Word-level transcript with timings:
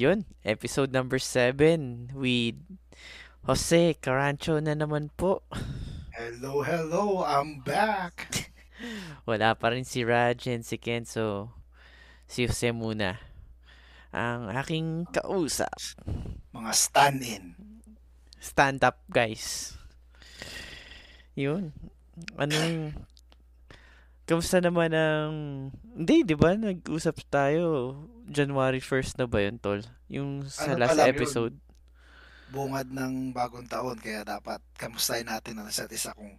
Yun, 0.00 0.24
episode 0.48 0.96
number 0.96 1.20
7 1.20 2.16
with 2.16 2.56
Jose 3.44 4.00
Carancho 4.00 4.56
na 4.56 4.72
naman 4.72 5.12
po. 5.12 5.44
Hello, 6.16 6.64
hello, 6.64 7.20
I'm 7.20 7.60
back. 7.60 8.48
Wala 9.28 9.52
pa 9.52 9.68
rin 9.68 9.84
si 9.84 10.00
Raj 10.00 10.48
and 10.48 10.64
si 10.64 10.80
Ken, 10.80 11.04
so 11.04 11.52
si 12.24 12.48
Jose 12.48 12.72
muna. 12.72 13.20
Ang 14.08 14.48
aking 14.56 15.04
kausap. 15.12 15.76
Mga 16.56 16.72
stand-in. 16.72 17.52
Stand 18.40 18.80
up, 18.80 19.04
guys. 19.12 19.76
Yun. 21.36 21.76
Anong... 22.40 22.96
Kamusta 24.30 24.62
naman 24.62 24.94
ang... 24.94 25.32
Hindi, 25.98 26.22
di 26.22 26.38
ba? 26.38 26.54
Nag-usap 26.54 27.26
tayo. 27.26 27.98
January 28.30 28.78
1st 28.78 29.18
na 29.18 29.26
ba 29.26 29.42
yun, 29.42 29.58
Tol? 29.58 29.82
Yung 30.06 30.46
sa 30.46 30.70
Ano 30.70 30.86
last 30.86 30.94
pala 30.94 31.10
yun? 31.10 31.18
episode. 31.18 31.54
Bungad 32.54 32.86
ng 32.94 33.34
bagong 33.34 33.66
taon, 33.66 33.98
kaya 33.98 34.22
dapat 34.22 34.62
kamustahin 34.78 35.26
natin 35.26 35.58
ang 35.58 35.66
isa't 35.66 35.90
isa 35.90 36.14
kung 36.14 36.38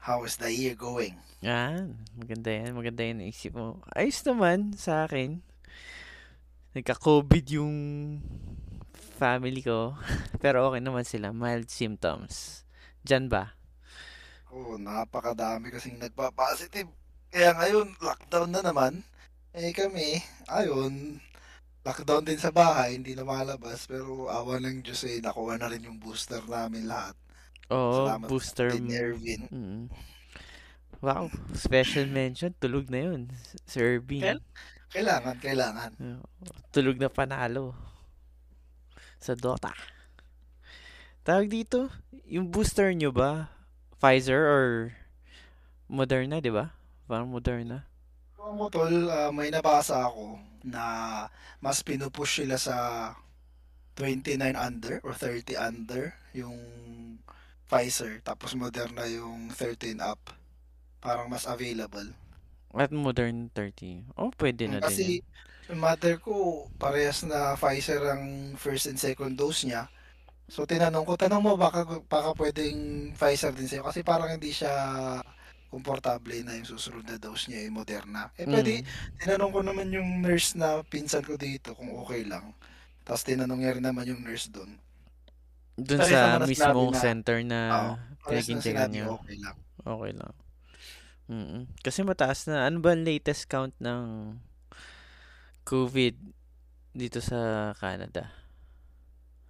how 0.00 0.24
is 0.24 0.40
the 0.40 0.48
year 0.48 0.72
going. 0.72 1.12
Yan. 1.44 2.00
Maganda 2.16 2.56
yan. 2.56 2.72
Maganda 2.72 3.04
yan 3.04 3.20
naisip 3.20 3.52
mo. 3.52 3.84
Ayos 3.92 4.24
naman 4.24 4.72
sa 4.72 5.04
akin. 5.04 5.44
Nagka-COVID 6.72 7.44
yung 7.52 7.76
family 9.20 9.60
ko. 9.60 9.92
Pero 10.40 10.72
okay 10.72 10.80
naman 10.80 11.04
sila. 11.04 11.36
Mild 11.36 11.68
symptoms. 11.68 12.64
Diyan 13.04 13.28
ba? 13.28 13.60
Oo, 14.56 14.80
napakadami 14.80 15.68
kasing 15.68 16.00
nagpa-positive. 16.00 16.88
Kaya 17.30 17.50
ngayon, 17.56 17.88
lockdown 18.00 18.50
na 18.50 18.62
naman. 18.62 19.02
Eh 19.56 19.72
kami, 19.72 20.20
ayun, 20.52 21.16
lockdown 21.86 22.24
din 22.26 22.40
sa 22.40 22.52
bahay, 22.52 22.98
hindi 22.98 23.16
na 23.16 23.24
malabas. 23.24 23.88
Pero 23.88 24.28
awa 24.28 24.60
ng 24.60 24.84
Diyos 24.84 25.06
eh, 25.08 25.22
nakuha 25.22 25.56
na 25.56 25.70
rin 25.70 25.86
yung 25.86 25.96
booster 25.96 26.42
namin 26.44 26.90
lahat. 26.90 27.16
Oo, 27.72 28.06
Salamat 28.06 28.28
booster. 28.30 28.68
Din 28.70 28.92
Erwin. 28.94 29.42
Mm. 29.50 29.84
Wow, 31.04 31.28
special 31.52 32.08
mention. 32.08 32.54
Tulog 32.56 32.88
na 32.88 33.10
yun. 33.10 33.28
Sir 33.68 34.00
Irving. 34.00 34.24
Kel? 34.24 34.40
Kailangan, 34.92 35.36
kailangan. 35.42 35.90
Tulog 36.72 36.96
na 36.96 37.10
panalo. 37.12 37.76
Sa 39.20 39.36
Dota. 39.36 39.74
Tawag 41.26 41.50
dito, 41.50 41.90
yung 42.24 42.48
booster 42.48 42.94
nyo 42.94 43.10
ba? 43.10 43.50
Pfizer 43.98 44.46
or 44.46 44.94
Moderna, 45.90 46.38
di 46.38 46.54
ba? 46.54 46.75
Parang 47.06 47.30
Moderna. 47.30 47.86
Ako 48.36 48.70
tol, 48.70 49.10
ah, 49.10 49.30
may 49.30 49.50
nabasa 49.50 50.06
ako 50.06 50.38
na 50.66 50.82
mas 51.62 51.82
pinupush 51.82 52.42
sila 52.42 52.58
sa 52.58 52.76
29 53.96 54.38
under 54.54 55.00
or 55.06 55.14
30 55.16 55.56
under 55.56 56.12
yung 56.36 56.58
Pfizer 57.66 58.20
tapos 58.22 58.54
Moderna 58.54 59.08
yung 59.08 59.50
13 59.50 59.98
up 60.02 60.20
parang 61.00 61.26
mas 61.30 61.48
available 61.48 62.06
At 62.76 62.92
Modern 62.92 63.48
30. 63.56 64.12
Oh, 64.20 64.28
pwede 64.36 64.68
na 64.68 64.84
din 64.84 64.84
kasi 64.84 65.02
yun. 65.22 65.24
yung 65.72 65.80
mother 65.80 66.20
ko 66.20 66.66
parehas 66.76 67.24
na 67.24 67.56
Pfizer 67.56 68.02
ang 68.04 68.54
first 68.60 68.86
and 68.86 69.00
second 69.00 69.34
dose 69.34 69.64
niya 69.64 69.88
so 70.46 70.62
tinanong 70.68 71.02
ko 71.08 71.18
tanong 71.18 71.42
mo 71.42 71.52
baka 71.58 71.82
baka 72.06 72.30
pwedeng 72.38 73.10
Pfizer 73.16 73.50
din 73.56 73.66
sa'yo 73.66 73.82
kasi 73.86 74.04
parang 74.06 74.30
hindi 74.30 74.52
siya 74.52 74.70
komportable 75.70 76.40
na 76.46 76.56
yung 76.56 76.68
susunod 76.68 77.04
na 77.06 77.18
dose 77.18 77.50
niya 77.50 77.66
yung 77.66 77.76
Moderna 77.82 78.30
eh 78.38 78.46
pwede 78.46 78.82
Mm. 78.82 78.86
Tinanong 79.20 79.52
ko 79.52 79.60
naman 79.64 79.88
yung 79.92 80.08
nurse 80.22 80.54
na 80.54 80.80
pinsan 80.86 81.24
ko 81.26 81.34
dito 81.34 81.74
kung 81.74 81.90
okay 81.98 82.22
lang. 82.22 82.54
Tapos 83.06 83.22
tinanong 83.26 83.60
niya 83.62 83.74
rin 83.78 83.86
naman 83.86 84.06
yung 84.06 84.22
nurse 84.22 84.50
doon. 84.50 84.78
Parehas 85.94 86.40
sa 86.40 86.40
mismong 86.42 86.90
na, 86.92 86.98
center 86.98 87.38
na 87.44 87.60
kinikintigan 88.26 88.90
sinabi 88.90 88.92
niyo. 88.92 89.06
okay 89.20 89.36
lang. 89.38 89.56
Okay 89.86 90.12
lang. 90.16 90.34
Mm 91.26 91.62
Kasi 91.82 92.02
mataas 92.06 92.46
na. 92.50 92.66
Ano 92.66 92.80
ba 92.82 92.94
ang 92.94 93.04
latest 93.04 93.46
count 93.50 93.74
ng 93.82 94.34
COVID 95.66 96.14
dito 96.94 97.18
sa 97.20 97.70
Canada? 97.76 98.30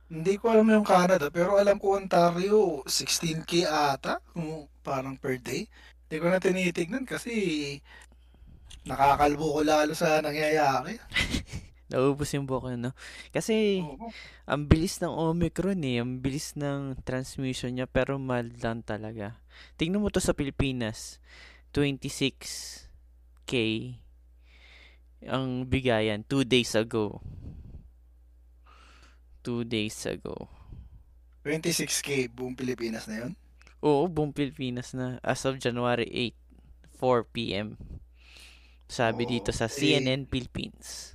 Hindi 0.07 0.39
ko 0.39 0.55
alam 0.55 0.71
yung 0.71 0.87
Canada, 0.87 1.35
pero 1.35 1.59
alam 1.59 1.83
ko 1.83 1.99
Ontario, 1.99 2.87
16k 2.87 3.67
ata, 3.67 4.23
kung 4.31 4.71
parang 4.87 5.19
per 5.19 5.35
day. 5.43 5.67
Hindi 6.07 6.23
ko 6.23 6.27
na 6.31 6.39
tinitignan 6.39 7.03
kasi 7.03 7.35
nakakalbo 8.87 9.59
ko 9.59 9.61
lalo 9.67 9.91
sa 9.91 10.23
nangyayari. 10.23 11.03
Naubos 11.91 12.31
yung 12.35 12.47
buhok 12.51 12.75
yun, 12.75 12.91
no? 12.91 12.93
Kasi 13.31 13.79
Oo. 13.83 14.11
ang 14.47 14.67
bilis 14.67 14.99
ng 15.03 15.11
Omicron 15.11 15.83
eh. 15.87 16.03
Ang 16.03 16.19
bilis 16.19 16.55
ng 16.59 16.99
transmission 17.07 17.75
niya 17.75 17.87
pero 17.91 18.19
mild 18.19 18.59
lang 18.63 18.83
talaga. 18.83 19.39
Tingnan 19.79 20.03
mo 20.03 20.11
to 20.11 20.19
sa 20.19 20.35
Pilipinas. 20.35 21.23
26k 21.75 23.55
ang 25.27 25.67
bigayan 25.67 26.23
2 26.27 26.47
days 26.47 26.75
ago. 26.79 27.23
2 29.43 29.63
days 29.67 29.99
ago. 30.11 30.51
26k 31.47 32.31
buong 32.35 32.59
Pilipinas 32.59 33.07
na 33.07 33.27
yun. 33.27 33.39
Oo, 33.81 34.09
buong 34.09 34.33
Pilipinas 34.33 34.97
na 34.97 35.21
as 35.21 35.45
of 35.45 35.61
January 35.61 36.09
8, 36.09 36.99
4 36.99 37.23
p.m. 37.29 37.77
Sabi 38.87 39.27
dito 39.27 39.51
Oo. 39.51 39.57
sa 39.57 39.67
Eh, 39.67 39.73
CNN 39.73 40.25
Philippines. 40.27 41.13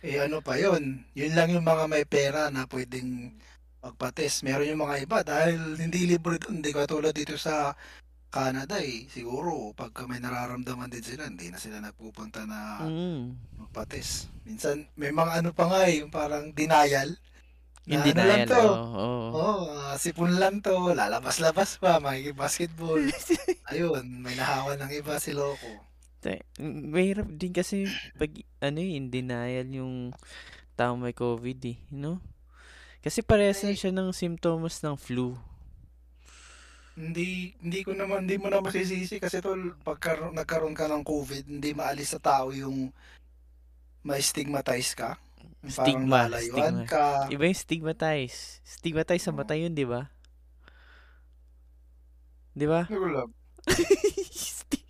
eh 0.00 0.16
ano 0.16 0.40
pa 0.40 0.56
yun? 0.56 1.04
Yun 1.12 1.32
lang 1.36 1.52
yung 1.52 1.66
mga 1.66 1.84
may 1.84 2.08
pera 2.08 2.48
na 2.48 2.64
pwedeng 2.64 3.36
magpa-test. 3.80 4.44
Meron 4.44 4.68
yung 4.68 4.80
mga 4.80 4.96
iba 5.04 5.18
dahil 5.20 5.76
hindi 5.76 6.08
libre 6.08 6.36
doon. 6.36 6.60
Hindi 6.60 6.72
katulad 6.72 7.12
dito 7.12 7.36
sa 7.36 7.76
Canada 8.30 8.80
eh. 8.80 9.04
Siguro 9.10 9.72
pagka 9.74 10.08
may 10.08 10.20
nararamdaman 10.20 10.88
din 10.88 11.04
sila, 11.04 11.28
hindi 11.28 11.52
na 11.52 11.60
sila 11.60 11.82
nagpupunta 11.82 12.48
na 12.48 12.86
Mm. 12.86 13.36
magpa-test. 13.58 14.28
Minsan 14.44 14.88
may 14.96 15.12
mga 15.12 15.44
ano 15.44 15.50
pa 15.52 15.68
nga 15.68 15.80
eh, 15.84 16.00
yung 16.00 16.08
parang 16.08 16.48
denial. 16.52 17.16
Na 17.88 17.96
Hindi 17.96 18.12
ano 18.12 18.20
na 18.20 18.24
lang 18.28 18.40
yan, 18.44 18.48
to. 18.48 18.60
oo. 18.60 19.08
Oh, 19.32 19.64
sipon 19.96 20.32
lang 20.36 20.60
to. 20.60 20.92
Lalabas-labas 20.92 21.80
pa. 21.80 21.96
Makikip-basketball. 21.98 23.00
Ayun, 23.72 24.04
may 24.20 24.36
nahawan 24.36 24.76
ng 24.84 24.92
iba 24.92 25.16
si 25.16 25.32
Loco. 25.32 25.88
Mahirap 26.60 27.32
din 27.32 27.48
kasi 27.56 27.88
pag 28.20 28.28
ano 28.60 28.78
eh, 28.84 29.00
in 29.00 29.08
denial 29.08 29.64
yung 29.72 30.12
taong 30.76 31.00
may 31.00 31.16
COVID 31.16 31.60
eh, 31.64 31.78
no? 31.96 32.20
Kasi 33.00 33.24
parehas 33.24 33.64
Eh, 33.64 33.72
siya 33.72 33.88
ng 33.96 34.12
symptoms 34.12 34.84
ng 34.84 35.00
flu. 35.00 35.32
Hindi 37.00 37.56
hindi 37.64 37.80
ko 37.80 37.96
naman 37.96 38.28
hindi 38.28 38.36
mo 38.36 38.52
na 38.52 38.60
masisisi 38.60 39.16
kasi 39.16 39.40
tol 39.40 39.72
pagka 39.80 40.20
nagkaroon 40.28 40.76
ka 40.76 40.84
ng 40.84 41.00
COVID, 41.00 41.48
hindi 41.48 41.72
maalis 41.72 42.12
sa 42.12 42.20
tao 42.20 42.52
yung 42.52 42.92
may 44.04 44.20
stigmatize 44.20 44.92
ka. 44.92 45.16
Parang 45.60 45.76
Stigma, 45.76 46.20
stigma. 46.40 46.88
ka. 46.88 47.28
Iba 47.28 47.44
yung 47.44 47.60
stigmatize. 47.60 48.64
Stigmatize 48.64 49.20
sa 49.20 49.32
mata 49.32 49.52
yun, 49.52 49.76
di 49.76 49.84
ba? 49.84 50.08
Di 52.56 52.64
ba? 52.64 52.88
Hindi 52.88 52.96
ko 52.96 53.06
alam. 53.12 53.28
Stig- 54.32 54.88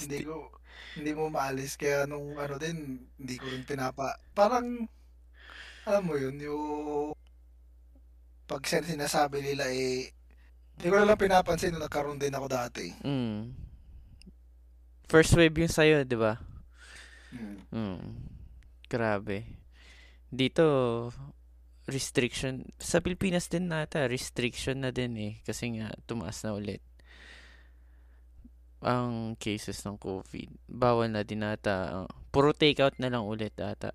Hindi 0.00 0.24
ko 0.24 0.48
hindi 0.96 1.14
mo 1.14 1.30
maalis 1.30 1.78
kaya 1.78 2.02
nung 2.08 2.34
ano 2.34 2.58
din 2.58 2.98
hindi 3.14 3.38
ko 3.38 3.46
rin 3.46 3.62
pinapa 3.62 4.18
parang 4.34 4.90
alam 5.86 6.02
mo 6.02 6.18
yun 6.18 6.34
yung 6.40 7.14
pag 8.50 8.66
sin- 8.66 8.82
sinasabi 8.84 9.38
nila 9.38 9.70
eh 9.70 10.10
hindi 10.80 10.86
ko 10.90 11.04
lang 11.04 11.20
pinapansin 11.20 11.76
na 11.76 11.84
nagkaroon 11.86 12.16
din 12.16 12.32
ako 12.32 12.46
dati. 12.48 12.88
Mm. 13.04 13.52
First 15.12 15.36
wave 15.36 15.52
yung 15.52 15.68
sa'yo, 15.68 16.08
di 16.08 16.16
ba? 16.16 16.40
Hmm. 17.30 17.62
Mm. 17.70 18.02
Grabe. 18.90 19.46
Dito, 20.30 20.64
restriction. 21.86 22.64
Sa 22.78 22.98
Pilipinas 23.04 23.46
din 23.50 23.70
nata, 23.70 24.06
restriction 24.06 24.82
na 24.82 24.90
din 24.94 25.14
eh. 25.18 25.32
Kasi 25.46 25.64
nga, 25.78 25.90
tumaas 26.06 26.42
na 26.44 26.54
ulit 26.54 26.82
ang 28.80 29.36
cases 29.36 29.84
ng 29.84 29.96
COVID. 30.00 30.48
Bawal 30.68 31.12
na 31.12 31.22
din 31.24 31.44
ata. 31.44 32.04
ang- 32.04 32.10
Puro 32.32 32.50
takeout 32.56 32.96
na 32.98 33.12
lang 33.12 33.24
ulit 33.28 33.52
ata. 33.60 33.92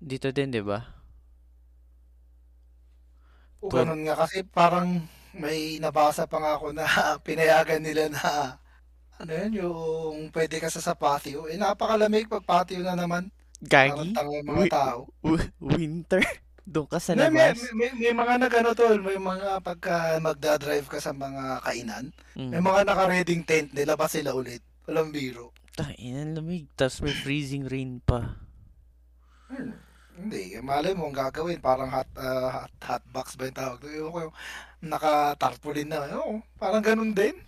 Dito 0.00 0.28
din, 0.32 0.52
di 0.52 0.60
ba? 0.60 0.80
O 3.64 3.66
ganun 3.72 4.00
nga 4.04 4.14
kasi 4.22 4.38
parang 4.44 4.88
may 5.42 5.60
nabasa 5.84 6.24
pa 6.30 6.36
nga 6.42 6.52
ako 6.56 6.66
na 6.76 6.84
pinayagan 7.26 7.82
nila 7.84 8.04
na 8.12 8.22
ano 9.16 9.32
yun, 9.32 9.52
yung 9.54 10.16
pwede 10.30 10.56
ka 10.56 10.68
sa 10.68 10.78
sa 10.78 10.92
patio. 10.92 11.46
Eh 11.46 11.56
napakalamig 11.56 12.26
pag 12.26 12.44
patio 12.44 12.80
na 12.80 12.92
naman. 12.92 13.32
Gagi? 13.56 14.12
yung 14.12 14.44
mga 14.46 14.68
tao. 14.68 15.08
wi- 15.22 15.52
winter? 15.58 16.20
Doon 16.66 16.90
ka 16.90 16.98
sa 16.98 17.14
May, 17.14 17.30
may, 17.30 17.54
labas? 17.54 17.62
may, 17.72 17.90
may 17.94 18.10
mga 18.10 18.34
nagano 18.36 18.74
tol, 18.74 18.98
may 18.98 19.16
mga 19.16 19.62
pagka 19.62 20.18
magdadrive 20.18 20.84
ka 20.84 20.98
sa 20.98 21.14
mga 21.14 21.62
kainan, 21.62 22.10
may 22.34 22.58
Mm. 22.58 22.66
mga 22.66 22.80
naka-reading 22.84 23.42
tent, 23.42 23.70
nilabas 23.70 24.12
sila 24.12 24.34
ulit. 24.34 24.60
Walang 24.84 25.08
biro. 25.08 25.54
Tangina, 25.72 26.26
lamig. 26.26 26.66
Tapos 26.74 27.00
may 27.00 27.14
freezing 27.14 27.64
rain 27.64 28.02
pa. 28.02 28.34
Hmm, 29.46 29.78
hindi, 30.18 30.58
malay 30.58 30.90
mo 30.90 31.06
ang 31.06 31.14
gagawin, 31.14 31.62
parang 31.62 31.86
hot, 31.86 32.10
ah, 32.18 32.66
hot, 32.66 32.72
hot 32.82 33.04
box 33.08 33.38
ba 33.38 33.46
yung 33.46 33.54
tawag? 33.54 33.78
Ewan 33.86 34.10
ko 34.10 34.20
naka-tarpaulin 34.82 35.86
na. 35.86 36.02
Oo, 36.18 36.42
parang 36.56 36.82
ganun 36.82 37.14
din. 37.14 37.45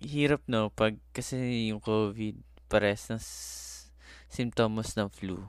Hirap 0.00 0.40
no, 0.46 0.72
pag 0.72 0.96
kasi 1.12 1.68
yung 1.68 1.80
COVID, 1.80 2.40
pares 2.66 3.08
ng 3.08 3.20
s- 3.20 3.92
symptoms 4.26 4.96
ng 4.96 5.12
flu. 5.12 5.44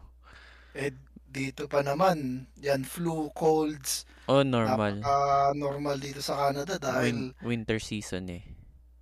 Eh, 0.71 0.92
dito 1.24 1.66
pa 1.66 1.80
naman, 1.80 2.48
yan, 2.56 2.83
flu, 2.83 3.31
colds, 3.31 4.04
Oh, 4.25 4.44
normal. 4.44 5.00
napaka-normal 5.00 5.98
dito 5.98 6.19
sa 6.19 6.36
Canada 6.38 6.75
dahil 6.75 7.31
Win- 7.31 7.63
winter 7.63 7.80
season 7.80 8.27
eh. 8.30 8.44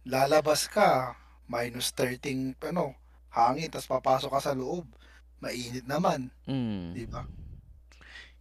lalabas 0.03 0.69
ka, 0.69 1.17
minus 1.45 1.91
13, 1.91 2.53
ano, 2.63 2.93
hangin, 3.29 3.67
tapos 3.67 3.89
papasok 3.89 4.31
ka 4.31 4.41
sa 4.41 4.53
loob. 4.53 4.85
Mainit 5.37 5.85
naman, 5.85 6.29
Mm. 6.45 6.93
di 6.93 7.05
ba? 7.05 7.25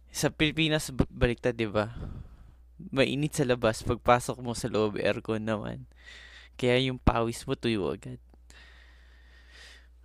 Sa 0.09 0.29
Pilipinas, 0.29 0.89
baliktad, 1.09 1.53
di 1.53 1.67
ba? 1.67 1.93
Mainit 2.89 3.33
sa 3.33 3.45
labas, 3.45 3.81
pagpasok 3.81 4.37
mo 4.39 4.53
sa 4.53 4.65
loob, 4.67 4.97
aircon 4.97 5.41
naman. 5.41 5.85
Kaya 6.57 6.81
yung 6.81 6.97
pawis 6.97 7.45
mo 7.45 7.53
tuyo 7.53 7.93
agad. 7.93 8.17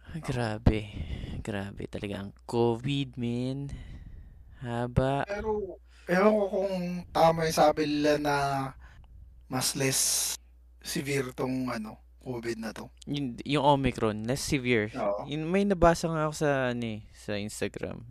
Ah, 0.05 0.21
Grabe. 0.21 0.93
Grabe 1.41 1.89
talaga 1.89 2.21
ang 2.21 2.37
COVID, 2.45 3.17
man. 3.17 3.73
Haba. 4.61 5.25
Pero, 5.25 5.81
ewan 6.07 6.33
ko 6.37 6.45
kung 6.47 6.77
tama 7.09 7.49
yung 7.49 7.57
sabi 7.57 7.89
nila 7.89 8.21
na 8.21 8.37
mas 9.49 9.73
less 9.75 10.33
severe 10.85 11.33
tong 11.33 11.73
ano, 11.73 11.97
COVID 12.21 12.61
na 12.61 12.71
to. 12.71 12.93
Yung, 13.09 13.35
yung 13.43 13.65
Omicron, 13.65 14.29
less 14.29 14.45
severe. 14.45 14.93
Oo. 14.95 15.25
Yun, 15.27 15.49
may 15.49 15.65
nabasa 15.65 16.07
nga 16.07 16.29
ako 16.29 16.35
sa, 16.37 16.51
ano 16.71 16.85
eh, 16.87 17.01
sa 17.17 17.35
Instagram. 17.35 18.05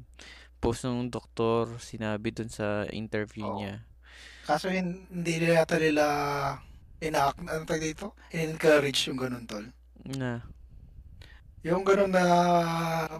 Post 0.58 0.84
ng 0.84 1.08
doktor, 1.08 1.78
sinabi 1.78 2.34
dun 2.34 2.50
sa 2.50 2.90
interview 2.90 3.46
Oo. 3.46 3.62
niya. 3.62 3.86
Kaso 4.44 4.68
hin- 4.68 5.06
hindi 5.08 5.38
nila 5.40 5.64
yata 5.64 5.78
nila 5.78 6.06
ina 7.02 7.34
ano 7.34 7.66
dito? 7.66 8.14
In-encourage 8.30 9.10
yung 9.10 9.18
ganun 9.18 9.50
tol. 9.50 9.66
Na, 10.16 10.46
Yung 11.66 11.82
ganun 11.86 12.14
na 12.14 12.26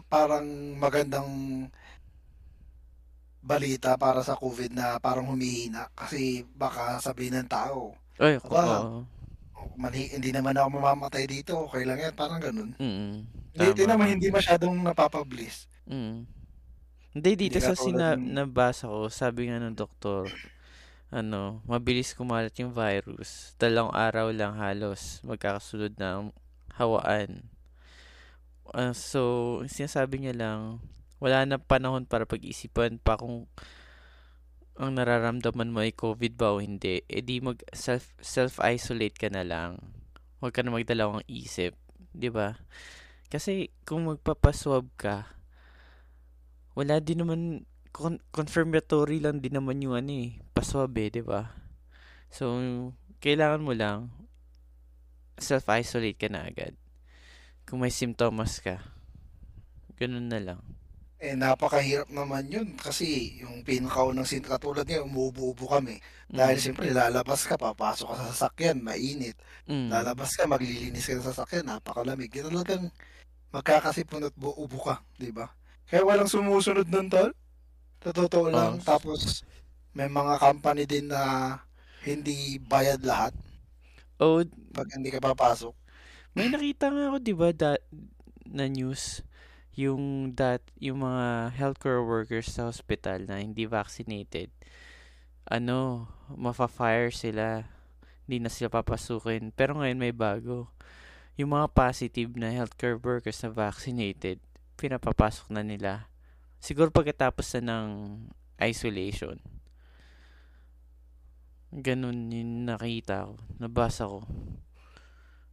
parang 0.10 0.46
magandang 0.78 1.30
balita 3.42 3.98
para 3.98 4.22
sa 4.22 4.38
COVID 4.38 4.70
na 4.74 5.02
parang 5.02 5.26
humihina 5.26 5.90
kasi 5.98 6.46
baka 6.54 7.02
sabihin 7.02 7.42
ng 7.42 7.50
tao, 7.50 7.98
ay, 8.22 8.38
ako, 8.38 8.54
oo. 8.54 9.00
mali, 9.82 10.14
hindi 10.14 10.30
naman 10.30 10.54
ako 10.54 10.78
mamamatay 10.78 11.26
dito, 11.26 11.66
okay 11.66 11.82
lang 11.82 11.98
yan, 11.98 12.14
parang 12.14 12.38
ganun. 12.38 12.70
Mm, 12.78 13.26
Hindi, 13.58 13.66
tama 13.82 13.90
naman 13.98 14.08
hindi 14.14 14.30
masyadong 14.30 14.78
napapablis. 14.86 15.66
Mm. 15.90 16.30
Hindi, 17.12 17.32
dito 17.34 17.58
Hindi 17.58 17.68
sa 17.68 17.74
sina 17.74 18.14
nabasa 18.14 18.88
ko, 18.88 19.10
sabi 19.10 19.50
nga 19.50 19.58
ng 19.58 19.74
doktor, 19.74 20.30
ano, 21.12 21.60
mabilis 21.68 22.16
kumalat 22.16 22.56
yung 22.64 22.72
virus. 22.72 23.54
Dalawang 23.60 23.92
araw 23.92 24.32
lang 24.32 24.56
halos 24.56 25.20
magkakasunod 25.28 26.00
ng 26.00 26.32
hawaan. 26.80 27.52
Ah, 28.72 28.96
so, 28.96 29.60
sinasabi 29.68 30.24
niya 30.24 30.32
lang, 30.32 30.80
wala 31.20 31.44
na 31.44 31.60
panahon 31.60 32.08
para 32.08 32.24
pag-isipan 32.24 32.96
pa 32.98 33.20
kung 33.20 33.52
ang 34.80 34.96
nararamdaman 34.96 35.70
mo 35.70 35.84
ay 35.84 35.92
COVID 35.92 36.40
ba 36.40 36.56
o 36.56 36.64
hindi. 36.64 37.04
E 37.06 37.20
di 37.20 37.44
mag 37.44 37.60
self 37.76 38.16
self-isolate 38.24 39.20
ka 39.20 39.28
na 39.28 39.44
lang. 39.44 39.78
Huwag 40.40 40.56
ka 40.56 40.64
na 40.64 40.74
magdalawang 40.74 41.28
isip, 41.28 41.76
ba? 42.32 42.58
Kasi 43.28 43.70
kung 43.84 44.08
magpapaswab 44.08 44.88
ka, 44.96 45.30
wala 46.74 47.04
din 47.04 47.22
naman 47.22 47.68
con- 47.92 48.24
confirmatory 48.32 49.20
lang 49.20 49.40
din 49.40 49.56
naman 49.56 49.84
yung 49.84 49.96
ano 49.96 50.12
eh, 50.12 50.40
paswab 50.52 50.92
eh, 50.98 51.12
'di 51.12 51.24
ba? 51.24 51.52
So, 52.32 52.48
kailangan 53.20 53.62
mo 53.62 53.76
lang 53.76 54.10
self-isolate 55.38 56.18
ka 56.18 56.28
na 56.30 56.46
agad. 56.46 56.74
Kung 57.66 57.82
may 57.82 57.94
symptoms 57.94 58.60
ka, 58.60 58.82
ganun 59.96 60.28
na 60.28 60.42
lang. 60.42 60.62
eh 61.22 61.38
napakahirap 61.38 62.10
naman 62.10 62.50
yun 62.50 62.74
kasi 62.74 63.38
yung 63.46 63.62
pinakaunang 63.62 64.26
sin 64.26 64.42
katulad 64.42 64.82
ngayon 64.82 65.06
umuubo-ubo 65.06 65.70
kami 65.70 66.02
dahil 66.26 66.58
Mm. 66.58 66.64
siyempre 66.66 66.90
lalabas 66.90 67.46
ka 67.46 67.62
papasok 67.62 68.10
ka 68.10 68.16
sa 68.18 68.26
sasakyan 68.34 68.82
mainit 68.82 69.38
Mm. 69.70 69.94
lalabas 69.94 70.34
ka 70.34 70.50
maglilinis 70.50 71.06
ka 71.06 71.22
sa 71.22 71.30
sasakyan 71.30 71.70
napakalamig 71.70 72.34
yun 72.34 72.50
talagang 72.50 72.90
magkakasipon 73.54 74.26
at 74.26 74.34
bu- 74.34 74.58
ubo 74.58 74.82
ka 74.82 75.06
di 75.14 75.30
ba 75.30 75.54
kaya 75.86 76.02
walang 76.02 76.26
sumusunod 76.26 76.90
nun 76.90 77.06
tol 77.06 77.30
sa 78.04 78.12
totoo 78.14 78.50
Oh, 78.52 78.54
lang 78.54 78.82
tapos 78.82 79.46
may 79.98 80.08
mga 80.10 80.34
company 80.40 80.84
din 80.88 81.08
na 81.12 81.24
hindi 82.08 82.58
bayad 82.60 83.02
lahat 83.04 83.34
oh, 84.22 84.42
pag 84.76 84.88
hindi 84.96 85.10
ka 85.12 85.20
papasok. 85.22 85.74
May 86.36 86.48
nakita 86.48 86.88
nga 86.94 87.12
ako 87.12 87.18
'di 87.20 87.34
ba 87.36 87.50
da- 87.52 87.84
na 88.48 88.68
news 88.68 89.24
yung 89.76 90.36
dat 90.36 90.62
yung 90.80 91.04
mga 91.04 91.56
healthcare 91.56 92.04
workers 92.04 92.52
sa 92.52 92.68
hospital 92.72 93.24
na 93.28 93.40
hindi 93.44 93.64
vaccinated. 93.68 94.52
Ano 95.48 96.08
mafa-fire 96.32 97.12
sila 97.12 97.66
hindi 98.28 98.38
na 98.44 98.52
sila 98.54 98.72
papasukin. 98.72 99.52
Pero 99.52 99.76
ngayon 99.80 100.00
may 100.00 100.16
bago. 100.16 100.72
Yung 101.40 101.52
mga 101.56 101.68
positive 101.74 102.32
na 102.38 102.52
healthcare 102.54 103.00
workers 103.00 103.42
na 103.44 103.52
vaccinated 103.52 104.40
pinapapasok 104.80 105.48
na 105.54 105.64
nila 105.66 106.11
siguro 106.62 106.88
pagkatapos 106.88 107.58
na 107.58 107.62
ng 107.74 107.90
isolation 108.62 109.36
ganun 111.72 112.30
yung 112.30 112.68
nakita 112.68 113.26
ko 113.26 113.36
nabasa 113.58 114.06
ko 114.06 114.22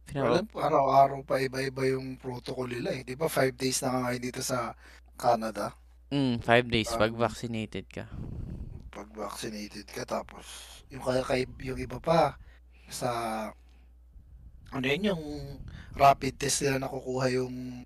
Well, 0.09 0.41
Pinapa- 0.41 0.65
araw-araw 0.65 1.21
pa 1.21 1.37
iba-iba 1.37 1.85
yung 1.85 2.17
protocol 2.17 2.65
nila 2.65 2.97
eh. 2.97 3.05
Di 3.05 3.13
ba 3.13 3.29
five 3.29 3.53
days 3.53 3.77
na 3.77 3.93
nga 3.93 3.99
ngayon 4.09 4.23
dito 4.23 4.41
sa 4.41 4.73
Canada? 5.13 5.77
Mm, 6.09 6.41
five 6.41 6.65
days 6.65 6.89
pag 6.91 7.13
Um, 7.13 7.21
vaccinated 7.21 7.85
ka. 7.85 8.09
pag 8.89 9.05
vaccinated 9.13 9.85
ka 9.85 10.01
tapos 10.03 10.49
yung 10.89 11.05
kaya 11.05 11.21
kay 11.21 11.45
yung 11.61 11.77
iba 11.77 12.01
pa 12.01 12.41
sa 12.89 13.09
ano 14.67 14.81
yun 14.83 15.13
yung 15.13 15.23
rapid 15.93 16.35
test 16.35 16.65
nila 16.65 16.81
nakukuha 16.81 17.25
yung 17.31 17.85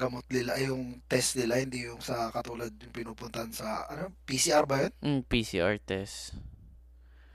gamot 0.00 0.24
nila 0.32 0.56
yung 0.64 1.04
test 1.04 1.36
nila 1.36 1.60
hindi 1.60 1.84
yung 1.84 2.00
sa 2.00 2.32
katulad 2.32 2.72
yung 2.72 2.94
pinupuntahan 2.96 3.52
sa 3.52 3.84
ano 3.92 4.08
PCR 4.24 4.64
ba 4.64 4.88
yun? 4.88 4.92
Mm, 5.04 5.20
PCR 5.28 5.76
test. 5.76 6.32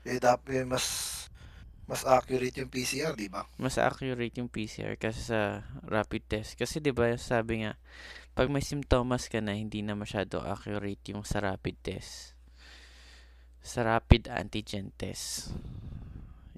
Eh 0.02 0.18
dapat 0.18 0.66
mas 0.66 0.86
mas 1.86 2.02
accurate 2.02 2.58
yung 2.58 2.66
PCR, 2.66 3.14
di 3.14 3.30
ba? 3.30 3.46
Mas 3.62 3.78
accurate 3.78 4.34
yung 4.42 4.50
PCR 4.50 4.98
kasi 4.98 5.22
sa 5.22 5.62
rapid 5.86 6.26
test. 6.26 6.58
Kasi 6.58 6.82
'di 6.82 6.90
ba 6.90 7.14
sabi 7.14 7.62
nga, 7.62 7.78
pag 8.34 8.50
may 8.50 8.60
symptoms 8.60 9.30
ka 9.30 9.38
na, 9.38 9.54
hindi 9.54 9.80
na 9.86 9.94
masyado 9.94 10.42
accurate 10.42 11.14
yung 11.14 11.22
sa 11.22 11.38
rapid 11.38 11.78
test. 11.80 12.34
Sa 13.62 13.86
rapid 13.86 14.26
antigen 14.28 14.90
test. 14.98 15.54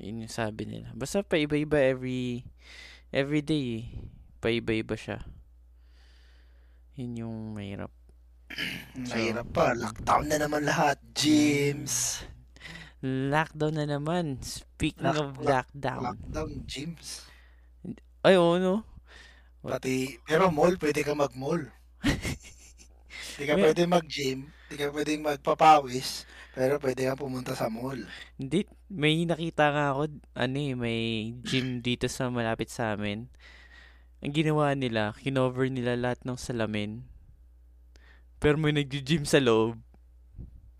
Yun 0.00 0.24
yung 0.24 0.32
sabi 0.32 0.64
nila. 0.64 0.90
Basta 0.96 1.20
pa 1.20 1.36
iba-iba 1.36 1.76
every 1.76 2.42
every 3.12 3.44
day. 3.44 3.84
eh. 3.84 3.84
Pa-iba-iba 4.40 4.96
siya. 4.96 5.22
Yun 6.98 7.12
yung 7.20 7.36
mahirap. 7.56 7.92
So, 9.08 9.16
Mahirap 9.16 9.48
pa, 9.56 9.66
lockdown 9.82 10.24
na 10.28 10.36
naman 10.42 10.62
lahat. 10.68 10.96
Gyms, 11.16 11.94
lockdown 13.32 13.74
na 13.78 13.86
naman. 13.86 14.38
Speaking 14.42 15.14
lock, 15.14 15.18
of 15.18 15.28
lock, 15.38 15.58
lockdown. 15.74 16.02
lockdown 16.04 16.50
gyms. 16.70 17.08
Ay, 18.22 18.34
oo, 18.38 18.58
no? 18.58 18.74
What? 19.62 19.80
Pati, 19.80 20.18
pero 20.26 20.44
mall, 20.50 20.74
pwede 20.82 21.00
ka 21.06 21.12
mag-mall. 21.14 21.62
Hindi 23.34 23.44
ka 23.50 23.56
pwede 23.62 23.82
mag-gym, 23.88 24.38
hindi 24.66 24.74
ka 24.80 24.86
pwede 24.94 25.12
magpapawis, 25.26 26.08
pero 26.56 26.74
pwede 26.82 27.02
ka 27.08 27.14
pumunta 27.20 27.52
sa 27.56 27.66
mall. 27.72 28.00
Hindi, 28.38 28.66
may 28.90 29.26
nakita 29.26 29.64
nga 29.74 29.84
ako, 29.94 30.02
ano 30.38 30.56
eh, 30.58 30.74
may 30.78 31.00
gym 31.42 31.82
dito 31.82 32.06
sa 32.10 32.30
malapit 32.30 32.70
sa 32.70 32.94
amin. 32.94 33.26
Ang 34.18 34.34
ginawa 34.34 34.74
nila, 34.74 35.14
kinover 35.14 35.70
nila 35.70 35.94
lahat 35.94 36.18
ng 36.26 36.34
salamin. 36.34 37.06
Pero 38.42 38.58
may 38.58 38.74
nag-gym 38.74 39.22
sa 39.22 39.38
loob. 39.38 39.78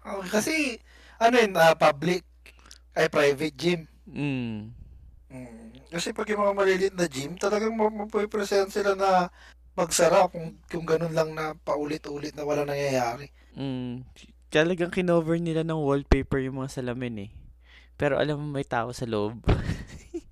Oh, 0.03 0.23
kasi, 0.27 0.83
ano 1.23 1.39
yun, 1.39 1.55
ah, 1.55 1.79
public, 1.79 2.27
ay 2.99 3.07
private 3.07 3.55
gym. 3.55 3.81
Mm. 4.11 4.75
Mm. 5.31 5.71
Kasi 5.95 6.11
pag 6.11 6.27
yung 6.27 6.43
mga 6.43 6.57
maliliit 6.59 6.95
na 6.99 7.07
gym, 7.07 7.39
talagang 7.39 7.79
mapupresent 7.79 8.75
sila 8.75 8.99
na 8.99 9.31
magsara 9.79 10.27
kung, 10.27 10.59
kung 10.67 10.83
ganun 10.83 11.15
lang 11.15 11.31
na 11.31 11.55
paulit-ulit 11.63 12.35
na 12.35 12.43
wala 12.43 12.67
nangyayari. 12.67 13.31
Mm. 13.55 14.03
Talagang 14.51 14.91
kinover 14.91 15.39
nila 15.39 15.63
ng 15.63 15.79
wallpaper 15.79 16.43
yung 16.43 16.59
mga 16.59 16.83
salamin 16.83 17.29
eh. 17.29 17.31
Pero 17.95 18.19
alam 18.19 18.43
mo 18.43 18.47
may 18.51 18.67
tao 18.67 18.91
sa 18.91 19.07
loob. 19.07 19.39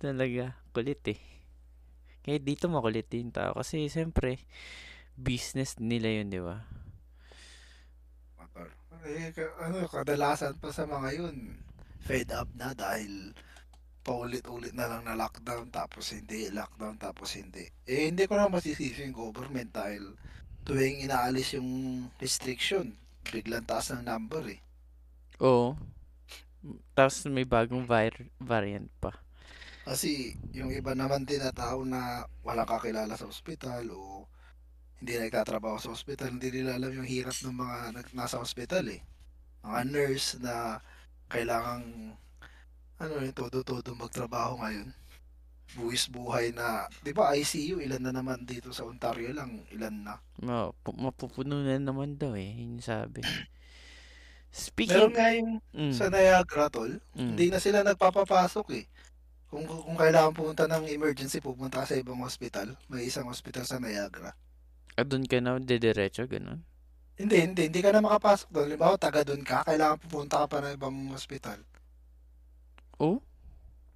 Talaga, 0.00 0.56
kulit 0.72 1.04
eh. 1.12 1.20
Kaya 2.24 2.40
dito 2.40 2.72
makulit 2.72 3.04
din 3.12 3.28
tao. 3.28 3.52
Kasi 3.52 3.84
siyempre, 3.92 4.40
business 5.12 5.76
nila 5.76 6.08
yun, 6.08 6.32
di 6.32 6.40
ba? 6.40 6.64
Motor. 8.40 8.68
Eh, 9.04 9.28
ano, 9.60 9.84
kadalasan 9.84 10.56
pa 10.56 10.72
sa 10.72 10.88
mga 10.88 11.20
yun, 11.20 11.36
fed 12.00 12.32
up 12.32 12.48
na 12.56 12.72
dahil 12.72 13.36
paulit-ulit 14.00 14.72
na 14.72 14.88
lang 14.88 15.04
na 15.04 15.12
lockdown 15.12 15.68
tapos 15.68 16.16
hindi, 16.16 16.48
lockdown 16.48 16.96
tapos 16.96 17.36
hindi. 17.36 17.68
Eh, 17.84 18.08
hindi 18.08 18.24
ko 18.24 18.40
na 18.40 18.48
masisisi 18.48 19.04
yung 19.04 19.12
government 19.12 19.68
dahil 19.76 20.16
tuwing 20.64 21.04
inaalis 21.04 21.60
yung 21.60 21.68
restriction, 22.16 22.96
biglang 23.28 23.68
taas 23.68 23.92
ng 23.92 24.08
number 24.08 24.44
eh. 24.48 24.60
Oo. 25.44 25.76
Tapos 26.96 27.24
may 27.28 27.44
bagong 27.44 27.84
var- 27.84 28.28
variant 28.40 28.88
pa. 28.96 29.12
Kasi 29.90 30.38
yung 30.54 30.70
iba 30.70 30.94
naman 30.94 31.26
din 31.26 31.42
na 31.42 31.50
tao 31.50 31.82
na 31.82 32.22
walang 32.46 32.70
kakilala 32.70 33.18
sa 33.18 33.26
ospital 33.26 33.90
o 33.90 34.22
hindi 35.02 35.18
nagtatrabaho 35.18 35.82
sa 35.82 35.90
ospital, 35.90 36.38
hindi 36.38 36.62
nila 36.62 36.78
alam 36.78 36.94
yung 36.94 37.10
hirap 37.10 37.34
ng 37.42 37.58
mga 37.58 37.76
nasa 38.14 38.38
ospital 38.38 38.86
eh. 38.86 39.02
Mga 39.66 39.80
nurse 39.90 40.38
na 40.38 40.78
kailangang 41.26 42.14
ano 43.02 43.12
yun, 43.18 43.34
todo-todo 43.34 43.90
magtrabaho 43.98 44.62
ngayon. 44.62 44.94
Buwis 45.74 46.06
buhay 46.06 46.54
na, 46.54 46.86
di 47.02 47.10
ba 47.10 47.34
ICU, 47.34 47.82
ilan 47.82 48.02
na 48.06 48.14
naman 48.14 48.46
dito 48.46 48.70
sa 48.70 48.86
Ontario 48.86 49.34
lang, 49.34 49.66
ilan 49.74 50.06
na. 50.06 50.14
Ma 50.38 50.70
pu- 50.70 50.94
mapupuno 50.94 51.66
na 51.66 51.82
naman 51.82 52.14
daw 52.14 52.38
eh. 52.38 52.62
Yun 52.62 52.78
yung 52.78 52.86
sabi. 52.86 53.26
Meron 53.26 53.50
Speaking... 54.54 55.10
nga 55.18 55.28
yung 55.34 55.50
Mm, 55.74 55.94
sa 55.94 56.06
Niagara, 56.10 56.66
tol, 56.70 56.98
mm. 57.16 57.34
hindi 57.34 57.46
na 57.50 57.58
sila 57.58 57.82
nagpapapasok 57.82 58.66
eh. 58.78 58.84
Kung, 59.50 59.66
kung 59.66 59.98
kailangan 59.98 60.30
pumunta 60.30 60.70
ng 60.70 60.86
emergency, 60.86 61.42
pupunta 61.42 61.82
ka 61.82 61.90
sa 61.90 61.98
ibang 61.98 62.22
hospital. 62.22 62.78
May 62.86 63.10
isang 63.10 63.26
hospital 63.26 63.66
sa 63.66 63.82
Niagara. 63.82 64.30
Ah, 64.94 65.02
doon 65.02 65.26
ka 65.26 65.42
na 65.42 65.58
dediretso, 65.58 66.22
ganun? 66.30 66.62
Hindi, 67.18 67.36
hindi. 67.42 67.62
Hindi 67.66 67.80
ka 67.82 67.90
na 67.90 68.00
makapasok 68.00 68.48
doon. 68.54 68.66
Halimbawa, 68.70 68.94
taga 68.94 69.26
doon 69.26 69.42
ka. 69.42 69.66
Kailangan 69.66 69.98
pupunta 70.06 70.40
ka 70.40 70.46
pa 70.46 70.58
ng 70.62 70.74
ibang 70.78 70.96
hospital. 71.10 71.58
Oh? 73.02 73.18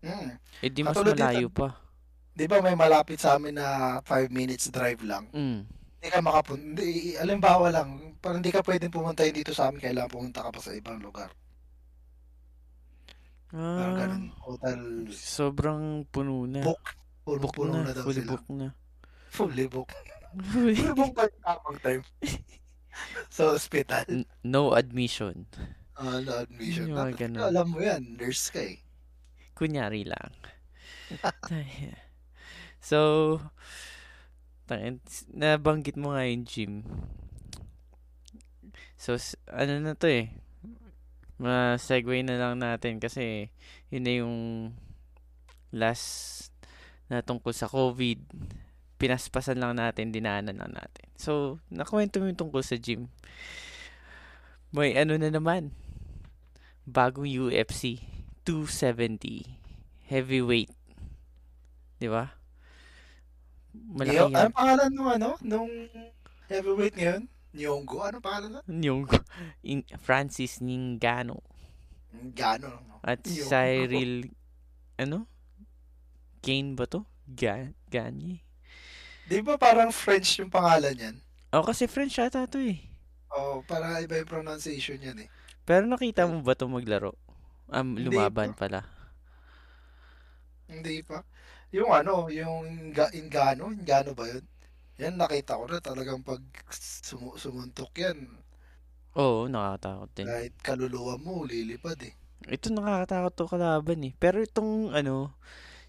Mm. 0.05 0.37
Eh 0.61 0.69
di 0.69 0.85
mas 0.85 0.93
Katulad 0.93 1.17
dito. 1.17 1.25
malayo 1.25 1.49
pa. 1.49 1.69
Di 2.35 2.45
ba 2.51 2.59
may 2.61 2.75
malapit 2.75 3.23
sa 3.23 3.39
amin 3.39 3.55
na 3.57 4.01
5 4.05 4.29
minutes 4.35 4.69
drive 4.75 5.01
lang? 5.07 5.31
Mm. 5.33 5.65
Hindi 5.71 6.09
ka 6.11 6.19
makapunta. 6.21 6.65
Hindi, 6.67 7.15
alimbawa 7.17 7.71
lang, 7.71 8.19
parang 8.19 8.43
hindi 8.43 8.53
ka 8.53 8.61
pwedeng 8.67 8.93
pumunta 8.93 9.23
dito 9.25 9.55
sa 9.55 9.71
amin. 9.71 9.81
Kailangan 9.81 10.11
pumunta 10.11 10.45
ka 10.45 10.51
pa 10.51 10.61
sa 10.61 10.75
ibang 10.75 10.99
lugar. 11.01 11.31
Parang 13.49 13.93
Ah, 13.95 13.99
ganun. 13.99 14.25
Hotel 14.41 14.81
sobrang 15.11 15.83
puno 16.07 16.45
na. 16.45 16.63
book. 16.63 16.85
Book 17.25 17.55
Puno-puno 17.55 17.81
na, 17.81 17.89
na 17.89 17.93
daw 17.93 18.05
fully 18.05 18.21
sila. 18.21 18.31
book 18.31 18.45
na. 18.51 18.69
Fully 19.29 19.67
book. 19.67 19.91
Fully 20.51 20.75
book 20.93 21.13
pa 21.15 21.25
yung 21.25 21.41
tamang 21.41 21.79
time. 21.81 22.03
sa 23.35 23.55
hospital. 23.55 24.03
N- 24.07 24.27
no 24.43 24.75
admission. 24.75 25.47
Ah, 25.95 26.19
na 26.19 26.43
admission. 26.43 26.91
Yung 26.91 26.99
Dapat 26.99 27.17
ganun. 27.17 27.43
alam 27.43 27.67
mo 27.71 27.79
yan. 27.79 28.03
Nurse 28.19 28.51
ka 28.51 28.61
eh. 28.61 28.83
Kunyari 29.55 30.03
lang. 30.03 30.35
so, 32.83 33.39
nabanggit 35.31 35.95
mo 35.95 36.13
nga 36.13 36.27
yung 36.27 36.45
gym. 36.45 36.73
So, 38.97 39.15
ano 39.47 39.79
na 39.79 39.95
to 39.95 40.09
eh. 40.09 40.35
Ma-segue 41.45 42.25
na 42.25 42.41
lang 42.41 42.57
natin 42.57 42.97
kasi 42.97 43.53
yun 43.93 44.05
na 44.09 44.13
yung 44.17 44.37
last 45.77 46.49
na 47.13 47.21
tungkol 47.21 47.53
sa 47.53 47.69
COVID. 47.69 48.17
Pinaspasan 48.97 49.61
lang 49.61 49.77
natin, 49.77 50.09
dinaanan 50.09 50.57
lang 50.57 50.73
natin. 50.73 51.05
So, 51.21 51.61
nakwento 51.69 52.17
mo 52.17 52.33
yung 52.33 52.41
tungkol 52.41 52.65
sa 52.65 52.81
gym. 52.81 53.13
May 54.73 54.97
ano 54.97 55.21
na 55.21 55.29
naman. 55.29 55.77
Bagong 56.89 57.29
UFC. 57.29 58.01
270. 58.49 59.45
Heavyweight. 60.09 60.73
Di 62.01 62.09
ba? 62.09 62.33
Malaki 63.75 64.17
Yo, 64.17 64.33
yan. 64.33 64.37
ano 64.37 64.49
pangalan 64.49 64.91
nung 64.97 65.11
ano? 65.13 65.29
Nung 65.45 65.69
heavyweight 66.49 66.97
ngayon? 66.97 67.23
Nyonggo? 67.55 68.03
Ano 68.03 68.19
pangalan 68.19 68.59
na? 68.59 68.61
Yung 68.67 69.07
in, 69.63 69.87
Francis 70.03 70.59
Ningano. 70.59 71.39
Gano. 72.35 72.83
No? 72.83 72.99
At 73.03 73.23
Yung- 73.27 73.47
Cyril, 73.47 74.31
ano? 74.99 75.31
Kane 76.43 76.75
ba 76.75 76.85
to? 76.85 77.07
Ga 77.25 77.73
Gagne? 77.89 78.45
Di 79.25 79.41
ba 79.41 79.57
parang 79.57 79.89
French 79.89 80.37
yung 80.43 80.53
pangalan 80.53 80.93
yan? 80.93 81.17
Oh, 81.55 81.65
kasi 81.65 81.89
French 81.89 82.21
ata 82.21 82.45
to 82.45 82.61
eh. 82.61 82.85
Oh, 83.33 83.65
para 83.65 84.03
iba 84.05 84.21
yung 84.21 84.29
pronunciation 84.29 85.01
yan 85.01 85.25
eh. 85.25 85.29
Pero 85.65 85.89
nakita 85.89 86.29
mo 86.29 86.45
ba 86.45 86.53
to 86.53 86.69
maglaro? 86.69 87.17
Um, 87.73 87.97
Hindi 87.97 88.13
lumaban 88.13 88.53
pala. 88.53 88.85
Hindi 90.69 91.01
pa. 91.01 91.25
Yung 91.73 91.91
ano, 91.91 92.29
yung 92.29 92.93
Inga, 92.93 93.09
Ingano, 93.17 93.73
Ingano 93.73 94.13
ba 94.13 94.29
yun? 94.29 94.45
Yan, 94.97 95.19
nakita 95.19 95.59
ko 95.59 95.67
na 95.67 95.83
talagang 95.83 96.23
pag 96.23 96.39
sumu- 96.71 97.35
sumuntok 97.35 97.91
yan, 97.99 98.31
Oo, 99.15 99.47
nakakatakot 99.47 100.11
din. 100.13 100.27
kahit 100.27 100.55
kaluluwa 100.59 101.15
mo, 101.19 101.43
lilipad 101.43 101.99
eh. 102.03 102.15
Ito 102.45 102.71
nakakatakot 102.71 103.33
to 103.33 103.45
kalaban 103.47 104.03
eh. 104.03 104.13
Pero 104.13 104.43
itong 104.43 104.91
ano, 104.91 105.35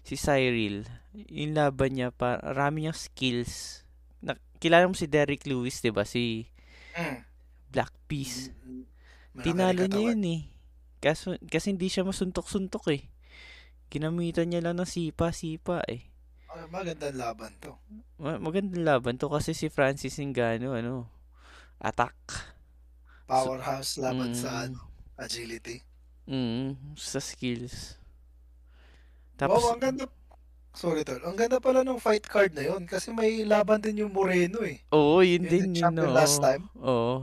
si 0.02 0.14
Cyril, 0.14 0.86
yung 1.26 1.54
laban 1.54 1.98
niya, 1.98 2.10
parami 2.10 2.86
niyang 2.86 2.94
skills. 2.96 3.82
Na, 4.22 4.38
kilala 4.58 4.86
mo 4.86 4.94
si 4.94 5.10
Derrick 5.10 5.42
Lewis, 5.42 5.82
di 5.82 5.90
ba? 5.90 6.06
Si 6.06 6.46
Mm. 6.96 7.18
Black 7.68 7.92
Peace. 8.06 8.54
Malaki 9.34 9.44
Tinalo 9.44 9.82
niya 9.84 10.02
yun 10.06 10.22
eh. 10.24 10.42
Kaso, 10.96 11.36
kasi 11.44 11.76
hindi 11.76 11.92
siya 11.92 12.08
masuntok-suntok 12.08 12.88
eh. 12.88 13.04
Ginamitan 13.92 14.48
niya 14.48 14.64
lang 14.64 14.80
ng 14.80 14.88
sipa-sipa 14.88 15.84
eh. 15.84 16.08
Ah, 16.50 16.66
magandang 16.74 17.14
laban 17.22 17.52
to. 17.62 17.72
Ma- 18.22 18.40
magandang 18.40 18.84
laban 18.88 19.16
to 19.20 19.28
kasi 19.28 19.52
si 19.52 19.66
Francis 19.68 20.16
Ngannou, 20.20 20.72
ano, 20.80 20.94
attack. 21.80 22.16
Powerhouse 23.30 23.92
laban 24.04 24.32
sa 24.34 24.50
Mm, 24.50 24.62
ano, 24.66 24.80
agility. 25.24 25.76
mm, 26.26 26.94
sa 26.96 27.18
skills. 27.20 27.98
Wow, 29.40 29.40
Tapos, 29.40 29.62
ang 29.72 29.80
ganda. 29.80 30.04
Sorry, 30.82 31.02
tol. 31.08 31.22
Ang 31.28 31.36
ganda 31.40 31.58
pala 31.66 31.80
ng 31.84 32.00
fight 32.06 32.26
card 32.34 32.52
na 32.56 32.64
yun 32.70 32.82
kasi 32.92 33.08
may 33.12 33.44
laban 33.44 33.80
din 33.84 34.02
yung 34.06 34.12
Moreno 34.18 34.60
eh. 34.72 34.78
oo, 34.94 35.22
yun 35.22 35.44
Yun 35.44 35.50
din 35.50 35.66
yun, 35.74 35.74
champion 35.78 36.10
oo. 36.10 36.16
last 36.18 36.38
time. 36.42 36.64
Oo. 36.80 37.14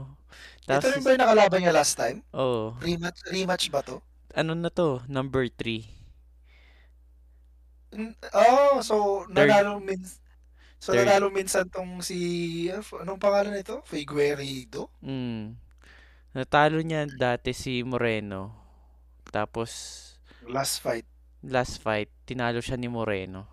Ito 0.68 0.84
Tapos, 0.84 0.92
rin 0.92 1.02
ba 1.04 1.10
yung 1.14 1.22
nakalaban 1.24 1.60
niya 1.62 1.74
last 1.76 1.94
time? 1.96 2.18
oo. 2.34 2.74
Rematch, 2.82 3.20
rematch 3.30 3.66
ba 3.74 3.80
to? 3.88 3.96
Ano 4.40 4.52
na 4.58 4.70
to? 4.78 5.00
Number 5.08 5.44
3. 5.48 5.88
Oh, 8.32 8.80
so 8.80 9.24
Third. 9.30 9.48
nanalo 9.48 9.78
min 9.78 10.00
So 10.78 10.92
Third. 10.92 11.06
nanalo 11.06 11.30
minsan 11.30 11.64
tong 11.68 12.02
si 12.02 12.18
ano, 12.68 12.82
anong 13.00 13.20
pangalan 13.20 13.54
nito? 13.54 13.80
Figueiredo? 13.84 14.90
Mm. 15.00 15.56
Natalo 16.34 16.82
niya 16.82 17.06
dati 17.08 17.54
si 17.54 17.80
Moreno. 17.82 18.52
Tapos, 19.30 19.70
Last 20.44 20.78
fight. 20.78 21.06
last 21.42 21.80
fight, 21.80 22.10
tinalo 22.24 22.58
siya 22.58 22.76
ni 22.76 22.86
Moreno. 22.86 23.46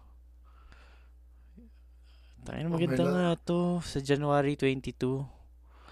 Tayo 2.41 2.65
Oh, 2.67 2.73
maganda 2.73 3.03
la- 3.05 3.13
nga 3.13 3.27
to 3.39 3.59
sa 3.85 4.01
January 4.01 4.57
22. 4.57 5.21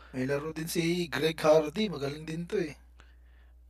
May 0.10 0.26
laro 0.26 0.50
din 0.50 0.66
si 0.66 1.06
Greg 1.06 1.38
Hardy, 1.38 1.86
magaling 1.86 2.26
din 2.26 2.50
to 2.50 2.58
eh. 2.58 2.74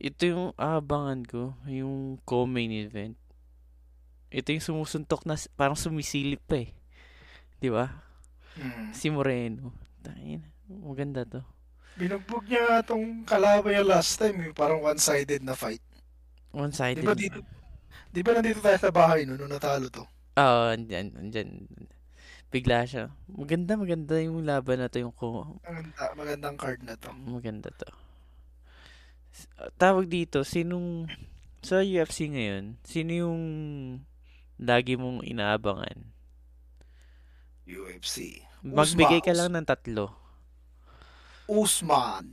Ito 0.00 0.22
yung 0.24 0.46
aabangan 0.56 1.20
ko, 1.28 1.42
yung 1.68 2.16
co-main 2.24 2.72
event. 2.72 3.19
Ito 4.30 4.48
yung 4.50 4.62
sumusuntok 4.64 5.26
na 5.26 5.34
parang 5.54 5.74
sumisilip 5.74 6.40
pa 6.46 6.62
eh. 6.62 6.70
'Di 7.58 7.68
ba? 7.68 7.90
Hmm. 8.54 8.90
Si 8.90 9.10
Moreno. 9.10 9.74
Tayo 10.00 10.40
maganda 10.70 11.26
to. 11.26 11.42
Binugbog 11.94 12.46
niya 12.46 12.80
tong 12.80 13.26
kalaban 13.26 13.74
niya 13.74 13.82
last 13.84 14.16
time, 14.16 14.38
yung 14.40 14.54
parang 14.54 14.80
one-sided 14.80 15.42
na 15.42 15.52
fight. 15.52 15.82
Di 15.82 16.54
One-sided. 16.54 17.02
ba 17.02 17.12
dito? 17.12 17.42
Di 18.08 18.22
ba 18.22 18.32
nandito 18.32 18.58
tayo 18.58 18.78
sa 18.78 18.90
bahay 18.90 19.26
no, 19.26 19.34
nung 19.34 19.50
natalo 19.50 19.90
to? 19.90 20.06
Oo, 20.34 20.62
andyan, 20.70 21.10
andyan. 21.14 21.66
Bigla 22.48 22.82
siya. 22.82 23.10
Maganda, 23.26 23.74
maganda 23.74 24.18
yung 24.18 24.42
laban 24.42 24.78
na 24.80 24.88
to. 24.88 24.98
Yung 24.98 25.14
ko, 25.14 25.58
Maganda, 25.62 26.02
magandang 26.14 26.56
card 26.56 26.80
na 26.82 26.94
to. 26.94 27.10
maganda 27.14 27.70
to. 27.70 27.86
Tawag 29.76 30.06
dito, 30.06 30.42
sinong, 30.42 31.06
sa 31.60 31.82
UFC 31.82 32.26
ngayon, 32.26 32.78
sino 32.82 33.10
yung 33.12 33.40
lagi 34.60 34.94
mong 35.00 35.24
inaabangan? 35.24 35.98
UFC. 37.64 38.44
Magbigay 38.60 39.24
ka 39.24 39.32
Usman. 39.32 39.38
lang 39.38 39.50
ng 39.56 39.66
tatlo. 39.66 40.12
Usman. 41.48 42.26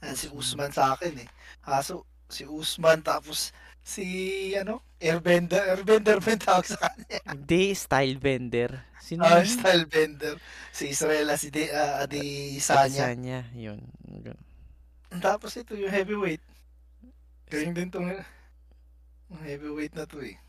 Yan 0.00 0.16
si 0.16 0.28
Usman 0.30 0.70
sa 0.70 0.94
akin 0.94 1.14
eh. 1.24 1.28
Kaso, 1.60 2.04
si 2.28 2.44
Usman 2.46 3.02
tapos 3.02 3.50
Si, 3.84 4.00
ano? 4.56 4.80
Airbender. 4.96 5.60
Airbender 5.60 6.16
ba 6.16 6.32
tawag 6.40 6.64
sa 6.64 6.80
kanya? 6.88 7.20
Hindi, 7.36 7.76
style 7.76 8.16
bender. 8.16 8.80
Sino 8.96 9.28
Ah, 9.28 9.44
yun? 9.44 9.44
style 9.44 9.84
bender. 9.84 10.40
Si 10.72 10.88
Israel 10.88 11.36
si 11.36 11.52
De, 11.52 11.68
ah, 11.68 12.00
Adesanya. 12.00 13.12
Adesanya, 13.12 13.38
yun. 13.52 13.84
Yun. 14.08 14.38
Tapos 15.20 15.52
ito 15.54 15.76
yung 15.76 15.92
heavyweight. 15.92 16.40
Galing 17.52 17.76
din 17.76 17.92
tong 17.92 18.08
heavyweight 19.44 19.92
na 19.92 20.08
to 20.08 20.24
eh. 20.24 20.40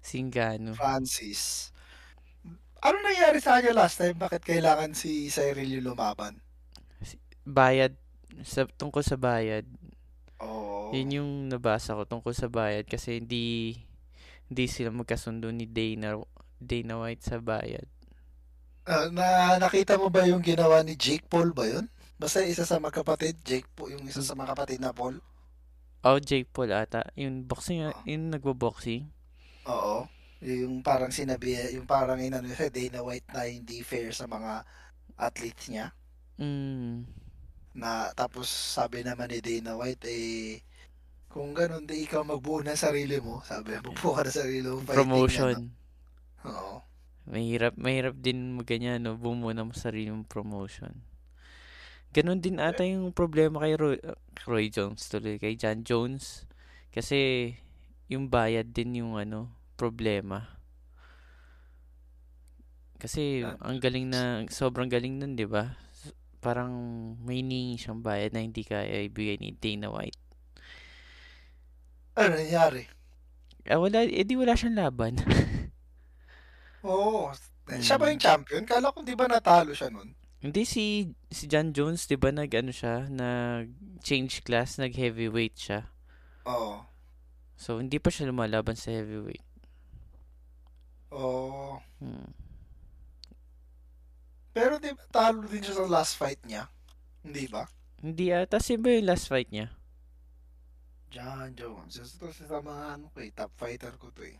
Singano. 0.00 0.72
Francis. 0.74 1.70
Ano 2.80 2.96
nangyari 3.04 3.38
sa 3.44 3.60
kanya 3.60 3.76
last 3.76 4.00
time? 4.00 4.16
Bakit 4.16 4.40
kailangan 4.40 4.96
si 4.96 5.28
Cyril 5.28 5.68
yung 5.68 5.92
lumaban? 5.92 6.40
Bayad. 7.44 7.96
Sa, 8.40 8.64
tungkol 8.64 9.04
sa 9.04 9.20
bayad. 9.20 9.68
Oo. 10.40 10.90
Yun 10.96 11.16
yung 11.20 11.30
nabasa 11.52 11.92
ko 11.92 12.08
tungkol 12.08 12.32
sa 12.32 12.48
bayad 12.48 12.88
kasi 12.88 13.20
hindi 13.20 13.76
hindi 14.50 14.64
sila 14.66 14.90
magkasundo 14.90 15.52
ni 15.52 15.68
Dana 15.68 16.18
Dana 16.56 16.94
White 17.04 17.24
sa 17.24 17.36
bayad. 17.38 17.86
Ah, 18.88 19.06
na 19.12 19.60
nakita 19.60 20.00
mo 20.00 20.08
ba 20.08 20.24
yung 20.24 20.40
ginawa 20.40 20.80
ni 20.80 20.96
Jake 20.96 21.28
Paul 21.28 21.52
ba 21.52 21.68
yun? 21.68 21.86
Basta 22.20 22.44
isa 22.44 22.64
sa 22.64 22.80
magkapatid, 22.80 23.40
Jake 23.44 23.68
Paul, 23.72 23.96
yung 23.96 24.04
isa 24.08 24.20
sa 24.20 24.36
mga 24.36 24.56
kapatid 24.56 24.80
na 24.80 24.92
Paul. 24.92 25.20
Oh, 26.00 26.16
Jake 26.20 26.48
Paul 26.48 26.72
ata. 26.72 27.04
Yung 27.16 27.44
boxing, 27.44 27.86
Oo. 27.86 27.96
yung 28.08 28.32
nagbo-boxing. 28.32 29.08
Oo. 29.70 29.96
Yung 30.40 30.80
parang 30.80 31.12
sinabi, 31.12 31.54
yung 31.76 31.86
parang 31.86 32.18
inano 32.18 32.48
siya, 32.50 32.72
Dana 32.72 33.04
White 33.04 33.28
na 33.30 33.46
hindi 33.46 33.84
fair 33.84 34.10
sa 34.10 34.26
mga 34.26 34.64
athletes 35.20 35.68
niya. 35.70 35.92
Mm. 36.40 37.04
Na 37.76 38.10
tapos 38.16 38.48
sabi 38.48 39.04
naman 39.04 39.30
ni 39.30 39.38
Dana 39.38 39.76
White 39.78 40.08
eh 40.08 40.64
kung 41.30 41.54
ganun 41.54 41.86
di 41.86 42.02
ikaw 42.02 42.26
magbuo 42.26 42.58
ng 42.66 42.74
sarili 42.74 43.22
mo, 43.22 43.38
sabi, 43.46 43.78
magbuo 43.78 44.18
ka 44.18 44.26
ng 44.26 44.34
sarili 44.34 44.66
mo 44.66 44.82
Promotion. 44.82 45.54
ano. 45.54 45.70
Oo. 46.50 46.74
Mahirap, 47.30 47.78
mahirap 47.78 48.18
din 48.18 48.58
maganyan, 48.58 48.98
no? 48.98 49.14
Bumuo 49.14 49.54
ng 49.54 49.70
sarili 49.70 50.10
mong 50.10 50.26
promotion. 50.26 50.90
Ganon 52.10 52.42
din 52.42 52.58
ata 52.58 52.82
yung 52.82 53.14
problema 53.14 53.62
kay 53.62 53.78
Roy, 53.78 54.02
Roy 54.42 54.66
Jones 54.66 55.06
tuloy, 55.06 55.38
kay 55.38 55.54
John 55.54 55.86
Jones. 55.86 56.50
Kasi 56.90 57.54
yung 58.10 58.26
bayad 58.26 58.74
din 58.74 58.98
yung 58.98 59.14
ano, 59.14 59.54
problema. 59.80 60.60
Kasi 63.00 63.40
Ah. 63.40 63.56
ang 63.64 63.80
galing 63.80 64.12
na, 64.12 64.44
sobrang 64.52 64.92
galing 64.92 65.16
nun, 65.16 65.32
di 65.32 65.48
ba? 65.48 65.72
Parang 66.40 66.72
may 67.20 67.40
hinihingi 67.40 67.76
siyang 67.76 68.00
bayad 68.00 68.32
na 68.32 68.44
hindi 68.44 68.60
kaya 68.60 69.04
ibigay 69.04 69.40
ni 69.40 69.52
Dana 69.52 69.88
White. 69.88 70.20
Ano 72.12 72.36
nangyari? 72.36 72.84
Ah, 73.64 73.80
wala, 73.80 74.04
edi 74.04 74.36
wala 74.36 74.52
siyang 74.52 74.76
laban. 74.76 75.16
Oo. 76.84 77.32
Siya 77.70 77.96
ba 77.96 78.08
Mm. 78.08 78.12
yung 78.12 78.22
champion? 78.22 78.62
Kala 78.64 78.88
ko 78.90 79.00
di 79.00 79.12
ba 79.14 79.28
natalo 79.28 79.72
siya 79.72 79.88
nun? 79.88 80.12
Hindi 80.40 80.64
si 80.64 81.04
si 81.28 81.44
John 81.44 81.70
Jones, 81.70 82.08
'di 82.08 82.16
ba, 82.16 82.32
nag 82.32 82.48
ano 82.50 82.72
siya, 82.72 83.04
nag 83.06 83.68
change 84.00 84.40
class, 84.40 84.80
nag 84.80 84.96
heavyweight 84.96 85.52
siya. 85.54 85.92
Oo. 86.48 86.80
So 87.54 87.76
hindi 87.76 88.00
pa 88.00 88.08
siya 88.08 88.32
lumalaban 88.32 88.72
sa 88.74 88.88
heavyweight. 88.90 89.44
Oo. 91.10 91.82
Hmm. 91.98 92.30
Pero 94.50 94.82
di 94.82 94.90
ba 94.90 95.04
talo 95.10 95.46
din 95.46 95.62
siya 95.62 95.78
sa 95.78 95.86
last 95.86 96.18
fight 96.18 96.42
niya? 96.46 96.66
Hindi 97.22 97.46
ba? 97.46 97.66
Hindi 98.02 98.32
ata 98.34 98.58
si 98.58 98.74
ba 98.80 98.90
yung 98.90 99.06
last 99.06 99.30
fight 99.30 99.50
niya? 99.50 99.70
John 101.10 101.54
Jones. 101.58 101.98
Ito 101.98 102.30
sa 102.30 102.62
mga 102.62 102.84
ano 102.98 103.10
ko 103.10 103.18
eh, 103.18 103.30
top 103.34 103.52
fighter 103.58 103.94
ko 103.98 104.14
to 104.14 104.22
eh. 104.22 104.38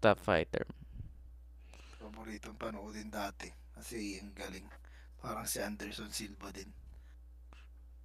Top 0.00 0.16
fighter. 0.20 0.64
Paboritong 2.00 2.56
panoodin 2.56 3.12
dati. 3.12 3.52
Kasi 3.76 4.16
ang 4.20 4.32
galing. 4.32 4.64
Parang 5.20 5.44
si 5.44 5.60
Anderson 5.60 6.08
Silva 6.08 6.48
din. 6.48 6.72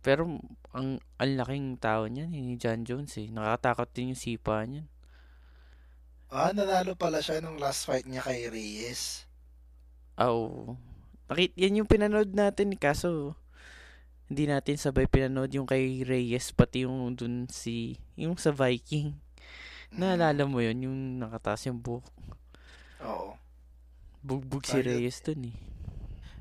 Pero 0.04 0.28
ang 0.76 1.00
ang 1.18 1.32
laking 1.40 1.80
tao 1.80 2.06
niyan 2.06 2.36
eh, 2.36 2.44
ni 2.44 2.56
John 2.60 2.84
Jones 2.84 3.16
eh. 3.16 3.32
Nakakatakot 3.32 3.90
din 3.96 4.12
yung 4.12 4.20
sipa 4.20 4.60
niyan. 4.68 4.86
Ah, 6.30 6.52
nanalo 6.52 6.98
pala 6.98 7.22
siya 7.24 7.40
nung 7.40 7.62
last 7.62 7.86
fight 7.88 8.04
niya 8.10 8.26
kay 8.26 8.50
Reyes. 8.50 9.26
Ah, 10.18 10.32
oo. 10.32 10.76
Nakit 11.30 11.54
yan 11.58 11.82
yung 11.84 11.90
pinanood 11.90 12.32
natin 12.38 12.72
kaso 12.78 13.34
hindi 14.26 14.50
natin 14.50 14.78
sabay 14.78 15.06
pinanood 15.06 15.54
yung 15.54 15.70
kay 15.70 16.02
Reyes 16.02 16.50
pati 16.54 16.86
yung 16.86 17.14
dun 17.14 17.46
si 17.50 17.98
yung 18.18 18.38
sa 18.38 18.50
Viking. 18.54 19.14
Mm. 19.94 19.98
Naalala 20.02 20.44
mo 20.50 20.60
yun 20.62 20.86
yung 20.90 20.98
nakataas 21.22 21.70
yung 21.70 21.78
buhok. 21.82 22.06
Oo. 23.06 23.38
Bugbog 24.26 24.66
si. 24.66 24.82
Reyes 24.82 25.22
dun 25.22 25.54
eh. 25.54 25.58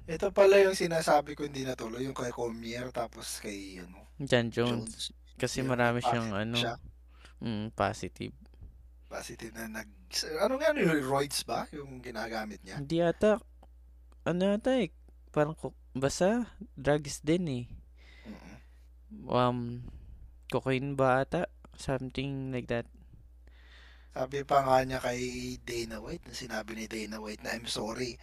Ito 0.05 0.33
pala 0.33 0.61
yung 0.61 0.77
sinasabi 0.77 1.33
ko 1.33 1.44
hindi 1.49 1.64
natuloy. 1.64 2.05
Yung 2.05 2.16
kay 2.16 2.33
Cormier 2.33 2.88
tapos 2.92 3.40
kay 3.40 3.81
ano, 3.81 4.05
John 4.20 4.49
Jones. 4.53 4.88
Jones. 4.88 5.12
Kasi 5.35 5.64
Yung 5.64 5.73
marami 5.73 6.01
siyang 6.05 6.31
ano, 6.33 6.57
siya. 6.57 6.77
mm, 7.40 7.73
positive. 7.73 8.37
Positive 9.14 9.55
na 9.55 9.70
nag... 9.70 9.88
Ano 10.42 10.59
nga 10.59 10.74
yung 10.74 11.07
roids 11.07 11.46
ba? 11.46 11.70
Yung 11.70 12.03
ginagamit 12.03 12.59
niya? 12.66 12.83
Hindi 12.83 12.98
ata, 12.98 13.38
ano 14.27 14.59
ata 14.59 14.74
eh, 14.74 14.90
parang 15.31 15.55
basta 15.94 16.50
drugs 16.74 17.22
din 17.22 17.46
eh. 17.46 17.64
Mm-mm. 18.27 18.59
Um, 19.31 19.59
cocaine 20.50 20.98
ba 20.98 21.22
ata? 21.22 21.46
Something 21.79 22.50
like 22.50 22.66
that. 22.66 22.90
Sabi 24.14 24.42
pa 24.46 24.62
nga 24.66 24.83
niya 24.83 24.98
kay 25.03 25.22
Dana 25.62 26.03
White, 26.03 26.31
na 26.31 26.35
sinabi 26.35 26.74
ni 26.74 26.87
Dana 26.90 27.18
White 27.22 27.42
na 27.42 27.55
I'm 27.55 27.66
sorry. 27.70 28.18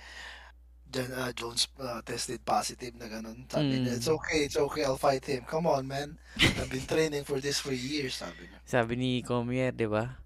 John, 0.92 1.08
uh, 1.16 1.32
Jones 1.32 1.72
uh, 1.80 2.04
tested 2.04 2.44
positive 2.44 2.96
na 3.00 3.08
ganun. 3.08 3.48
Sabi 3.48 3.80
niya, 3.80 3.96
Mm. 3.96 4.00
it's 4.00 4.12
okay, 4.12 4.40
it's 4.44 4.60
okay, 4.60 4.84
I'll 4.84 5.00
fight 5.00 5.24
him. 5.24 5.48
Come 5.48 5.68
on, 5.68 5.88
man. 5.88 6.20
I've 6.36 6.68
been 6.68 6.84
training 6.84 7.24
for 7.24 7.40
this 7.40 7.64
for 7.64 7.72
years, 7.72 8.20
sabi 8.20 8.48
niya. 8.48 8.60
Sabi 8.68 9.00
ni 9.00 9.12
Comier, 9.24 9.72
di 9.72 9.88
ba? 9.88 10.20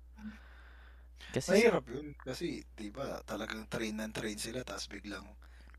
Kasi 1.36 1.52
Mahirap 1.52 1.86
yun. 1.92 2.16
Kasi, 2.16 2.64
di 2.80 2.88
ba, 2.96 3.20
talagang 3.28 3.68
train 3.68 4.00
and 4.00 4.16
train 4.16 4.40
sila, 4.40 4.64
tapos 4.64 4.88
biglang 4.88 5.28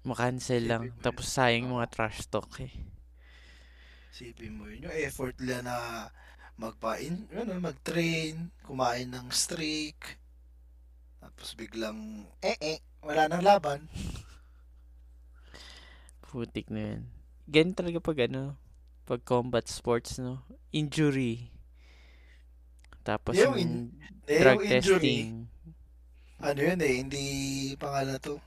makancel 0.05 0.63
lang. 0.63 0.93
Tapos 1.01 1.33
sayang 1.33 1.73
mga 1.73 1.89
trash 1.89 2.29
talk 2.29 2.61
eh. 2.61 2.71
Sipin 4.13 4.61
mo 4.61 4.69
yun. 4.69 4.87
Yung 4.87 4.97
effort 5.01 5.33
nila 5.41 5.65
na 5.65 5.77
magpain, 6.61 7.25
ano, 7.33 7.57
mag-train, 7.57 8.53
kumain 8.65 9.09
ng 9.09 9.29
streak, 9.33 10.21
tapos 11.21 11.53
biglang, 11.59 12.25
eh, 12.41 12.57
eh, 12.61 12.79
wala 13.05 13.29
nang 13.29 13.45
laban. 13.45 13.85
Putik 16.25 16.69
na 16.69 16.97
yun. 16.97 17.03
Ganun 17.49 17.77
talaga 17.77 17.99
pag 18.01 18.19
ano, 18.29 18.57
pag 19.05 19.21
combat 19.27 19.67
sports, 19.69 20.23
no? 20.23 20.41
Injury. 20.73 21.56
Tapos 23.07 23.39
Yung 23.39 23.55
yung, 23.55 23.57
in- 23.63 23.91
Eh, 24.27 24.43
drug 24.43 24.59
yung 24.59 24.73
injury, 24.75 24.99
testing. 24.99 25.47
ano 26.43 26.59
yun 26.59 26.81
eh, 26.83 26.95
hindi, 26.99 27.25
pangalan 27.79 28.19
to, 28.19 28.43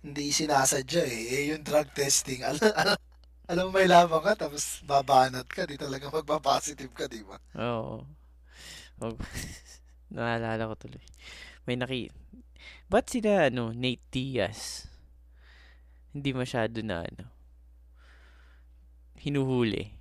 hindi 0.00 0.32
sinasadya 0.32 1.04
eh. 1.04 1.22
Eh, 1.36 1.42
yung 1.52 1.60
drug 1.60 1.92
testing, 1.92 2.40
alam, 2.40 2.56
alam, 2.80 2.96
alam 3.44 3.62
mo 3.68 3.70
may 3.76 3.84
laban 3.84 4.24
ka, 4.24 4.48
tapos 4.48 4.80
babanat 4.88 5.44
ka, 5.44 5.68
di 5.68 5.76
talaga 5.76 6.08
magpa-positive 6.08 6.96
ka, 6.96 7.04
di 7.04 7.20
ba? 7.20 7.36
Oo. 7.60 8.08
Oh. 9.04 9.16
Naalala 10.16 10.72
ko 10.72 10.74
tuloy. 10.80 11.04
May 11.68 11.76
naki... 11.76 12.08
Ba't 12.88 13.12
sila, 13.12 13.52
ano, 13.52 13.76
Nate 13.76 14.00
Diaz? 14.08 14.88
Hindi 16.16 16.32
masyado 16.32 16.80
na, 16.80 17.04
ano, 17.04 17.28
hinuhuli. 19.20 19.92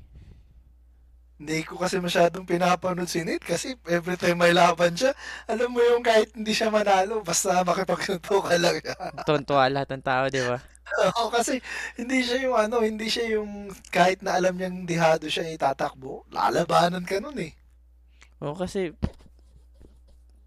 Hindi 1.36 1.68
ko 1.68 1.76
kasi 1.76 2.00
masyadong 2.00 2.48
pinapanood 2.48 3.12
si 3.12 3.20
Nate 3.28 3.44
kasi 3.44 3.76
every 3.92 4.16
time 4.16 4.40
may 4.40 4.56
laban 4.56 4.96
siya, 4.96 5.12
alam 5.52 5.68
mo 5.68 5.84
yung 5.84 6.00
kahit 6.00 6.32
hindi 6.32 6.56
siya 6.56 6.72
manalo, 6.72 7.20
basta 7.20 7.60
makipagsuntukan 7.68 8.56
lang 8.56 8.80
siya. 8.84 8.96
Tontuwa 9.28 9.68
lahat 9.68 9.92
ng 10.00 10.06
tao, 10.06 10.32
di 10.32 10.40
ba? 10.40 10.64
Oo, 11.12 11.28
kasi 11.28 11.60
hindi 12.00 12.24
siya 12.24 12.40
yung 12.48 12.56
ano, 12.56 12.80
hindi 12.80 13.12
siya 13.12 13.36
yung 13.36 13.68
kahit 13.92 14.24
na 14.24 14.40
alam 14.40 14.56
niyang 14.56 14.88
dihado 14.88 15.28
siya 15.28 15.52
itatakbo, 15.52 16.24
lalabanan 16.32 17.04
ka 17.04 17.20
nun 17.20 17.36
eh. 17.36 17.52
Oo, 18.40 18.56
kasi 18.56 18.96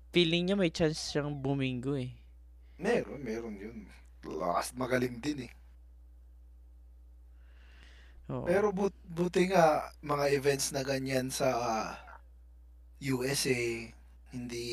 feeling 0.08 0.48
niya 0.48 0.56
may 0.56 0.72
chance 0.72 1.12
siyang 1.12 1.36
buminggo 1.36 2.00
eh. 2.00 2.16
Meron, 2.80 3.20
meron 3.20 3.60
yun. 3.60 3.84
Lakas 4.24 4.72
magaling 4.72 5.20
din 5.20 5.50
eh. 5.50 5.52
Oo. 8.28 8.44
Pero 8.44 8.68
but, 8.76 8.92
buti 9.08 9.48
nga 9.48 9.88
mga 10.04 10.26
events 10.36 10.72
na 10.72 10.84
ganyan 10.84 11.32
sa 11.32 11.48
ah, 11.56 11.90
USA, 13.00 13.56
hindi 14.36 14.68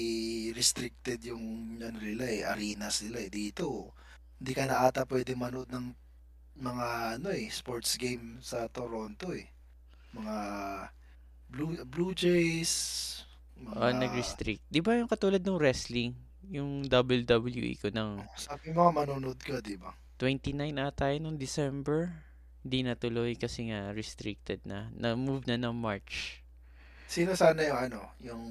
restricted 0.51 1.23
yung 1.23 1.77
ano 1.79 1.99
nila 2.01 2.25
eh, 2.27 2.41
arenas 2.43 3.05
nila 3.07 3.23
eh. 3.23 3.31
Dito, 3.31 3.95
hindi 4.41 4.51
ka 4.51 4.67
na 4.67 4.83
ata 4.83 5.07
pwede 5.07 5.37
manood 5.39 5.71
ng 5.71 5.87
mga 6.59 7.19
ano 7.19 7.29
eh, 7.31 7.47
sports 7.47 7.95
game 7.95 8.43
sa 8.43 8.67
Toronto 8.67 9.31
eh. 9.31 9.47
Mga 10.15 10.37
Blue, 11.51 11.71
Blue 11.87 12.11
Jays, 12.11 12.73
mga, 13.55 13.95
nag-restrict. 14.03 14.63
Di 14.67 14.83
ba 14.83 14.99
yung 14.99 15.07
katulad 15.07 15.39
ng 15.39 15.55
wrestling? 15.55 16.11
Yung 16.51 16.85
WWE 16.91 17.79
ko 17.79 17.87
ng 17.89 18.21
sabi 18.35 18.75
mo 18.75 18.91
manonood 18.91 19.39
ka, 19.39 19.63
di 19.63 19.79
ba? 19.79 19.95
29 20.19 20.55
ata 20.79 21.11
yun 21.11 21.31
nung 21.31 21.39
December. 21.39 22.24
Di 22.65 22.81
natuloy 22.81 23.37
kasi 23.37 23.69
nga 23.69 23.93
restricted 23.93 24.65
na. 24.65 24.89
Na-move 24.97 25.45
na 25.45 25.61
ng 25.61 25.75
March. 25.77 26.41
Sino 27.05 27.37
sana 27.37 27.61
yung 27.61 27.77
ano, 27.77 28.01
yung 28.17 28.43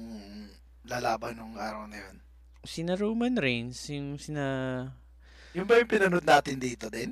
lalaban 0.87 1.35
nung 1.35 1.59
araw 1.59 1.83
na 1.91 1.99
yun? 1.99 2.15
Sina 2.63 2.95
Roman 2.95 3.35
Reigns, 3.35 3.91
yung 3.91 4.15
sina... 4.15 4.45
Yung 5.51 5.67
ba 5.67 5.75
yung 5.83 5.91
pinanood 5.91 6.23
natin 6.23 6.55
dito 6.55 6.87
din? 6.87 7.11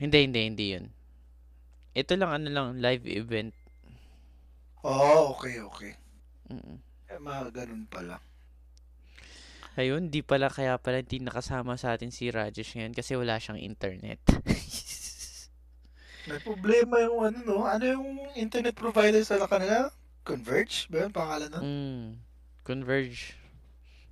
Hindi, 0.00 0.18
hindi, 0.24 0.40
hindi 0.48 0.66
yun. 0.72 0.86
Ito 1.92 2.16
lang, 2.16 2.32
ano 2.32 2.48
lang, 2.48 2.66
live 2.80 3.04
event. 3.04 3.52
Oh, 4.80 5.36
okay, 5.36 5.60
okay. 5.60 5.92
Mm. 6.48 6.80
Eh, 7.12 7.20
mga 7.20 7.52
ganun 7.52 7.84
pala. 7.84 8.16
Ayun, 9.76 10.08
di 10.08 10.24
pala 10.24 10.48
kaya 10.48 10.80
pala 10.80 11.04
hindi 11.04 11.20
nakasama 11.20 11.76
sa 11.76 11.94
atin 11.94 12.10
si 12.10 12.32
Rajesh 12.32 12.80
ngayon 12.80 12.96
kasi 12.96 13.12
wala 13.14 13.36
siyang 13.36 13.60
internet. 13.60 14.18
May 16.28 16.40
problema 16.40 16.96
yung 17.04 17.18
ano, 17.28 17.38
no? 17.44 17.58
Ano 17.68 17.84
yung 17.84 18.06
internet 18.36 18.74
provider 18.76 19.20
sa 19.24 19.40
kanila? 19.48 19.90
Converge? 20.24 20.88
Ba 20.92 20.96
yun 21.04 21.12
pangalan 21.12 21.50
nun? 21.52 21.64
mm, 21.64 22.04
Converge. 22.64 23.34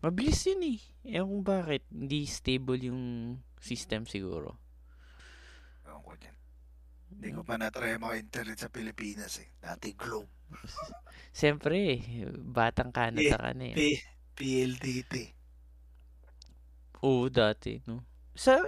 Mabilis 0.02 0.40
yun 0.48 0.62
eh. 0.74 0.80
Ewan 1.16 1.28
kung 1.30 1.44
bakit. 1.46 1.82
Hindi 1.90 2.26
stable 2.26 2.80
yung 2.90 3.02
system 3.60 4.06
siguro. 4.06 4.56
Ewan 5.86 6.02
ko 6.06 6.12
dyan. 6.20 6.36
Hindi 7.12 7.28
ko 7.36 7.40
pa 7.48 7.54
na-try 7.58 7.96
mga 7.98 8.20
internet 8.20 8.58
sa 8.60 8.68
Pilipinas 8.72 9.34
eh. 9.42 9.48
Dati 9.58 9.88
Globe. 9.96 10.30
Siyempre, 11.38 11.78
batang 12.40 12.90
Canada 12.92 13.36
ka 13.38 13.50
na 13.56 13.64
eh. 13.72 13.76
P- 13.76 14.04
PLDT. 14.36 15.14
Oo, 17.02 17.30
dati, 17.30 17.78
no? 17.86 18.02
Sa, 18.34 18.58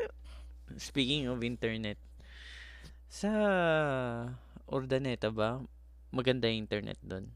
speaking 0.78 1.26
of 1.30 1.42
internet, 1.42 1.98
sa 3.10 3.30
Ordaneta 4.70 5.34
ba, 5.34 5.58
maganda 6.14 6.46
yung 6.46 6.62
internet 6.62 7.02
doon? 7.02 7.26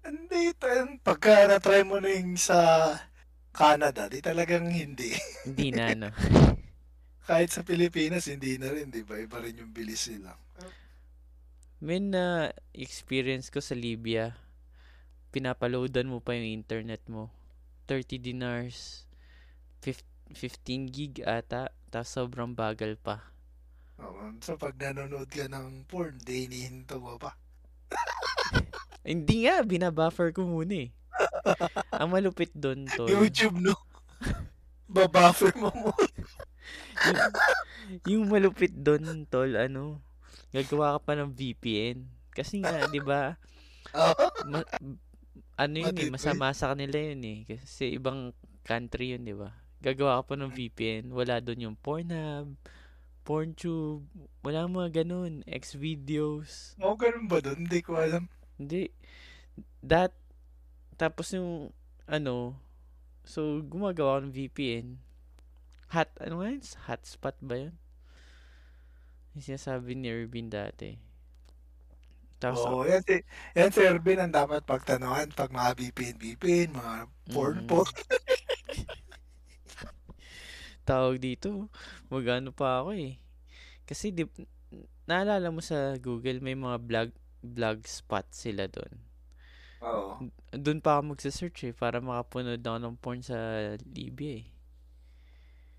Hindi, 0.00 0.56
tan- 0.56 0.96
pagka 1.04 1.44
na-try 1.44 1.84
mo 1.84 2.00
na 2.00 2.08
yung 2.08 2.40
sa 2.40 2.96
Canada, 3.52 4.08
di 4.08 4.24
talagang 4.24 4.72
hindi. 4.72 5.12
Hindi 5.44 5.68
na, 5.68 5.92
no? 5.92 6.08
Kahit 7.28 7.52
sa 7.52 7.60
Pilipinas, 7.60 8.24
hindi 8.32 8.56
na 8.56 8.72
rin, 8.72 8.88
di 8.88 9.04
ba? 9.04 9.20
Iba 9.20 9.44
rin 9.44 9.60
yung 9.60 9.76
bilis 9.76 10.08
nila. 10.08 10.32
May 11.78 12.00
na 12.00 12.48
experience 12.72 13.52
ko 13.52 13.60
sa 13.60 13.76
Libya, 13.76 14.32
pinapaloadan 15.28 16.08
mo 16.08 16.24
pa 16.24 16.32
yung 16.32 16.48
internet 16.56 17.04
mo. 17.04 17.28
30 17.84 18.16
dinars, 18.16 19.04
fif- 19.84 20.08
15 20.32 20.88
gig 20.88 21.14
ata, 21.28 21.68
tapos 21.92 22.08
sobrang 22.16 22.56
bagal 22.56 22.96
pa. 22.96 23.28
Oo, 23.98 24.30
so 24.38 24.54
pag 24.54 24.78
nanonood 24.78 25.26
ka 25.26 25.50
ng 25.50 25.82
porn, 25.90 26.14
di 26.22 26.46
inihinto 26.46 27.02
mo 27.02 27.18
pa. 27.18 27.34
Hindi 29.08 29.46
nga, 29.46 29.66
binabuffer 29.66 30.30
ko 30.30 30.46
muna 30.46 30.86
eh. 30.86 30.88
Ang 32.00 32.14
malupit 32.14 32.54
doon, 32.54 32.86
tol. 32.86 33.10
YouTube, 33.10 33.58
no? 33.58 33.74
Babuffer 34.94 35.50
mo 35.58 35.68
mo. 35.74 35.92
yung, 37.04 37.18
yung 38.06 38.24
malupit 38.30 38.70
doon, 38.70 39.26
tol, 39.26 39.50
ano, 39.58 39.98
gagawa 40.54 40.96
ka 40.96 41.00
pa 41.02 41.12
ng 41.18 41.34
VPN. 41.34 42.06
Kasi 42.30 42.62
nga, 42.62 42.86
di 42.86 43.02
ba, 43.02 43.34
ma- 44.46 44.68
ano 45.58 45.74
yun 45.74 45.96
eh, 45.98 46.08
masama 46.14 46.54
sa 46.54 46.70
kanila 46.70 46.94
yun 46.94 47.22
eh. 47.26 47.38
Kasi 47.50 47.98
ibang 47.98 48.30
country 48.62 49.18
yun, 49.18 49.26
di 49.26 49.34
ba? 49.34 49.50
Gagawa 49.82 50.22
ka 50.22 50.32
pa 50.32 50.34
ng 50.38 50.54
VPN, 50.54 51.10
wala 51.10 51.42
doon 51.42 51.70
yung 51.70 51.76
Pornhub, 51.78 52.54
PornTube, 53.28 54.08
wala 54.40 54.64
mga 54.64 55.04
ganun, 55.04 55.44
Xvideos. 55.44 56.72
Oo, 56.80 56.96
ganun 56.96 57.28
ba 57.28 57.44
doon? 57.44 57.68
Hindi 57.68 57.84
ko 57.84 58.00
alam. 58.00 58.24
Hindi. 58.56 58.88
That, 59.84 60.16
tapos 60.96 61.36
yung, 61.36 61.68
ano, 62.08 62.56
so, 63.28 63.60
gumagawa 63.60 64.24
ng 64.24 64.32
VPN. 64.32 64.96
Hot, 65.92 66.08
ano 66.24 66.40
nga 66.40 66.48
yun? 66.56 66.64
Hotspot 66.88 67.36
ba 67.44 67.68
yun? 67.68 67.76
Yung 69.36 69.44
sinasabi 69.44 69.92
ni 69.92 70.08
Irvin 70.08 70.48
dati. 70.48 70.96
Tapos, 72.38 72.64
Oo, 72.64 72.86
yan 72.86 73.02
si, 73.02 73.18
yan 73.52 73.74
si 73.74 73.82
Ervin 73.82 74.22
ang 74.22 74.30
dapat 74.30 74.62
pagtanungan 74.62 75.34
pag 75.34 75.50
mga 75.50 75.74
VPN, 75.74 76.16
VPN, 76.16 76.68
mga 76.70 76.94
porn, 77.34 77.56
Mm. 77.60 77.68
porn. 77.68 77.92
tawag 80.88 81.20
dito, 81.20 81.68
magano 82.08 82.48
pa 82.56 82.80
ako 82.80 82.96
eh. 82.96 83.20
Kasi, 83.84 84.08
di, 84.08 84.24
naalala 85.04 85.52
mo 85.52 85.60
sa 85.60 86.00
Google, 86.00 86.40
may 86.40 86.56
mga 86.56 86.80
blog, 86.80 87.10
blog 87.44 87.84
spot 87.84 88.24
sila 88.32 88.64
doon. 88.64 88.92
Oo. 89.84 90.32
Doon 90.56 90.80
pa 90.80 90.96
ako 90.96 91.12
magsa-search 91.12 91.68
eh, 91.68 91.74
para 91.76 92.00
makapunod 92.00 92.64
ako 92.64 92.78
ng 92.80 92.96
porn 92.96 93.20
sa 93.20 93.36
Libya 93.84 94.40
eh. 94.40 94.46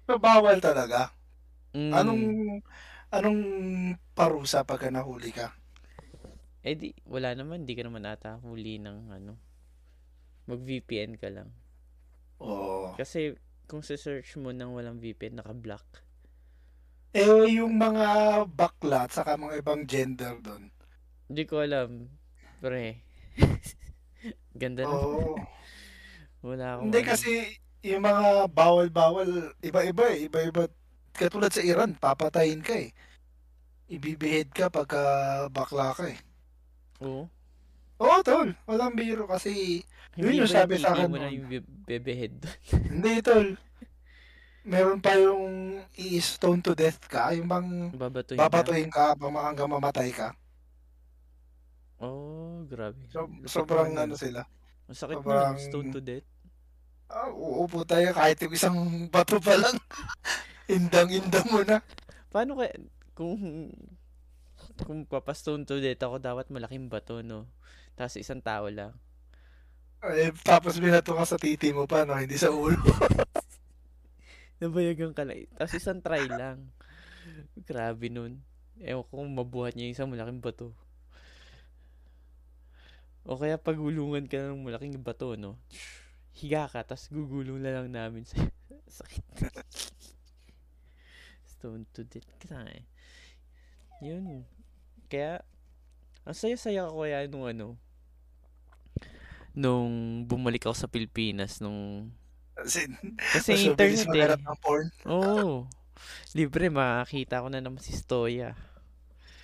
So, 0.06 0.22
bawal 0.22 0.62
talaga. 0.62 1.14
Mm. 1.74 1.94
Anong, 1.94 2.24
anong 3.14 3.42
parusa 4.18 4.66
pagka 4.66 4.90
nahuli 4.90 5.30
ka? 5.30 5.54
Eh 6.66 6.76
di, 6.76 6.92
wala 7.06 7.34
naman, 7.38 7.64
di 7.64 7.78
ka 7.78 7.86
naman 7.86 8.10
ata 8.10 8.42
huli 8.42 8.82
ng 8.82 9.14
ano. 9.14 9.34
Mag-VPN 10.50 11.16
ka 11.22 11.30
lang. 11.30 11.54
Oo. 12.42 12.98
Kasi 12.98 13.38
kung 13.70 13.86
sa-search 13.86 14.42
mo 14.42 14.50
nang 14.50 14.74
walang 14.74 14.98
VPN, 14.98 15.38
naka-block. 15.38 15.86
Eh, 17.14 17.54
yung 17.54 17.78
mga 17.78 18.06
bakla 18.50 19.06
at 19.06 19.14
saka 19.14 19.38
mga 19.38 19.62
ibang 19.62 19.86
gender 19.86 20.34
doon. 20.42 20.74
Hindi 21.30 21.44
ko 21.46 21.62
alam. 21.62 22.10
Pre. 22.58 22.98
Ganda 24.62 24.90
na. 24.90 24.94
Oo. 24.94 25.38
Wala 26.50 26.66
akong 26.82 26.90
Hindi 26.90 27.02
kasi 27.06 27.32
yung 27.86 28.04
mga 28.04 28.50
bawal-bawal, 28.50 29.54
iba-iba 29.62 30.04
eh. 30.10 30.26
Iba-iba. 30.26 30.66
Katulad 31.14 31.54
sa 31.54 31.62
Iran, 31.62 31.94
papatayin 31.94 32.66
ka 32.66 32.74
eh. 32.74 32.90
Ibibihid 33.90 34.50
ka 34.54 34.74
pagka 34.74 35.02
bakla 35.54 35.94
ka 35.94 36.10
eh. 36.10 36.20
Oo. 37.06 37.30
Oo, 38.00 38.18
tol. 38.24 38.56
Walang 38.64 38.96
biro 38.96 39.28
kasi 39.28 39.84
Hindi 40.16 40.40
Yun 40.40 40.40
yung 40.44 40.52
sabi 40.52 40.80
sa 40.80 40.96
hindi 40.96 41.00
akin 41.04 41.08
mo 41.12 41.18
na 41.20 41.30
yung 41.30 41.48
be- 41.48 41.72
bebehead 41.86 42.34
doon? 42.40 42.60
Hindi, 42.92 43.14
tol. 43.22 43.48
Meron 44.68 45.00
pa 45.00 45.16
yung 45.16 45.80
i-stone 45.96 46.60
to 46.60 46.76
death 46.76 47.00
ka, 47.08 47.32
yung 47.32 47.48
bang 47.48 47.94
Babatuhin 47.96 48.38
ka? 48.38 48.44
babatuhin 48.44 48.90
ka 48.92 49.04
hanggang 49.16 49.36
hanggang 49.40 49.70
mamatay 49.72 50.10
ka. 50.12 50.36
Oh, 52.00 52.64
grabe. 52.68 53.00
So, 53.12 53.28
sobrang 53.48 53.96
ano 53.96 54.16
sila. 54.16 54.48
Masakit 54.88 55.20
na, 55.20 55.24
sobrang- 55.24 55.60
stone 55.60 55.90
to 55.92 56.00
death. 56.00 56.28
Ah, 57.10 57.32
uupo 57.34 57.82
tayo 57.84 58.14
kahit 58.14 58.38
yung 58.38 58.54
isang 58.54 58.78
bato 59.10 59.42
pa 59.42 59.58
lang. 59.58 59.76
Indang-indang 60.70 61.48
mo 61.50 61.66
na. 61.66 61.82
Paano 62.30 62.62
kaya, 62.62 62.76
kung, 63.18 63.34
kung 64.86 65.10
papastone 65.10 65.66
to 65.66 65.82
death 65.82 66.06
ako, 66.06 66.22
dapat 66.22 66.48
malaking 66.54 66.86
bato, 66.86 67.26
no? 67.26 67.50
Tapos 68.00 68.16
isang 68.16 68.40
tao 68.40 68.72
lang. 68.72 68.96
Eh, 70.00 70.32
tapos 70.48 70.80
binato 70.80 71.12
ka 71.12 71.28
sa 71.28 71.36
titi 71.36 71.76
mo 71.76 71.84
pa, 71.84 72.08
no? 72.08 72.16
Hindi 72.16 72.40
sa 72.40 72.48
ulo. 72.48 72.80
Nabayagan 74.64 75.12
ka 75.12 75.28
lang. 75.28 75.52
Tapos 75.60 75.76
isang 75.76 76.00
try 76.00 76.24
lang. 76.32 76.72
Grabe 77.68 78.08
nun. 78.08 78.40
Ewan 78.80 79.04
ko 79.04 79.20
kung 79.20 79.36
mabuhat 79.36 79.76
niya 79.76 79.92
yung 79.92 79.96
isang 80.00 80.08
malaking 80.08 80.40
bato. 80.40 80.72
O 83.28 83.36
kaya 83.36 83.60
pagulungan 83.60 84.32
ka 84.32 84.40
ng 84.48 84.64
malaking 84.64 84.96
bato, 85.04 85.36
no? 85.36 85.60
Higa 86.32 86.72
ka, 86.72 86.88
tapos 86.88 87.12
gugulong 87.12 87.60
na 87.60 87.84
lang 87.84 87.92
namin 87.92 88.24
sa 88.24 88.40
sakit. 89.04 89.28
Stone 91.44 91.84
to 91.92 92.08
death 92.08 92.32
ka 92.40 92.64
eh. 92.64 92.88
Yun. 94.00 94.48
Kaya, 95.12 95.44
ang 96.24 96.38
saya-saya 96.40 96.88
ko 96.88 97.04
kaya 97.04 97.28
nung 97.28 97.44
ano, 97.44 97.76
nung 99.54 100.24
bumalik 100.26 100.66
ako 100.66 100.76
sa 100.76 100.92
Pilipinas, 100.92 101.60
nung 101.60 102.12
Kasi, 102.60 102.86
internet 103.72 104.36
eh. 104.36 104.44
ng 104.44 104.58
porn. 104.60 104.88
Oo. 105.08 105.66
Libre, 106.36 106.68
makakita 106.68 107.44
ko 107.44 107.48
na 107.48 107.64
naman 107.64 107.80
si 107.80 107.96
Stoya. 107.96 108.56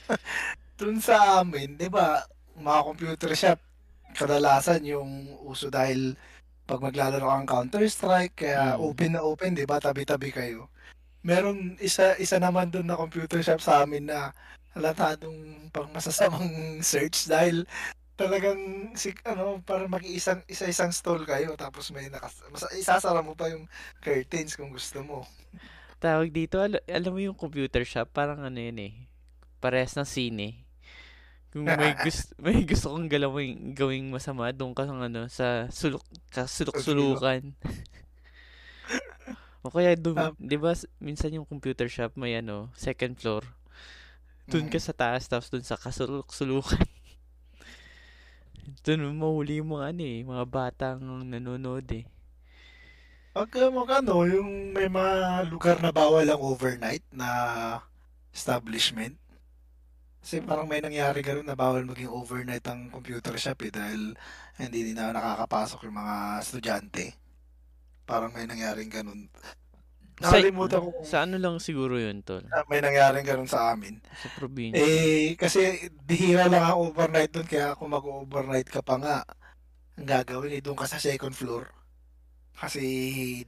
Dun 0.79 0.99
sa 0.99 1.39
amin, 1.41 1.79
di 1.79 1.87
ba, 1.87 2.23
mga 2.59 2.81
computer 2.83 3.31
shop, 3.31 3.59
kadalasan 4.15 4.83
yung 4.83 5.31
uso 5.43 5.71
dahil 5.71 6.15
pag 6.65 6.81
maglalaro 6.81 7.29
kang 7.29 7.47
Counter-Strike, 7.47 8.35
kaya 8.35 8.75
Mm. 8.75 8.81
open 8.83 9.11
na 9.15 9.21
open, 9.23 9.53
di 9.55 9.67
ba, 9.67 9.79
tabi-tabi 9.79 10.33
kayo. 10.33 10.67
Meron 11.25 11.73
isa 11.81 12.13
isa 12.17 12.37
naman 12.37 12.69
dun 12.69 12.85
na 12.85 12.99
computer 12.99 13.41
shop 13.41 13.57
sa 13.57 13.81
amin 13.81 14.05
na 14.05 14.29
halatadong 14.77 15.69
pang 15.73 15.89
masasamang 15.89 16.45
search 16.85 17.25
dahil 17.25 17.65
talagang 18.15 18.91
si 18.95 19.11
ano 19.27 19.59
para 19.61 19.91
mag-isang 19.91 20.39
isa-isang 20.47 20.95
stall 20.95 21.27
kayo 21.27 21.51
tapos 21.59 21.91
may 21.91 22.07
nakas 22.07 22.47
mas, 22.47 22.63
isasara 22.71 23.19
mo 23.19 23.35
pa 23.35 23.51
yung 23.51 23.67
curtains 23.99 24.55
kung 24.55 24.71
gusto 24.71 25.03
mo. 25.03 25.27
Tawag 25.99 26.31
dito, 26.31 26.59
al- 26.59 26.83
alam 26.87 27.11
mo 27.11 27.19
yung 27.23 27.35
computer 27.35 27.83
shop, 27.87 28.11
parang 28.11 28.43
ano 28.43 28.59
yun 28.59 28.77
eh. 28.77 28.93
Parehas 29.63 29.95
ng 29.95 30.07
sine. 30.07 30.67
Kung 31.51 31.63
may 31.79 31.95
gusto, 31.95 32.35
may 32.39 32.61
gusto 32.67 32.91
kong 32.91 33.07
galawin, 33.07 33.71
gawing 33.71 34.11
masama 34.11 34.51
doon 34.51 34.75
ka 34.75 34.83
sa 34.87 34.93
ano, 34.95 35.21
sa 35.31 35.47
sulok, 35.71 36.03
kasulok-sulukan. 36.35 37.55
o 39.65 39.71
kaya 39.71 39.95
doon, 39.95 40.35
Um, 40.35 40.35
di 40.37 40.59
ba, 40.59 40.75
minsan 40.99 41.33
yung 41.33 41.47
computer 41.47 41.87
shop 41.87 42.19
may 42.19 42.35
ano, 42.37 42.69
second 42.75 43.15
floor. 43.15 43.43
Doon 44.45 44.69
ka 44.69 44.77
mm. 44.77 44.85
sa 44.85 44.93
taas, 44.93 45.25
tapos 45.25 45.49
doon 45.49 45.65
sa 45.65 45.79
kasulok-sulukan. 45.79 46.85
Doon 48.65 49.13
mo 49.13 49.29
mahuli 49.29 49.61
yung 49.61 49.77
mga 49.77 49.93
ano 49.93 50.01
eh, 50.01 50.19
mga 50.25 50.45
batang 50.49 50.99
nanonood 51.21 51.85
eh. 51.93 52.05
Pag 53.35 53.51
mag 53.69 53.89
ano, 54.01 54.25
yung 54.25 54.73
may 54.73 54.89
mga 54.89 55.45
lugar 55.51 55.77
na 55.83 55.91
bawal 55.93 56.25
ang 56.25 56.41
overnight 56.41 57.03
na 57.13 57.29
establishment. 58.33 59.19
Kasi 60.25 60.41
parang 60.41 60.65
may 60.65 60.81
nangyari 60.81 61.21
ganun 61.21 61.45
na 61.45 61.53
bawal 61.53 61.85
maging 61.85 62.09
overnight 62.09 62.65
ang 62.65 62.89
computer 62.89 63.37
shop 63.37 63.61
eh 63.61 63.69
dahil 63.69 64.17
hindi 64.57 64.97
na 64.97 65.13
nakakapasok 65.13 65.85
yung 65.85 65.99
mga 66.01 66.15
estudyante. 66.41 67.05
Parang 68.09 68.33
may 68.33 68.49
nangyaring 68.49 68.89
ganun. 68.89 69.29
Sa, 70.23 70.39
Nakalimutan 70.39 70.79
ko 70.79 70.89
sa 71.03 71.17
ano 71.27 71.35
lang 71.35 71.59
siguro 71.59 71.99
yun, 71.99 72.23
tol? 72.23 72.43
ah, 72.55 72.63
may 72.71 72.79
nangyaring 72.79 73.27
ganun 73.27 73.49
sa 73.51 73.75
amin. 73.75 73.99
Sa 74.15 74.27
probinsya. 74.31 74.79
Eh, 74.79 75.35
kasi 75.35 75.91
bihira 76.07 76.47
lang 76.47 76.63
ang 76.63 76.79
overnight 76.87 77.31
doon 77.35 77.47
kaya 77.47 77.75
kung 77.75 77.91
mag-overnight 77.91 78.69
ka 78.71 78.79
pa 78.79 78.95
nga, 78.95 79.17
ang 79.99 80.07
gagawin 80.07 80.55
eh, 80.55 80.63
doon 80.63 80.79
ka 80.79 80.87
sa 80.87 80.99
second 81.03 81.35
floor. 81.35 81.67
Kasi 82.55 82.83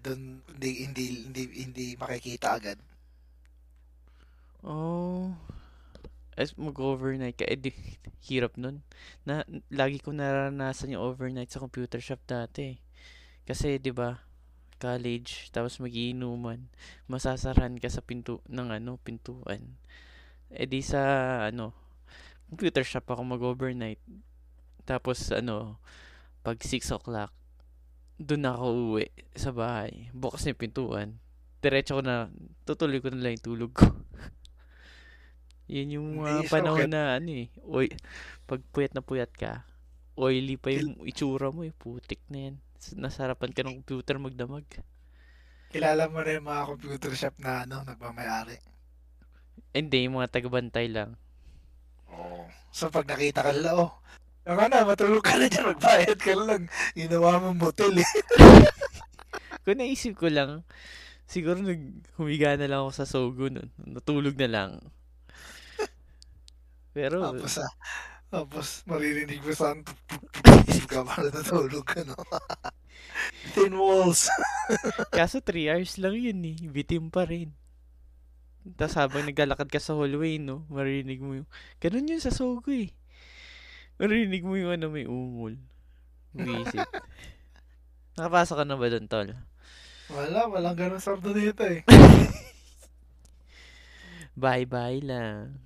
doon 0.03 0.43
hindi 0.51 0.69
hindi 0.83 1.05
hindi 1.31 1.43
hindi 1.63 1.85
makikita 1.95 2.59
agad. 2.59 2.79
Oh, 4.65 5.31
as 6.35 6.51
mag-overnight 6.59 7.37
ka, 7.39 7.45
eh 7.47 7.55
di, 7.57 7.71
hirap 8.27 8.59
nun. 8.59 8.83
Na, 9.23 9.47
lagi 9.71 9.97
ko 10.03 10.11
naranasan 10.11 10.91
yung 10.93 11.05
overnight 11.05 11.49
sa 11.49 11.63
computer 11.63 12.01
shop 12.03 12.19
dati. 12.27 12.77
Kasi, 13.47 13.79
di 13.79 13.95
ba, 13.95 14.19
college, 14.77 15.49
tapos 15.51 15.81
magiinuman, 15.81 16.69
masasaran 17.09 17.81
ka 17.81 17.89
sa 17.89 18.05
pinto, 18.05 18.45
ng 18.47 18.69
ano, 18.73 19.01
pintuan. 19.01 19.77
Eh 20.53 20.69
di 20.69 20.79
sa, 20.85 21.01
ano, 21.49 21.73
computer 22.47 22.85
shop 22.85 23.09
ako 23.11 23.21
mag-overnight. 23.25 23.99
Tapos, 24.87 25.33
ano, 25.35 25.81
pag 26.45 26.61
6 26.63 26.95
o'clock, 26.95 27.35
doon 28.17 28.49
ako 28.49 28.65
uwi 28.73 29.05
sa 29.37 29.53
bahay. 29.53 30.09
Bukas 30.15 30.45
na 30.45 30.55
yung 30.55 30.63
pintuan. 30.63 31.09
Diretso 31.61 31.99
ko 31.99 32.01
na, 32.01 32.31
tutuloy 32.65 32.97
ko 33.03 33.13
na 33.13 33.21
lang 33.21 33.37
yung 33.37 33.47
tulog 33.53 33.71
ko. 33.75 33.85
Yun 35.73 35.99
yung 35.99 36.07
mga 36.23 36.47
Hindi, 36.47 36.53
panahon 36.53 36.87
okay. 36.87 36.93
na 36.95 37.01
ano 37.19 37.29
eh. 37.35 37.47
Oy, 37.67 37.87
pag 38.47 38.63
puyat 38.71 38.95
na 38.95 39.03
puyat 39.03 39.31
ka, 39.35 39.67
oily 40.15 40.55
pa 40.55 40.71
yung 40.71 40.97
itsura 41.03 41.51
mo 41.51 41.67
eh. 41.67 41.75
Putik 41.75 42.23
na 42.31 42.49
yan. 42.49 42.55
S- 42.77 42.95
Nasarapan 42.97 43.51
ka 43.53 43.61
ng 43.65 43.81
computer 43.83 44.21
magdamag. 44.21 44.65
Kilala 45.67 46.07
mo 46.07 46.23
yung 46.23 46.47
mga 46.47 46.63
computer 46.69 47.11
shop 47.13 47.35
na 47.43 47.67
ano, 47.67 47.83
nagmamayari. 47.83 48.55
Eh, 49.75 49.81
Hindi, 49.83 50.07
yung 50.07 50.21
mga 50.21 50.31
tagabantay 50.31 50.87
lang. 50.87 51.19
Oo. 52.07 52.47
So 52.71 52.87
pag 52.87 53.09
nakita 53.09 53.43
ka 53.43 53.51
nila, 53.51 53.75
oh, 53.75 53.91
yung 54.47 54.63
na, 54.71 54.87
matulog 54.87 55.19
ka 55.19 55.35
na 55.35 55.51
dyan, 55.51 55.75
magbayad 55.75 56.19
ka 56.23 56.33
lang. 56.39 56.71
Ginawa 56.95 57.35
mo 57.43 57.51
motel 57.51 57.99
eh. 57.99 58.07
Kung 59.67 59.83
naisip 59.83 60.15
ko 60.15 60.31
lang, 60.31 60.63
siguro 61.27 61.59
nag 61.59 62.07
humiga 62.15 62.55
na 62.55 62.71
lang 62.71 62.79
ako 62.87 62.91
sa 62.95 63.03
Sogo 63.03 63.51
nun. 63.51 63.67
Natulog 63.75 64.39
na 64.39 64.47
lang. 64.47 64.71
Pero, 66.95 67.19
Tapos 67.19 67.59
ah, 67.59 67.67
tapos 68.27 68.83
maririnig 68.83 69.39
mo 69.39 69.51
sa 69.55 69.71
ka 70.87 71.03
para 71.03 71.29
natulog 71.31 71.83
ka, 71.83 72.03
no? 72.07 72.15
Thin 73.53 73.75
walls. 73.75 74.31
kaso 75.17 75.43
3 75.43 75.75
hours 75.75 75.99
lang 75.99 76.15
yun 76.15 76.39
eh. 76.43 76.57
Bitim 76.67 77.11
pa 77.11 77.27
rin. 77.27 77.51
Tapos 78.75 78.95
habang 78.99 79.23
naglalakad 79.23 79.71
ka 79.71 79.79
sa 79.79 79.95
hallway, 79.95 80.39
no, 80.39 80.67
maririnig 80.67 81.23
mo 81.23 81.39
yung, 81.39 81.49
ganun 81.79 82.11
yun 82.11 82.23
sa 82.23 82.35
Sogo 82.35 82.67
eh. 82.67 82.91
Maririnig 83.95 84.43
mo 84.43 84.59
yung 84.59 84.75
ano, 84.75 84.91
may 84.91 85.07
ungol. 85.07 85.55
Visit. 86.35 86.83
Nakapasok 88.19 88.55
ka 88.59 88.65
na 88.67 88.75
ba 88.75 88.87
doon, 88.91 89.07
tol? 89.07 89.29
Wala, 90.11 90.51
walang 90.51 90.75
ganun 90.75 91.03
sardo 91.03 91.31
dito 91.31 91.63
eh. 91.63 91.87
Bye-bye 94.37 95.01
lang. 95.03 95.63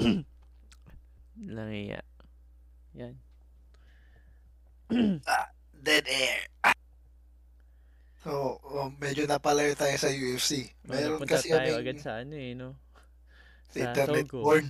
lang 1.56 1.70
iya. 1.72 2.00
Yan. 2.96 3.14
Dead 5.84 6.04
air. 6.08 6.50
So, 8.20 8.60
oh, 8.60 8.92
medyo 9.00 9.24
napalayo 9.24 9.72
tayo 9.72 9.96
sa 9.96 10.12
UFC. 10.12 10.68
Meron 10.84 11.24
Punta 11.24 11.40
kasi 11.40 11.48
tayo 11.48 11.72
kaming 11.72 11.80
agad 11.80 11.98
sa 12.04 12.12
ano 12.20 12.34
eh, 12.36 12.52
no? 12.52 12.76
Sa 13.72 13.76
internet 13.80 14.28
Sogo. 14.28 14.44
porn. 14.44 14.66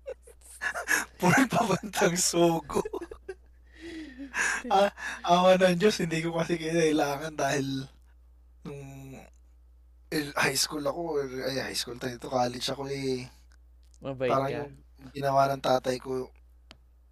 porn 1.20 1.44
papuntang 1.52 2.16
Sogo. 2.16 2.80
ah, 4.72 4.88
awa 5.20 5.60
ng 5.60 5.76
Diyos, 5.76 6.00
hindi 6.00 6.24
ko 6.24 6.32
kasi 6.32 6.56
kailangan 6.56 7.36
dahil 7.36 7.84
nung 8.64 9.20
eh, 10.08 10.32
high 10.38 10.56
school 10.56 10.84
ako, 10.86 11.20
ay 11.20 11.60
high 11.60 11.76
school 11.76 12.00
tayo 12.00 12.16
college 12.24 12.64
ako 12.72 12.88
eh. 12.88 13.28
Mabait 14.00 14.30
Parang 14.30 14.50
ka. 14.50 14.56
yung 14.60 14.72
ginawa 15.12 15.48
ng 15.50 15.62
tatay 15.64 15.96
ko, 16.00 16.30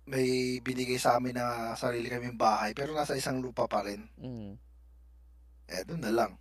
may 0.04 0.60
binigay 0.60 1.00
sa 1.00 1.16
amin 1.16 1.36
na 1.36 1.72
sarili 1.76 2.12
kaming 2.12 2.36
bahay, 2.36 2.76
pero 2.76 2.92
nasa 2.92 3.16
isang 3.16 3.40
lupa 3.40 3.64
pa 3.64 3.80
rin. 3.84 4.04
Mm. 4.20 4.60
Eh, 5.72 5.82
doon 5.88 6.02
na 6.04 6.12
lang. 6.12 6.32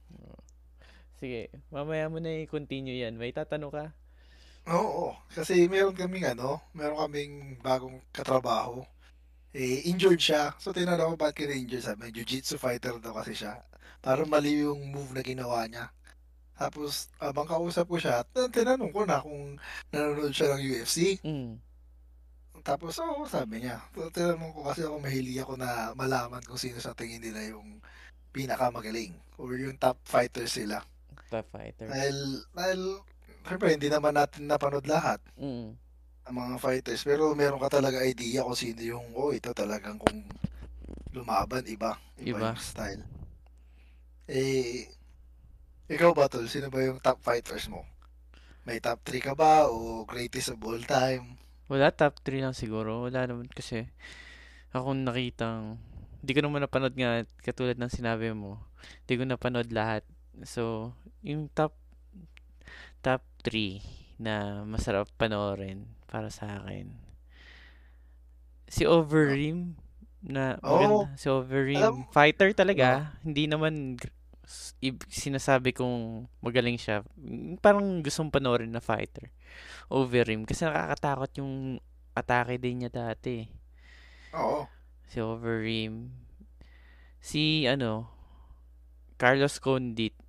Sige, 1.16 1.48
mamaya 1.72 2.12
mo 2.12 2.20
na 2.20 2.44
i-continue 2.44 3.00
yan. 3.00 3.16
May 3.16 3.32
tatanong 3.32 3.72
ka? 3.72 3.86
Oo, 4.68 5.16
kasi 5.32 5.68
meron 5.68 5.96
kaming 5.96 6.28
ano, 6.28 6.60
meron 6.76 7.00
kaming 7.08 7.60
bagong 7.64 8.00
katrabaho. 8.12 8.84
Eh, 9.56 9.88
injured 9.88 10.20
siya. 10.20 10.52
So, 10.60 10.74
tinanong 10.76 11.16
ko 11.16 11.18
ba't 11.20 11.36
kina-injured. 11.36 11.84
Sabi, 11.86 12.12
jiu-jitsu 12.12 12.58
fighter 12.60 12.98
daw 13.00 13.16
kasi 13.16 13.38
siya. 13.38 13.62
Parang 14.04 14.28
mali 14.28 14.66
yung 14.66 14.92
move 14.92 15.14
na 15.16 15.22
ginawa 15.24 15.64
niya. 15.70 15.88
Tapos, 16.64 17.12
abang 17.20 17.44
kausap 17.44 17.86
ko 17.92 18.00
siya, 18.00 18.24
tin- 18.32 18.48
tinanong 18.48 18.92
ko 18.96 19.04
na 19.04 19.20
kung 19.20 19.60
nanonood 19.92 20.32
siya 20.32 20.56
ng 20.56 20.64
UFC. 20.64 21.20
Mm. 21.20 21.60
Tapos, 22.64 22.96
oo, 23.04 23.28
sabi 23.28 23.68
niya. 23.68 23.84
Tinanong 23.92 24.56
ko 24.56 24.72
kasi 24.72 24.88
ako, 24.88 24.96
mahilig 25.04 25.44
ako 25.44 25.60
na 25.60 25.92
malaman 25.92 26.40
kung 26.48 26.56
sino 26.56 26.80
sa 26.80 26.96
tingin 26.96 27.20
nila 27.20 27.52
yung 27.52 27.84
pinakamagaling. 28.32 29.12
Or 29.36 29.52
yung 29.60 29.76
top 29.76 30.00
fighter 30.08 30.48
sila. 30.48 30.80
Top 31.28 31.44
fighter. 31.52 31.92
Dahil, 31.92 32.48
dahil, 32.56 32.82
syempre, 33.44 33.76
hindi 33.76 33.92
naman 33.92 34.16
natin 34.16 34.48
napanood 34.48 34.88
lahat. 34.88 35.20
Mm. 35.36 35.76
ang 36.24 36.36
mga 36.40 36.56
fighters. 36.56 37.04
Pero 37.04 37.36
meron 37.36 37.60
ka 37.60 37.68
talaga 37.68 38.00
idea 38.08 38.48
kung 38.48 38.56
sino 38.56 38.80
yung, 38.80 39.12
oh, 39.12 39.36
ito 39.36 39.52
talagang 39.52 40.00
kung 40.00 40.24
lumaban, 41.12 41.68
iba. 41.68 42.00
Iba, 42.16 42.40
Iba. 42.40 42.56
yung 42.56 42.64
style. 42.64 43.04
Eh, 44.32 44.88
ikaw 45.90 46.16
ba, 46.16 46.32
Tol? 46.32 46.48
Sino 46.48 46.72
ba 46.72 46.80
yung 46.80 47.00
top 47.00 47.20
fighters 47.20 47.68
mo? 47.68 47.84
May 48.64 48.80
top 48.80 49.04
3 49.04 49.20
ka 49.20 49.34
ba? 49.36 49.68
O 49.68 50.08
greatest 50.08 50.56
of 50.56 50.64
all 50.64 50.80
time? 50.80 51.36
Wala, 51.68 51.92
top 51.92 52.24
3 52.24 52.40
lang 52.40 52.56
siguro. 52.56 53.04
Wala 53.04 53.28
naman 53.28 53.52
kasi 53.52 53.88
akong 54.72 55.04
nakitang 55.04 55.78
hindi 56.24 56.40
ko 56.40 56.42
naman 56.48 56.64
napanood 56.64 56.96
nga 56.96 57.28
katulad 57.44 57.76
ng 57.76 57.92
sinabi 57.92 58.32
mo. 58.32 58.64
Hindi 59.04 59.14
ko 59.20 59.24
napanood 59.28 59.68
lahat. 59.76 60.08
So, 60.48 60.96
yung 61.20 61.52
top 61.52 61.76
top 63.04 63.20
3 63.44 63.84
na 64.24 64.64
masarap 64.64 65.12
panoorin 65.20 65.84
para 66.08 66.32
sa 66.32 66.64
akin. 66.64 66.96
Si 68.72 68.88
Overeem 68.88 69.76
na 70.24 70.56
Oo. 70.64 70.72
maganda. 70.72 71.20
Si 71.20 71.28
Overeem, 71.28 71.84
Alam- 71.84 72.08
fighter 72.16 72.56
talaga. 72.56 73.20
Hindi 73.28 73.52
naman 73.52 74.00
sinasabi 75.08 75.72
kong 75.72 76.28
magaling 76.44 76.76
siya. 76.76 77.02
Parang 77.64 78.04
gustong 78.04 78.32
panoorin 78.32 78.72
na 78.72 78.84
fighter. 78.84 79.32
Overeem. 79.88 80.44
Kasi 80.44 80.68
nakakatakot 80.68 81.32
yung 81.40 81.80
atake 82.14 82.60
din 82.60 82.84
niya 82.84 82.92
dati. 82.92 83.48
Oo. 84.36 84.68
Si 85.08 85.24
Overeem. 85.24 86.12
Si 87.24 87.64
ano, 87.70 88.12
Carlos 89.16 89.62
Condit 89.64 90.24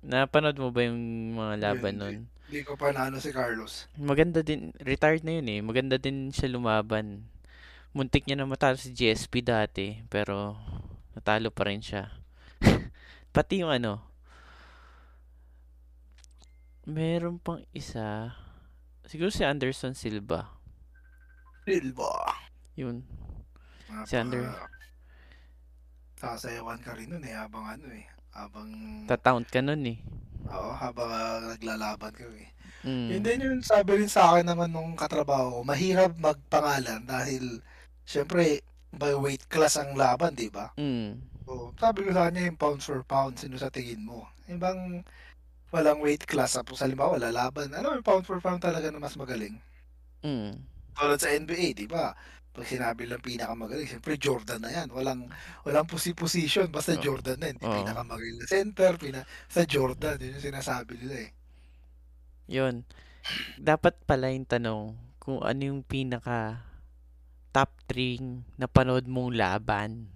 Napanood 0.00 0.56
mo 0.56 0.72
ba 0.72 0.88
yung 0.88 1.00
mga 1.36 1.54
laban 1.60 1.94
Hindi. 1.96 2.00
nun? 2.00 2.18
Hindi 2.50 2.60
ko 2.64 2.72
pa 2.74 2.90
naano 2.90 3.20
si 3.20 3.30
Carlos. 3.30 3.84
Maganda 4.00 4.40
din, 4.40 4.72
retired 4.80 5.22
na 5.22 5.38
yun 5.38 5.48
eh. 5.52 5.60
Maganda 5.60 6.00
din 6.00 6.32
siya 6.32 6.50
lumaban. 6.50 7.28
Muntik 7.92 8.24
niya 8.24 8.40
na 8.40 8.48
matalo 8.48 8.80
si 8.80 8.90
GSP 8.96 9.44
dati, 9.44 10.00
pero 10.08 10.56
natalo 11.14 11.50
pa 11.50 11.66
rin 11.68 11.82
siya. 11.82 12.10
Pati 13.34 13.62
yung 13.62 13.70
ano, 13.70 14.02
meron 16.86 17.38
pang 17.38 17.62
isa, 17.70 18.34
siguro 19.06 19.30
si 19.30 19.46
Anderson 19.46 19.94
Silva. 19.94 20.50
Silva. 21.62 22.34
Yun. 22.74 23.04
Mga 23.90 24.02
Si 24.06 24.14
Ander. 24.16 24.44
Sasayawan 26.20 26.80
ka 26.80 26.92
rin 26.96 27.08
nun 27.10 27.24
eh, 27.24 27.34
habang 27.34 27.64
ano 27.64 27.86
eh. 27.90 28.06
Habang, 28.30 28.68
Tatount 29.10 29.46
ka 29.50 29.60
nun 29.60 29.82
eh. 29.86 29.98
oo, 30.50 30.70
habang 30.74 31.10
ah, 31.10 31.38
naglalaban 31.54 32.12
ka 32.14 32.26
eh. 32.34 32.48
Mm. 32.80 33.08
Yun 33.12 33.22
din 33.22 33.44
yung 33.44 33.60
sabi 33.60 34.00
rin 34.00 34.08
sa 34.08 34.32
akin 34.32 34.46
naman 34.48 34.72
nung 34.72 34.96
katrabaho 34.96 35.60
ko, 35.60 35.68
mahirap 35.68 36.16
magpangalan 36.16 37.04
dahil, 37.04 37.60
syempre, 38.08 38.64
by 38.90 39.14
weight 39.14 39.46
class 39.46 39.78
ang 39.78 39.94
laban, 39.94 40.34
di 40.34 40.50
ba? 40.50 40.74
Mm. 40.74 41.22
So, 41.46 41.74
sabi 41.78 42.06
ko 42.06 42.14
sa 42.14 42.30
kanya 42.30 42.46
yung 42.46 42.58
pounds 42.58 42.86
for 42.86 43.02
pounds, 43.06 43.42
sino 43.42 43.58
sa 43.58 43.70
tingin 43.70 44.02
mo? 44.02 44.26
Yung 44.50 44.58
bang 44.62 45.02
walang 45.70 46.02
weight 46.02 46.26
class, 46.26 46.58
tapos 46.58 46.82
halimbawa 46.82 47.18
lalaban, 47.18 47.70
ano 47.70 47.94
yung 47.94 48.06
pound 48.06 48.26
for 48.26 48.42
pound 48.42 48.62
talaga 48.62 48.90
na 48.90 48.98
mas 48.98 49.14
magaling? 49.14 49.58
Mm. 50.26 50.58
Tulad 50.94 51.18
sa 51.22 51.30
NBA, 51.30 51.74
di 51.78 51.86
ba? 51.86 52.12
Pag 52.50 52.66
sinabi 52.66 53.06
lang 53.06 53.22
pinakamagaling, 53.22 53.86
siyempre 53.86 54.18
Jordan 54.18 54.58
na 54.58 54.74
yan. 54.74 54.90
Walang 54.90 55.30
walang 55.62 55.86
pusi-position, 55.86 56.66
basta 56.66 56.98
Oo. 56.98 57.02
Jordan 57.02 57.38
na. 57.38 57.54
Hindi 57.54 57.62
Oo. 57.62 57.78
pinakamagaling 57.78 58.42
na 58.42 58.46
center, 58.50 58.98
pina, 58.98 59.22
sa 59.46 59.62
Jordan, 59.62 60.18
yun 60.18 60.34
yung 60.34 60.46
sinasabi 60.50 60.98
nila 60.98 61.16
eh. 61.24 61.30
Yun. 62.50 62.82
Dapat 63.54 64.02
pala 64.02 64.34
yung 64.34 64.50
tanong 64.50 64.98
kung 65.22 65.38
ano 65.46 65.62
yung 65.62 65.86
pinaka 65.86 66.66
top 67.50 67.70
3 67.90 68.58
na 68.58 68.66
panood 68.70 69.06
mong 69.10 69.34
laban. 69.34 70.06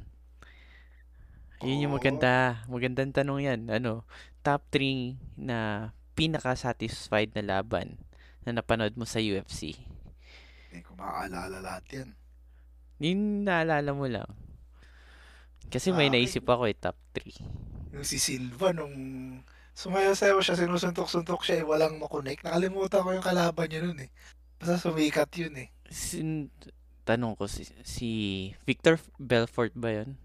Yun 1.65 1.89
yung 1.89 1.95
maganda. 1.97 2.63
Magandang 2.69 3.11
tanong 3.11 3.41
yan. 3.43 3.61
Ano, 3.71 4.05
top 4.45 4.63
3 4.71 5.17
na 5.41 5.91
pinaka-satisfied 6.15 7.35
na 7.35 7.43
laban 7.43 7.99
na 8.47 8.55
napanood 8.55 8.95
mo 8.95 9.09
sa 9.09 9.19
UFC. 9.19 9.75
Hindi 10.71 10.85
ko 10.85 10.95
maaalala 10.95 11.59
lahat 11.59 11.85
yan. 11.91 12.09
Yung 13.03 13.43
naalala 13.43 13.91
mo 13.91 14.07
lang. 14.07 14.29
Kasi 15.73 15.91
may 15.91 16.07
Ah, 16.07 16.15
naisip 16.15 16.47
ako 16.47 16.71
eh, 16.71 16.77
top 16.77 16.95
3. 17.17 17.97
Yung 17.99 18.07
si 18.07 18.21
Silva, 18.21 18.71
nung 18.71 18.95
sumayaw-sayaw 19.75 20.39
siya, 20.39 20.55
sinusuntok-suntok 20.61 21.43
siya, 21.43 21.63
eh, 21.63 21.67
walang 21.67 21.99
makonect. 21.99 22.47
Nakalimutan 22.47 23.03
ko 23.03 23.11
yung 23.11 23.25
kalaban 23.27 23.67
niya 23.67 23.81
nun 23.83 23.99
eh. 24.07 24.11
Basta 24.61 24.79
sumikat 24.79 25.35
yun 25.35 25.55
eh. 25.59 25.69
Sin 25.91 26.53
tanong 27.05 27.37
ko 27.37 27.45
si, 27.45 27.63
si 27.85 28.11
Victor 28.65 28.97
Belfort 29.17 29.77
ba 29.77 29.93
yun? 29.95 30.17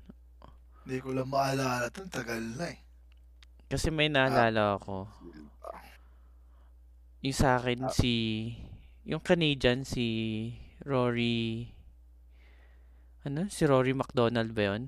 Hindi 0.83 0.97
ko 0.99 1.11
lang 1.11 1.27
maalala 1.27 1.85
ito. 1.85 2.01
Tagal 2.07 2.41
na 2.55 2.71
eh. 2.71 2.79
Kasi 3.69 3.91
may 3.91 4.09
naalala 4.09 4.79
ako. 4.79 5.05
Yung 7.21 7.35
sa 7.35 7.59
akin 7.59 7.85
Ah. 7.85 7.91
si 7.91 8.13
yung 9.03 9.19
Canadian 9.19 9.83
si 9.83 10.05
Rory 10.81 11.67
ano 13.21 13.51
si 13.51 13.67
Rory 13.67 13.91
McDonald 13.91 14.55
ba 14.55 14.73
yun? 14.73 14.87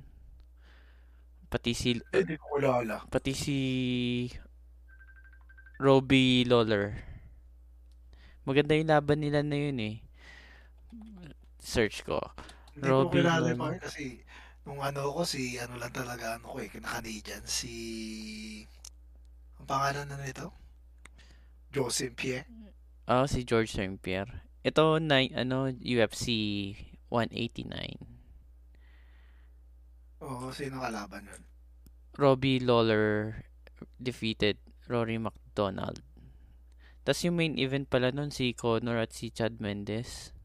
Pati 1.52 1.76
si 1.76 2.00
Eh, 2.10 2.24
Hindi 2.24 2.40
ko 2.40 2.58
alala. 2.58 3.04
pati 3.12 3.36
si 3.36 3.58
Robbie 5.78 6.48
Lawler. 6.48 6.96
Maganda 8.42 8.74
yung 8.74 8.90
laban 8.90 9.20
nila 9.20 9.44
na 9.44 9.58
yun 9.60 9.78
eh. 9.82 9.96
Search 11.62 12.02
ko. 12.02 12.18
Hindi 12.74 12.90
Robbie 12.90 13.22
ko 13.22 13.30
kilala 13.30 13.54
rin 13.54 13.78
kasi 13.78 14.20
nung 14.66 14.82
ano 14.82 15.14
ko 15.14 15.22
si 15.22 15.62
ano 15.62 15.78
lang 15.78 15.94
talaga 15.94 16.42
ano 16.42 16.50
ko 16.50 16.58
eh, 16.58 16.70
kina-Canadian 16.74 17.46
si 17.46 17.74
ang 19.62 19.70
pangalan 19.70 20.10
na 20.10 20.18
nito? 20.18 20.50
Joseph 21.70 22.18
Pierre. 22.18 22.50
Oh, 23.06 23.30
si 23.30 23.46
George 23.46 23.72
St. 23.72 24.02
Pierre. 24.02 24.42
Ito 24.66 24.98
na 24.98 25.22
ano 25.38 25.70
UFC 25.70 26.28
189. 27.14 28.12
Oo, 30.22 30.54
sino 30.54 30.82
kalaban 30.82 31.26
nun? 31.26 31.44
Robbie 32.18 32.62
Lawler 32.62 33.42
defeated 33.98 34.58
Rory 34.86 35.18
McDonald. 35.18 36.02
Tapos 37.02 37.26
yung 37.26 37.38
main 37.42 37.58
event 37.58 37.90
pala 37.90 38.14
nun 38.14 38.30
si 38.30 38.54
Conor 38.54 39.02
at 39.02 39.14
si 39.14 39.34
Chad 39.34 39.58
Mendes. 39.58 40.36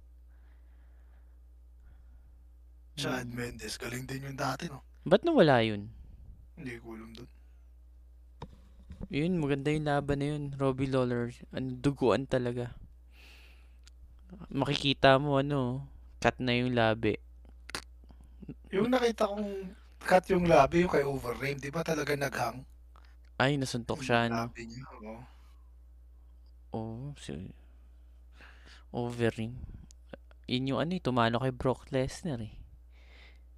Chad 2.96 3.28
Hmm. 3.28 3.36
Mendes. 3.36 3.76
Galing 3.76 4.08
din 4.08 4.24
yung 4.24 4.38
dati, 4.40 4.72
no? 4.72 4.80
Ba't 5.04 5.22
nawala 5.22 5.60
yun? 5.62 5.92
Hindi 6.56 6.80
ko 6.80 6.96
alam 6.96 7.12
dun. 7.12 7.28
Yun, 9.06 9.38
maganda 9.38 9.70
yung 9.70 9.86
laban 9.86 10.18
na 10.18 10.26
yun. 10.34 10.42
Robbie 10.56 10.90
Lawler, 10.90 11.30
ano, 11.52 11.68
duguan 11.78 12.26
talaga. 12.26 12.74
Makikita 14.50 15.20
mo, 15.22 15.38
ano, 15.38 15.86
cut 16.18 16.40
na 16.42 16.56
yung 16.56 16.74
labi. 16.74 17.14
Yung 18.74 18.90
nakita 18.90 19.30
kong 19.30 19.70
cut 20.02 20.26
yung 20.32 20.48
labi, 20.50 20.82
yung 20.82 20.90
kay 20.90 21.06
Overeem, 21.06 21.60
di 21.60 21.70
ba 21.70 21.86
talaga 21.86 22.18
naghang? 22.18 22.66
Ay, 23.38 23.60
nasuntok 23.60 24.02
siya, 24.02 24.26
ano. 24.26 24.48
labi 24.48 24.66
niya, 24.66 24.82
oo. 24.98 25.14
Oo, 26.74 27.14
si 27.20 27.30
Overeem. 28.90 29.54
Yun 30.48 30.70
yung 30.74 30.80
ano, 30.82 30.92
eh, 30.96 31.02
tumalo 31.04 31.38
kay 31.38 31.52
Brock 31.54 31.92
Lesnar 31.94 32.42
eh. 32.42 32.54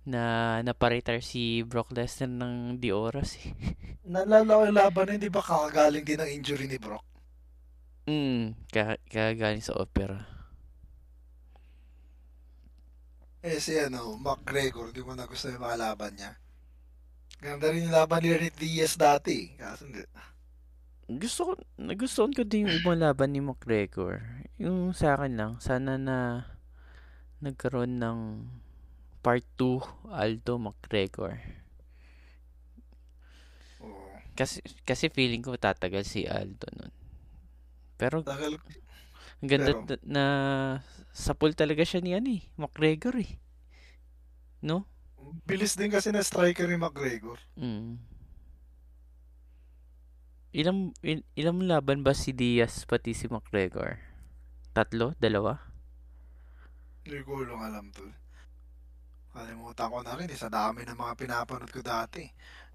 Na 0.09 0.65
naparetire 0.65 1.21
si 1.21 1.61
Brock 1.69 1.93
Lesnar 1.93 2.33
ng 2.33 2.81
di 2.81 2.89
oras 2.89 3.37
eh. 3.45 3.53
Nalala 4.13 4.49
ko 4.49 4.63
yung 4.65 4.81
laban 4.81 5.05
na 5.05 5.13
yun, 5.21 5.25
di 5.29 5.33
ba 5.33 5.45
kakagaling 5.45 6.05
din 6.09 6.17
ng 6.17 6.31
injury 6.41 6.65
ni 6.65 6.81
Brock? 6.81 7.05
Mm, 8.09 8.57
ka 8.73 8.97
kagaling 9.05 9.61
sa 9.61 9.77
opera. 9.77 10.25
Eh 13.45 13.61
si 13.61 13.77
ano, 13.77 14.17
McGregor, 14.17 14.97
di 14.97 15.05
mo 15.05 15.13
na 15.13 15.29
gusto 15.29 15.53
yung 15.53 15.61
mga 15.61 15.77
laban 15.77 16.17
niya. 16.17 16.33
Ganda 17.39 17.69
rin 17.69 17.85
yung 17.85 17.95
laban 17.95 18.25
ni 18.25 18.49
Diaz 18.49 18.97
dati. 18.97 19.53
Kaso 19.61 19.85
hindi. 19.85 20.03
Gusto 21.09 21.41
ko, 21.41 21.53
nagustuhan 21.77 22.33
ko 22.33 22.49
din 22.49 22.65
yung 22.65 22.81
ibang 22.81 23.01
laban 23.01 23.37
ni 23.37 23.45
McGregor. 23.45 24.25
Yung 24.57 24.97
sa 24.97 25.21
akin 25.21 25.37
lang, 25.37 25.53
sana 25.61 26.01
na 26.01 26.49
nagkaroon 27.45 28.01
ng 28.01 28.19
part 29.29 29.45
2 29.61 30.09
Aldo 30.09 30.57
McGregor. 30.57 31.37
Oo. 33.85 34.09
Kasi, 34.33 34.65
kasi 34.89 35.13
feeling 35.13 35.45
ko 35.45 35.61
tatagal 35.61 36.09
si 36.09 36.25
Aldo 36.25 36.65
nun. 36.73 36.89
Pero 38.01 38.25
Tagal, 38.25 38.57
ang 39.45 39.49
ganda 39.53 39.77
Pero- 39.77 39.85
na, 39.85 39.97
na 40.09 40.25
sapul 41.13 41.53
talaga 41.53 41.85
siya 41.85 42.01
ni 42.01 42.17
ano 42.17 42.41
eh, 42.41 42.49
McGregor 42.57 43.21
eh. 43.21 43.37
No? 44.65 44.89
bilis 45.45 45.77
din 45.77 45.93
kasi 45.93 46.09
na 46.09 46.25
striker 46.25 46.65
ni 46.65 46.81
McGregor. 46.81 47.37
Mm. 47.53 48.01
Ilang, 50.57 50.97
il, 51.05 51.21
ilang 51.37 51.61
laban 51.69 52.01
ba 52.01 52.17
si 52.17 52.33
Diaz 52.33 52.89
pati 52.89 53.13
si 53.13 53.29
McGregor? 53.29 54.01
Tatlo? 54.73 55.13
Dalawa? 55.21 55.61
Hindi 57.05 57.21
ko 57.29 57.45
lang 57.45 57.61
alam 57.61 57.93
to. 57.93 58.09
Kalimutan 59.33 59.91
ko 59.93 59.99
na 60.03 60.17
rin, 60.17 60.29
eh, 60.31 60.39
sa 60.39 60.51
dami 60.51 60.83
ng 60.85 60.99
mga 60.99 61.15
pinapanood 61.19 61.71
ko 61.71 61.81
dati. 61.85 62.25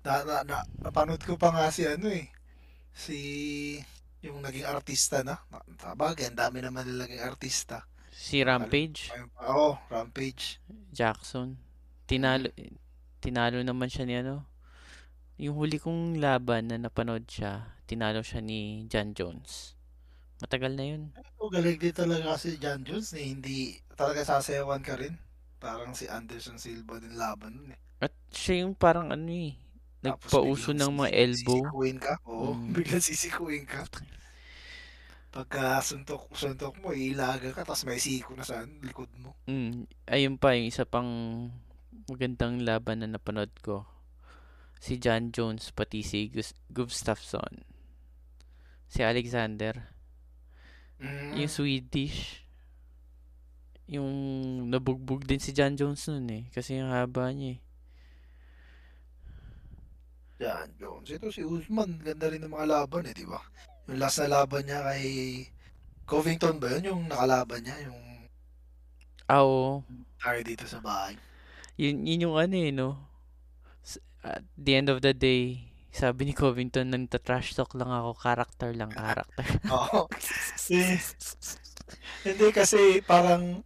Na, 0.03 0.23
na, 0.23 0.35
na, 0.43 0.57
napanood 0.83 1.23
ko 1.23 1.39
pa 1.39 1.49
nga 1.51 1.71
si 1.71 1.87
ano 1.87 2.11
eh, 2.11 2.27
si 2.91 3.17
yung 4.23 4.39
naging 4.39 4.67
artista 4.67 5.23
na. 5.23 5.39
Sabagay, 5.79 6.31
ang 6.31 6.39
dami 6.39 6.63
naman 6.63 6.87
nila 6.87 7.05
naging 7.07 7.23
artista. 7.23 7.83
Si 8.13 8.39
Rampage? 8.39 9.11
Oo, 9.43 9.75
Rampage. 9.91 10.61
Jackson. 10.93 11.59
Tinalo, 12.07 12.47
tinalo 13.19 13.59
naman 13.59 13.91
siya 13.91 14.05
ni 14.07 14.15
ano. 14.21 14.47
Yung 15.41 15.57
huli 15.57 15.81
kong 15.81 16.21
laban 16.21 16.69
na 16.71 16.77
napanood 16.77 17.25
siya, 17.25 17.73
tinalo 17.89 18.21
siya 18.21 18.39
ni 18.39 18.85
John 18.87 19.11
Jones. 19.17 19.75
Matagal 20.39 20.75
na 20.75 20.85
yun. 20.87 21.03
O, 21.39 21.49
galing 21.51 21.79
din 21.79 21.95
talaga 21.95 22.35
kasi 22.37 22.55
John 22.59 22.83
Jones 22.83 23.11
eh, 23.15 23.27
hindi 23.27 23.79
talaga 23.95 24.23
sasayawan 24.23 24.83
ka 24.83 24.95
rin. 24.99 25.15
Parang 25.63 25.95
si 25.95 26.05
Anderson 26.05 26.59
Silva 26.59 26.99
din 26.99 27.15
laban 27.15 27.55
nun 27.55 27.71
eh. 27.71 27.79
At 27.97 28.11
siya 28.29 28.67
yung 28.67 28.75
parang 28.75 29.09
ano 29.09 29.31
eh, 29.31 29.55
nagpauso 30.03 30.75
ng 30.75 30.91
mga 30.91 31.09
elbow. 31.15 31.63
Sisikuin 31.63 31.97
ka? 31.97 32.13
Oo, 32.27 32.51
Mm. 32.51 32.69
biglang 32.75 32.99
sisikuin 33.01 33.63
ka. 33.63 33.87
Pagka 35.31 35.79
suntok, 35.79 36.29
suntok 36.29 36.77
mo, 36.77 36.91
ilaga 36.91 37.49
ka, 37.49 37.63
tapos 37.63 37.87
may 37.87 37.97
siko 37.97 38.35
na 38.35 38.43
sa 38.43 38.61
likod 38.83 39.09
mo. 39.17 39.33
Mm, 39.47 39.87
ayun 40.05 40.35
pa, 40.35 40.53
yung 40.53 40.67
isa 40.67 40.83
pang 40.83 41.09
magandang 42.05 42.61
laban 42.61 43.01
na 43.01 43.07
napanood 43.07 43.49
ko. 43.63 43.87
Si 44.77 44.99
John 44.99 45.31
Jones 45.31 45.71
pati 45.71 46.03
si 46.03 46.27
Gus- 46.27 46.59
Gustafsson. 46.67 47.63
Si 48.85 48.99
Alexander. 48.99 49.89
Mm. 50.99 51.39
Yung 51.39 51.49
Swedish. 51.49 52.42
Yung 53.93 54.11
nabugbog 54.73 55.21
din 55.23 55.37
si 55.37 55.53
John 55.53 55.77
Jones 55.77 56.01
nun 56.09 56.25
eh. 56.33 56.43
Kasi 56.49 56.81
yung 56.81 56.89
haba 56.89 57.29
niya 57.29 57.55
eh. 57.55 57.59
Yan, 60.41 60.67
Jones. 60.75 61.07
Ito 61.07 61.29
si 61.29 61.45
Usman, 61.45 62.01
ganda 62.01 62.27
rin 62.27 62.41
ng 62.41 62.51
mga 62.51 62.67
laban 62.67 63.05
eh, 63.05 63.13
di 63.13 63.23
ba? 63.23 63.39
Yung 63.87 64.01
last 64.01 64.19
na 64.19 64.41
laban 64.41 64.65
niya 64.65 64.81
kay 64.81 65.03
Covington 66.03 66.57
ba 66.57 66.73
yun? 66.75 66.83
Yung 66.89 67.01
nakalaban 67.07 67.61
niya, 67.63 67.77
yung 67.87 68.01
Ah, 69.23 69.39
oo. 69.47 69.85
tayo 70.19 70.39
dito 70.43 70.67
sa 70.67 70.83
bahay. 70.83 71.15
Yun, 71.79 72.03
yun 72.03 72.23
yung 72.27 72.35
ano 72.35 72.55
eh, 72.59 72.71
no? 72.75 72.97
At 74.23 74.43
the 74.55 74.73
end 74.75 74.87
of 74.91 74.99
the 74.99 75.15
day, 75.15 75.71
sabi 75.93 76.27
ni 76.27 76.33
Covington, 76.35 76.91
nagta-trash 76.91 77.55
talk 77.55 77.71
lang 77.77 77.91
ako, 77.91 78.15
character 78.19 78.71
lang, 78.75 78.91
character. 78.91 79.43
Oo. 79.75 80.07
Eh, 80.71 80.99
Hindi 82.23 82.47
kasi 82.51 82.99
parang 83.03 83.63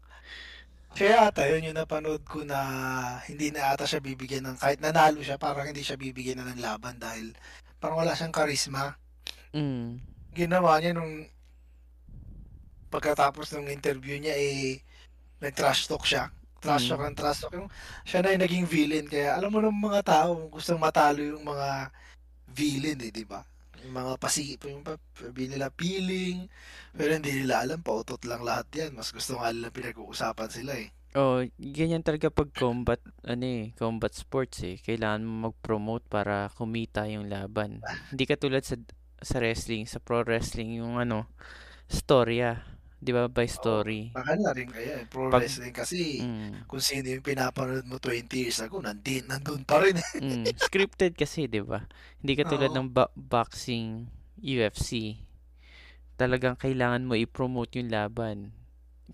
kaya 0.97 1.29
ata 1.29 1.45
yun 1.45 1.69
yung 1.69 1.77
napanood 1.77 2.25
ko 2.25 2.41
na 2.41 2.57
hindi 3.29 3.53
na 3.53 3.69
ata 3.69 3.85
siya 3.85 4.01
bibigyan 4.01 4.49
ng 4.49 4.57
kahit 4.57 4.81
nanalo 4.81 5.21
siya 5.21 5.37
parang 5.37 5.69
hindi 5.69 5.85
siya 5.85 5.93
bibigyan 5.93 6.41
na 6.41 6.49
ng 6.49 6.57
laban 6.57 6.97
dahil 6.97 7.37
parang 7.77 8.01
wala 8.01 8.17
siyang 8.17 8.33
karisma. 8.33 8.97
Mm. 9.53 10.01
Ginawa 10.33 10.81
niya 10.81 10.97
nung 10.97 11.29
pagkatapos 12.89 13.53
ng 13.53 13.69
interview 13.69 14.17
niya 14.17 14.33
eh 14.33 14.81
nag-trash 15.37 15.85
talk 15.85 16.01
siya. 16.01 16.33
Trash 16.57 16.89
talk 16.89 17.05
Mm. 17.05 17.13
ng 17.13 17.17
trash 17.17 17.39
talk. 17.45 17.53
Yung, 17.53 17.69
siya 18.01 18.25
na 18.25 18.33
yung 18.33 18.43
naging 18.43 18.65
villain. 18.65 19.05
Kaya 19.05 19.37
alam 19.37 19.53
mo 19.53 19.61
ng 19.61 19.77
mga 19.77 20.01
tao 20.01 20.49
gustong 20.49 20.81
matalo 20.81 21.21
yung 21.21 21.45
mga 21.45 21.93
villain 22.49 22.97
eh, 23.05 23.13
di 23.13 23.21
ba? 23.21 23.45
Yung 23.88 23.95
mga 23.95 24.19
pasi, 24.19 24.59
yung 24.67 24.83
sabi 25.15 25.47
nila 25.47 25.71
feeling, 25.71 26.51
pero 26.91 27.15
hindi 27.15 27.31
nila 27.31 27.63
alam, 27.63 27.79
pautot 27.79 28.27
lang 28.27 28.43
lahat 28.43 28.67
yan. 28.75 28.91
Mas 28.99 29.15
gusto 29.15 29.39
nga 29.39 29.55
nila 29.55 29.71
pinag-uusapan 29.71 30.49
sila 30.51 30.75
eh. 30.75 30.91
Oh, 31.15 31.39
ganyan 31.55 32.03
talaga 32.03 32.27
pag 32.27 32.51
combat, 32.51 32.99
ano 33.23 33.47
eh, 33.47 33.71
combat 33.79 34.11
sports 34.11 34.61
eh. 34.67 34.75
Kailangan 34.83 35.23
mo 35.23 35.49
mag-promote 35.49 36.03
para 36.11 36.51
kumita 36.51 37.07
yung 37.07 37.31
laban. 37.31 37.79
Hindi 38.11 38.27
katulad 38.27 38.67
sa 38.67 38.75
sa 39.17 39.41
wrestling, 39.41 39.89
sa 39.89 39.97
pro 39.97 40.21
wrestling, 40.21 40.77
yung 40.83 41.01
ano, 41.01 41.25
storya. 41.89 42.76
Di 42.97 43.13
ba? 43.13 43.29
By 43.29 43.45
story. 43.45 44.09
mahal 44.17 44.41
na 44.41 44.51
rin 44.57 44.69
kaya 44.73 45.01
eh. 45.01 45.05
Pro 45.05 45.29
Pag, 45.29 45.45
wrestling 45.45 45.75
kasi 45.75 46.21
mm, 46.21 46.65
kung 46.65 46.81
sino 46.81 47.13
yung 47.13 47.21
pinapanood 47.21 47.85
mo 47.85 48.01
20 48.01 48.25
years 48.33 48.57
ago, 48.59 48.81
nandun, 48.81 49.29
nandun 49.29 49.61
pa 49.61 49.81
rin 49.85 50.01
eh. 50.01 50.11
mm, 50.17 50.57
scripted 50.57 51.13
kasi, 51.13 51.45
di 51.45 51.61
ba? 51.61 51.85
Hindi 52.19 52.33
katulad 52.33 52.73
Oo. 52.73 52.77
ng 52.81 52.87
ba- 52.89 53.13
boxing, 53.13 54.09
UFC. 54.41 55.21
Talagang 56.17 56.57
kailangan 56.57 57.05
mo 57.05 57.13
i-promote 57.13 57.77
yung 57.77 57.93
laban. 57.93 58.49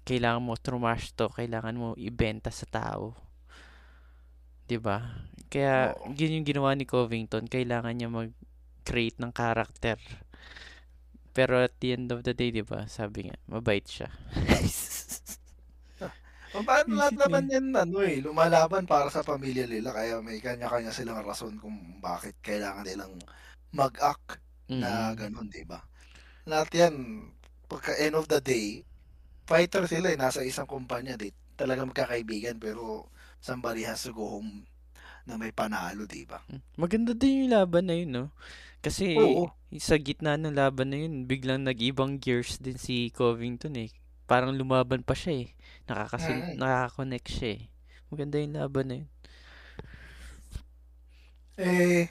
Kailangan 0.07 0.43
mo 0.43 0.55
trumash 0.55 1.11
to, 1.11 1.27
kailangan 1.27 1.75
mo 1.75 1.87
ibenta 1.99 2.49
sa 2.49 2.63
tao. 2.63 3.15
'di 4.67 4.77
ba? 4.79 5.21
Kaya 5.51 5.93
Oo. 5.93 6.15
yun 6.17 6.41
yung 6.41 6.47
ginawa 6.47 6.73
ni 6.73 6.87
Covington, 6.87 7.45
kailangan 7.45 7.93
niya 7.93 8.09
mag-create 8.09 9.19
ng 9.21 9.29
character. 9.29 9.99
Pero 11.33 11.65
at 11.65 11.73
the 11.81 11.97
end 11.97 12.13
of 12.13 12.21
the 12.21 12.33
day, 12.37 12.53
'di 12.53 12.63
ba? 12.65 12.85
Sabi 12.85 13.29
nga, 13.29 13.37
mabait 13.49 13.85
siya. 13.85 14.09
O, 16.53 16.61
paano 16.61 17.01
lahat 17.01 17.17
naman 17.17 17.49
yan, 17.49 17.73
ano 17.73 18.05
eh, 18.05 18.21
lumalaban 18.21 18.85
para 18.85 19.09
sa 19.09 19.25
pamilya 19.25 19.65
nila, 19.65 19.89
kaya 19.89 20.21
may 20.21 20.37
kanya-kanya 20.37 20.93
silang 20.93 21.25
rason 21.25 21.57
kung 21.57 21.97
bakit 21.97 22.37
kailangan 22.45 22.85
nilang 22.85 23.17
mag-act 23.73 24.37
na 24.69 25.11
Mm. 25.11 25.17
ganun, 25.17 25.49
di 25.49 25.65
ba? 25.65 25.81
Lahat 26.45 26.69
yan, 26.77 26.93
pagka 27.65 27.97
end 27.97 28.13
of 28.13 28.29
the 28.29 28.37
day, 28.37 28.85
fighter 29.49 29.89
sila 29.89 30.13
eh, 30.13 30.17
nasa 30.19 30.45
isang 30.45 30.69
kumpanya, 30.69 31.17
di 31.17 31.33
talaga 31.57 31.89
magkakaibigan, 31.89 32.61
pero 32.61 33.09
somebody 33.41 33.81
has 33.81 34.05
to 34.05 34.13
go 34.13 34.37
home 34.37 34.61
na 35.25 35.41
may 35.41 35.49
panalo, 35.49 36.05
di 36.05 36.21
ba? 36.29 36.37
Mm. 36.53 36.61
Maganda 36.77 37.11
din 37.17 37.49
yung 37.49 37.53
laban 37.57 37.85
na 37.89 37.95
yun, 37.97 38.11
no? 38.13 38.25
Kasi 38.83 39.15
Oo, 39.15 39.47
sa 39.79 39.95
gitna 39.95 40.35
ng 40.35 40.51
laban 40.53 40.91
na 40.91 40.99
yun, 40.99 41.23
biglang 41.23 41.63
nag-ibang 41.63 42.19
gears 42.19 42.59
din 42.59 42.75
si 42.75 43.07
Covington 43.15 43.79
eh. 43.79 43.89
Parang 44.27 44.51
lumaban 44.51 45.07
pa 45.07 45.15
siya 45.15 45.47
eh. 45.47 45.49
Nakakasun 45.87 46.35
mm 46.35 46.59
nakaka-connect 46.59 47.27
siya 47.31 47.49
eh. 47.57 47.61
Maganda 48.11 48.43
yung 48.43 48.55
laban 48.59 48.85
na 48.91 48.95
yun. 48.99 49.09
Eh, 51.53 52.09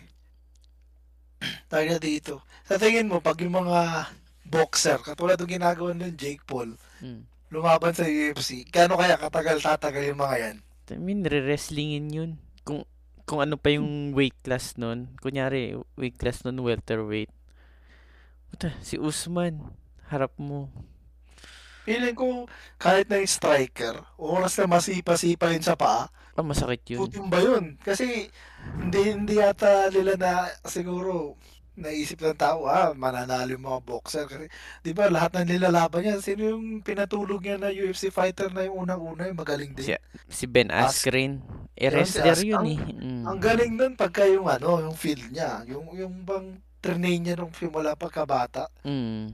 tayo 1.66 1.86
na 1.90 1.98
dito. 1.98 2.40
Sa 2.62 2.78
tingin 2.78 3.10
mo, 3.10 3.18
pag 3.18 3.36
yung 3.42 3.58
mga 3.58 4.06
boxer, 4.46 5.02
katulad 5.02 5.34
ng 5.36 5.50
ginagawa 5.50 5.90
ng 5.92 6.14
Jake 6.14 6.46
Paul, 6.46 6.78
Mm. 7.02 7.26
lumaban 7.50 7.90
sa 7.92 8.06
UFC, 8.06 8.62
gaano 8.70 8.94
kaya 8.94 9.18
katagal 9.18 9.58
tatagal 9.60 10.04
yung 10.08 10.22
mga 10.22 10.36
yan? 10.38 10.56
I 10.92 11.00
mean, 11.00 11.24
re-wrestlingin 11.26 12.06
yun. 12.12 12.30
Kung 12.62 12.86
kung 13.32 13.40
ano 13.40 13.56
pa 13.56 13.72
yung 13.72 14.12
weight 14.12 14.36
class 14.44 14.76
nun. 14.76 15.08
Kunyari, 15.16 15.72
weight 15.96 16.20
class 16.20 16.44
nun, 16.44 16.60
welterweight. 16.60 17.32
Puta, 18.52 18.76
si 18.84 19.00
Usman, 19.00 19.72
harap 20.12 20.36
mo. 20.36 20.68
Feeling 21.88 22.12
ko, 22.12 22.44
kahit 22.76 23.08
na 23.08 23.16
yung 23.16 23.32
striker, 23.32 24.04
oras 24.20 24.60
na 24.60 24.68
masipa-sipa 24.68 25.48
yun 25.48 25.64
sa 25.64 25.80
paa, 25.80 26.12
Ah, 26.32 26.44
masakit 26.44 26.84
yun. 26.92 27.00
putin 27.00 27.32
ba 27.32 27.40
yun? 27.40 27.80
Kasi, 27.80 28.28
hindi, 28.76 29.00
hindi 29.16 29.40
yata 29.40 29.88
nila 29.88 30.20
na, 30.20 30.32
siguro, 30.68 31.40
naisip 31.72 32.20
ng 32.20 32.36
tao, 32.36 32.68
ah, 32.68 32.92
mananalo 32.92 33.56
yung 33.56 33.64
mga 33.64 33.80
boxer. 33.84 34.24
Kasi, 34.28 34.46
di 34.84 34.92
ba, 34.92 35.08
lahat 35.08 35.32
ng 35.40 35.48
nilalaban 35.56 36.04
niya, 36.04 36.20
sino 36.20 36.44
yung 36.52 36.84
pinatulog 36.84 37.40
niya 37.40 37.56
na 37.56 37.72
UFC 37.72 38.12
fighter 38.12 38.52
na 38.52 38.68
yung 38.68 38.84
unang-una, 38.84 39.28
yung 39.28 39.40
magaling 39.40 39.72
Si, 39.80 39.88
din? 39.88 39.96
si 40.28 40.44
Ben 40.44 40.68
As, 40.68 41.00
Askren. 41.00 41.40
Eh, 41.72 41.88
yun, 41.88 42.04
si 42.04 42.52
yun 42.52 42.60
ang, 42.60 42.68
eh. 42.68 42.78
Mm. 42.78 43.24
ang 43.24 43.38
galing 43.40 43.72
nun 43.72 43.92
pagka 43.96 44.28
yung, 44.28 44.44
ano, 44.46 44.84
yung 44.84 44.96
field 44.96 45.32
niya, 45.32 45.64
yung, 45.64 45.88
yung 45.96 46.14
bang 46.28 46.60
train 46.84 47.00
niya 47.24 47.34
nung 47.40 47.54
simula 47.56 47.96
pagkabata, 47.96 48.68
Mm. 48.84 49.32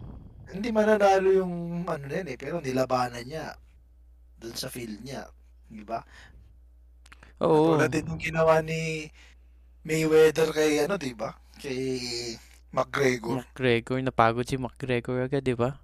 hindi 0.54 0.68
mananalo 0.70 1.28
yung, 1.34 1.82
ano 1.90 2.04
na 2.06 2.16
yun 2.22 2.28
eh, 2.30 2.38
pero 2.38 2.62
nilabanan 2.62 3.26
niya 3.26 3.58
dun 4.38 4.54
sa 4.54 4.70
field 4.70 5.02
niya. 5.02 5.26
Di 5.66 5.82
ba? 5.82 6.00
Oo. 7.42 7.78
din 7.86 8.02
nung 8.06 8.18
ginawa 8.18 8.58
ni 8.62 9.06
Mayweather 9.86 10.50
kay 10.52 10.84
ano, 10.84 10.98
'di 10.98 11.14
ba? 11.14 11.32
Kay 11.58 12.38
McGregor. 12.70 13.40
McGregor, 13.40 13.98
napagod 13.98 14.44
si 14.44 14.54
McGregor 14.54 15.22
agad, 15.22 15.42
di 15.42 15.52
ba? 15.52 15.78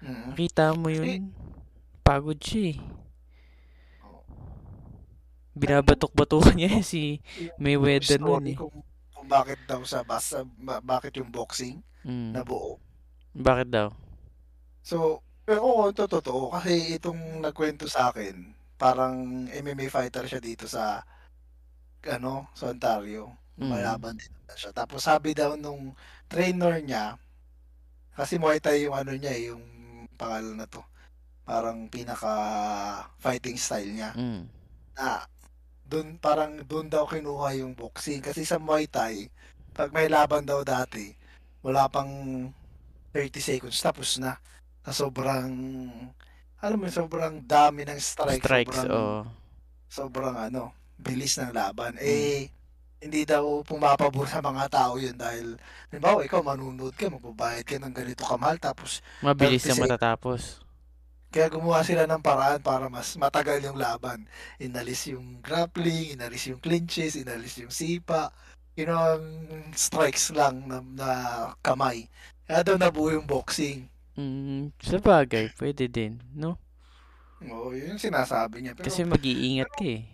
Mm. 0.00 0.32
Nakita 0.32 0.74
mo 0.74 0.88
yun, 0.88 1.30
pagod 2.02 2.36
siya 2.36 2.74
eh. 2.74 2.78
oh, 4.02 4.24
Binabatok-batukan 5.52 6.56
niya 6.56 6.80
si 6.82 7.20
yung, 7.36 7.46
yung 7.46 7.60
Mayweather 7.60 8.18
story 8.18 8.52
eh. 8.52 8.58
kung, 8.58 8.74
kung 9.12 9.28
bakit 9.28 9.60
daw 9.62 9.84
sa 9.84 10.02
basa, 10.02 10.42
ba- 10.58 10.82
bakit 10.82 11.14
yung 11.14 11.28
boxing 11.28 11.78
Mm. 12.02 12.34
nabuo. 12.34 12.82
Bakit 13.30 13.68
daw? 13.70 13.94
So, 14.82 15.22
pero 15.42 15.62
oo, 15.62 15.86
ito 15.86 16.02
totoo 16.04 16.50
kasi 16.50 16.98
itong 16.98 17.38
nagkwento 17.38 17.86
sa 17.86 18.10
akin, 18.10 18.50
parang 18.74 19.46
MMA 19.46 19.86
fighter 19.86 20.26
siya 20.26 20.42
dito 20.42 20.66
sa 20.66 21.06
ano, 22.02 22.50
sa 22.52 22.74
Ontario. 22.74 23.38
Mm. 23.56 23.68
Lumalaban 23.68 24.14
din 24.16 24.30
naman 24.32 24.56
siya. 24.56 24.70
Tapos 24.72 25.00
sabi 25.04 25.36
daw 25.36 25.56
nung 25.56 25.92
trainer 26.28 26.80
niya, 26.80 27.16
kasi 28.12 28.36
Muay 28.36 28.60
Thai 28.60 28.84
yung 28.88 28.96
ano 28.96 29.12
niya, 29.16 29.32
eh, 29.32 29.52
yung 29.52 29.64
pangalan 30.20 30.56
na 30.60 30.68
to. 30.68 30.80
Parang 31.42 31.88
pinaka 31.88 32.32
fighting 33.20 33.56
style 33.56 33.88
niya. 33.88 34.12
Mm. 34.16 34.44
Na 34.96 35.24
doon 35.92 36.16
parang 36.16 36.56
doon 36.64 36.88
daw 36.88 37.04
kinuha 37.04 37.52
yung 37.60 37.76
boxing 37.76 38.24
kasi 38.24 38.48
sa 38.48 38.56
Muay 38.56 38.88
Thai 38.88 39.28
pag 39.76 39.92
may 39.92 40.08
laban 40.08 40.40
daw 40.40 40.64
dati 40.64 41.12
wala 41.60 41.84
pang 41.92 42.08
30 43.12 43.28
seconds 43.36 43.76
tapos 43.76 44.16
na 44.16 44.40
na 44.80 44.90
sobrang 44.96 45.52
alam 46.64 46.78
mo 46.80 46.88
sobrang 46.88 47.44
dami 47.44 47.84
ng 47.84 48.00
strike 48.00 48.40
Strikes, 48.40 48.88
sobrang 48.88 48.96
oh. 48.96 49.22
sobrang 49.92 50.36
ano 50.48 50.72
bilis 50.96 51.36
ng 51.36 51.52
laban 51.52 51.92
Mm. 52.00 52.08
eh 52.08 52.48
hindi 53.02 53.26
daw 53.26 53.66
pumapabor 53.66 54.26
sa 54.30 54.38
mga 54.40 54.64
tao 54.70 54.94
yun 54.96 55.18
dahil 55.18 55.58
halimbawa 55.90 56.22
ikaw 56.22 56.40
manunood 56.40 56.94
ka 56.94 57.10
magbabayad 57.10 57.64
ka 57.66 57.76
ng 57.82 57.94
ganito 57.94 58.22
kamahal 58.22 58.56
tapos 58.62 59.02
Mabilis 59.20 59.64
30 59.64 59.68
na 59.68 59.74
matatapos. 59.74 60.42
kaya 61.32 61.48
gumawa 61.48 61.80
sila 61.80 62.04
ng 62.04 62.20
paraan 62.20 62.60
para 62.60 62.92
mas 62.92 63.16
matagal 63.16 63.64
yung 63.64 63.80
laban. 63.80 64.28
Inalis 64.60 65.08
yung 65.08 65.40
grappling, 65.40 66.12
inalis 66.12 66.52
yung 66.52 66.60
clinches, 66.60 67.16
inalis 67.16 67.56
yung 67.56 67.72
sipa. 67.72 68.28
You 68.76 68.84
know, 68.84 69.16
strikes 69.72 70.28
lang 70.32 70.68
na, 70.68 70.84
na 70.84 71.08
kamay. 71.64 72.04
Kaya 72.44 72.60
daw 72.60 72.76
nabuo 72.76 73.08
yung 73.16 73.24
boxing. 73.24 73.88
Mm, 74.12 74.76
sa 74.76 75.00
bagay, 75.00 75.48
pwede 75.56 75.88
din, 75.88 76.20
no? 76.36 76.60
Oo, 77.42 77.72
yun 77.72 77.96
sinasabi 77.96 78.60
niya. 78.60 78.76
Pero, 78.76 78.84
Kasi 78.84 79.08
mag-iingat 79.08 79.72
ka 79.72 79.84
eh. 79.88 80.04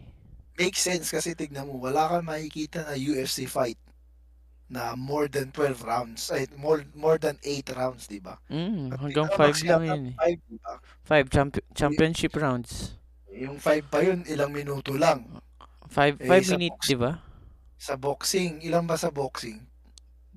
Makes 0.58 0.80
sense 0.80 1.08
kasi 1.08 1.32
tignan 1.32 1.64
mo, 1.64 1.78
wala 1.78 2.08
kang 2.08 2.26
makikita 2.26 2.82
na 2.82 2.94
UFC 2.94 3.46
fight 3.46 3.78
na 4.68 4.92
more 4.92 5.26
than 5.26 5.48
12 5.48 5.80
rounds. 5.80 6.28
Ay, 6.28 6.44
more, 6.54 6.84
more 6.92 7.16
than 7.16 7.38
8 7.40 7.72
rounds, 7.72 8.04
di 8.04 8.20
ba? 8.20 8.36
Mm, 8.46 8.92
At 8.92 8.98
hanggang 9.00 9.26
pinaka-max 9.30 9.54
5 9.56 9.64
lang 9.64 9.82
yun 9.82 10.02
eh. 10.04 10.14
5, 10.14 10.40
di 10.44 10.58
ba? 10.58 10.72
5 11.02 11.26
champ- 11.30 11.66
championship 11.72 12.32
rounds. 12.34 12.98
Yung 13.32 13.56
5 13.56 13.86
pa 13.86 14.02
yun, 14.02 14.26
ilang 14.26 14.52
minuto 14.52 14.92
lang. 14.92 15.24
5 15.88 16.20
Eh, 16.20 16.28
5 16.28 16.44
sa 16.44 16.52
minute, 16.52 16.76
box- 16.76 16.88
di 16.88 16.96
ba? 16.98 17.12
Sa 17.78 17.94
boxing, 17.94 18.60
ilan 18.60 18.84
ba 18.84 18.98
sa 18.98 19.08
boxing? 19.08 19.62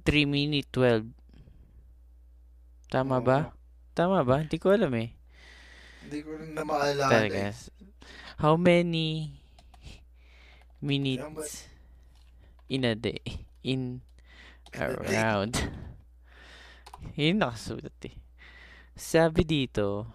3 0.06 0.24
minute 0.24 0.70
12. 0.72 1.10
Tama 2.88 3.18
Oo. 3.18 3.26
ba? 3.26 3.38
Tama 3.92 4.24
ba? 4.24 4.40
Hindi 4.40 4.56
ko 4.56 4.72
alam 4.72 4.92
eh. 4.96 5.12
Hindi 6.04 6.20
ko 6.24 6.30
rin 6.36 6.56
na 6.56 6.64
maalala 6.64 7.10
Talaga. 7.10 7.52
eh. 7.52 7.54
How 8.38 8.56
many? 8.56 9.41
Minutes 10.82 11.70
in 12.68 12.84
a 12.84 12.98
day? 12.98 13.22
In 13.62 14.02
around. 14.76 15.58
Yun 17.18 17.42
nakasulat 17.42 17.98
eh. 18.06 18.16
Sabi 18.94 19.42
dito, 19.42 20.06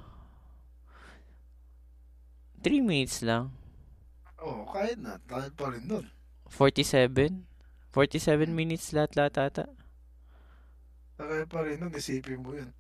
3 2.63 2.83
minutes 2.83 3.23
lang. 3.23 3.51
Oo, 4.43 4.67
kahit 4.71 4.99
na. 4.99 5.19
Kahit 5.27 5.55
pa 5.55 5.71
rin 5.71 5.87
dun. 5.87 6.07
47? 6.51 7.47
47 7.95 8.51
minutes 8.51 8.93
lahat-lahat 8.95 9.35
ata. 9.51 9.67
Kahit 11.19 11.49
pa 11.49 11.63
rin 11.63 11.83
dun, 11.83 11.95
isipin 11.95 12.43
mo 12.43 12.55
yun. 12.55 12.71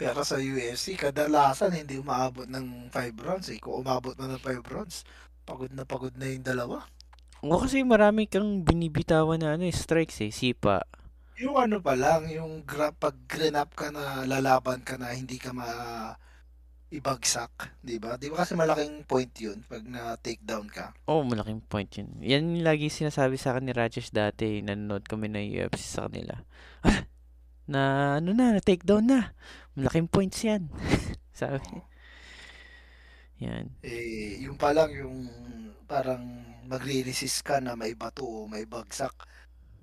Pero 0.00 0.24
sa 0.24 0.40
UFC, 0.40 0.96
kadalasan 0.96 1.76
hindi 1.76 2.00
umaabot 2.00 2.48
ng 2.48 2.88
5 2.88 3.26
rounds 3.26 3.52
eh. 3.52 3.60
Kung 3.60 3.84
umabot 3.84 4.16
na 4.16 4.32
ng 4.32 4.40
5 4.40 4.64
rounds, 4.72 5.04
pagod 5.44 5.68
na 5.74 5.84
pagod 5.84 6.14
na 6.16 6.30
yung 6.30 6.46
dalawa. 6.46 6.88
O 7.40 7.56
kasi 7.56 7.80
marami 7.80 8.28
kang 8.28 8.60
binibitawan 8.68 9.40
na 9.40 9.56
ano, 9.56 9.64
eh, 9.64 9.72
strikes 9.72 10.20
eh, 10.20 10.28
sipa. 10.28 10.84
Yung 11.40 11.56
ano 11.56 11.80
pa 11.80 11.96
lang, 11.96 12.28
yung 12.28 12.68
gra- 12.68 12.92
pag 12.92 13.16
green 13.24 13.56
up 13.56 13.72
ka 13.72 13.88
na, 13.88 14.28
lalaban 14.28 14.84
ka 14.84 15.00
na, 15.00 15.16
hindi 15.16 15.40
ka 15.40 15.56
ma 15.56 15.64
ibagsak, 16.90 17.80
di 17.80 17.96
ba? 18.02 18.18
Di 18.18 18.28
ba 18.28 18.42
kasi 18.42 18.58
malaking 18.58 19.06
point 19.06 19.30
yun 19.38 19.62
pag 19.64 19.86
na 19.86 20.18
take 20.18 20.42
down 20.42 20.66
ka. 20.66 20.90
Oh, 21.06 21.22
malaking 21.22 21.62
point 21.64 21.88
yun. 21.94 22.10
Yan 22.18 22.50
yung 22.50 22.66
lagi 22.66 22.90
sinasabi 22.90 23.38
sa 23.38 23.54
akin 23.54 23.70
ni 23.70 23.72
Rajesh 23.72 24.10
dati. 24.10 24.58
Nanonood 24.60 25.06
kami 25.06 25.30
ng 25.30 25.54
UFC 25.54 25.86
sa 25.86 26.10
kanila. 26.10 26.42
Na 27.70 28.18
ano 28.18 28.34
na, 28.34 28.50
na 28.50 28.58
take 28.58 28.82
down 28.82 29.06
na. 29.06 29.30
Malaking 29.78 30.10
points 30.10 30.42
yan. 30.42 30.66
Sabi. 31.30 31.62
Yan. 33.38 33.70
Eh, 33.86 34.42
yung 34.42 34.58
pa 34.58 34.74
lang 34.74 34.90
yung 34.90 35.30
parang 35.90 36.22
magre-resist 36.70 37.42
ka 37.42 37.58
na 37.58 37.74
may 37.74 37.98
bato 37.98 38.22
o 38.22 38.46
may 38.46 38.62
bagsak. 38.62 39.10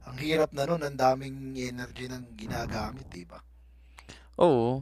Ang 0.07 0.23
hirap 0.23 0.55
na 0.55 0.63
nun, 0.63 0.79
ang 0.79 0.95
daming 0.95 1.59
energy 1.59 2.07
ng 2.07 2.39
ginagamit, 2.39 3.03
di 3.11 3.27
ba? 3.27 3.43
Oo. 4.39 4.79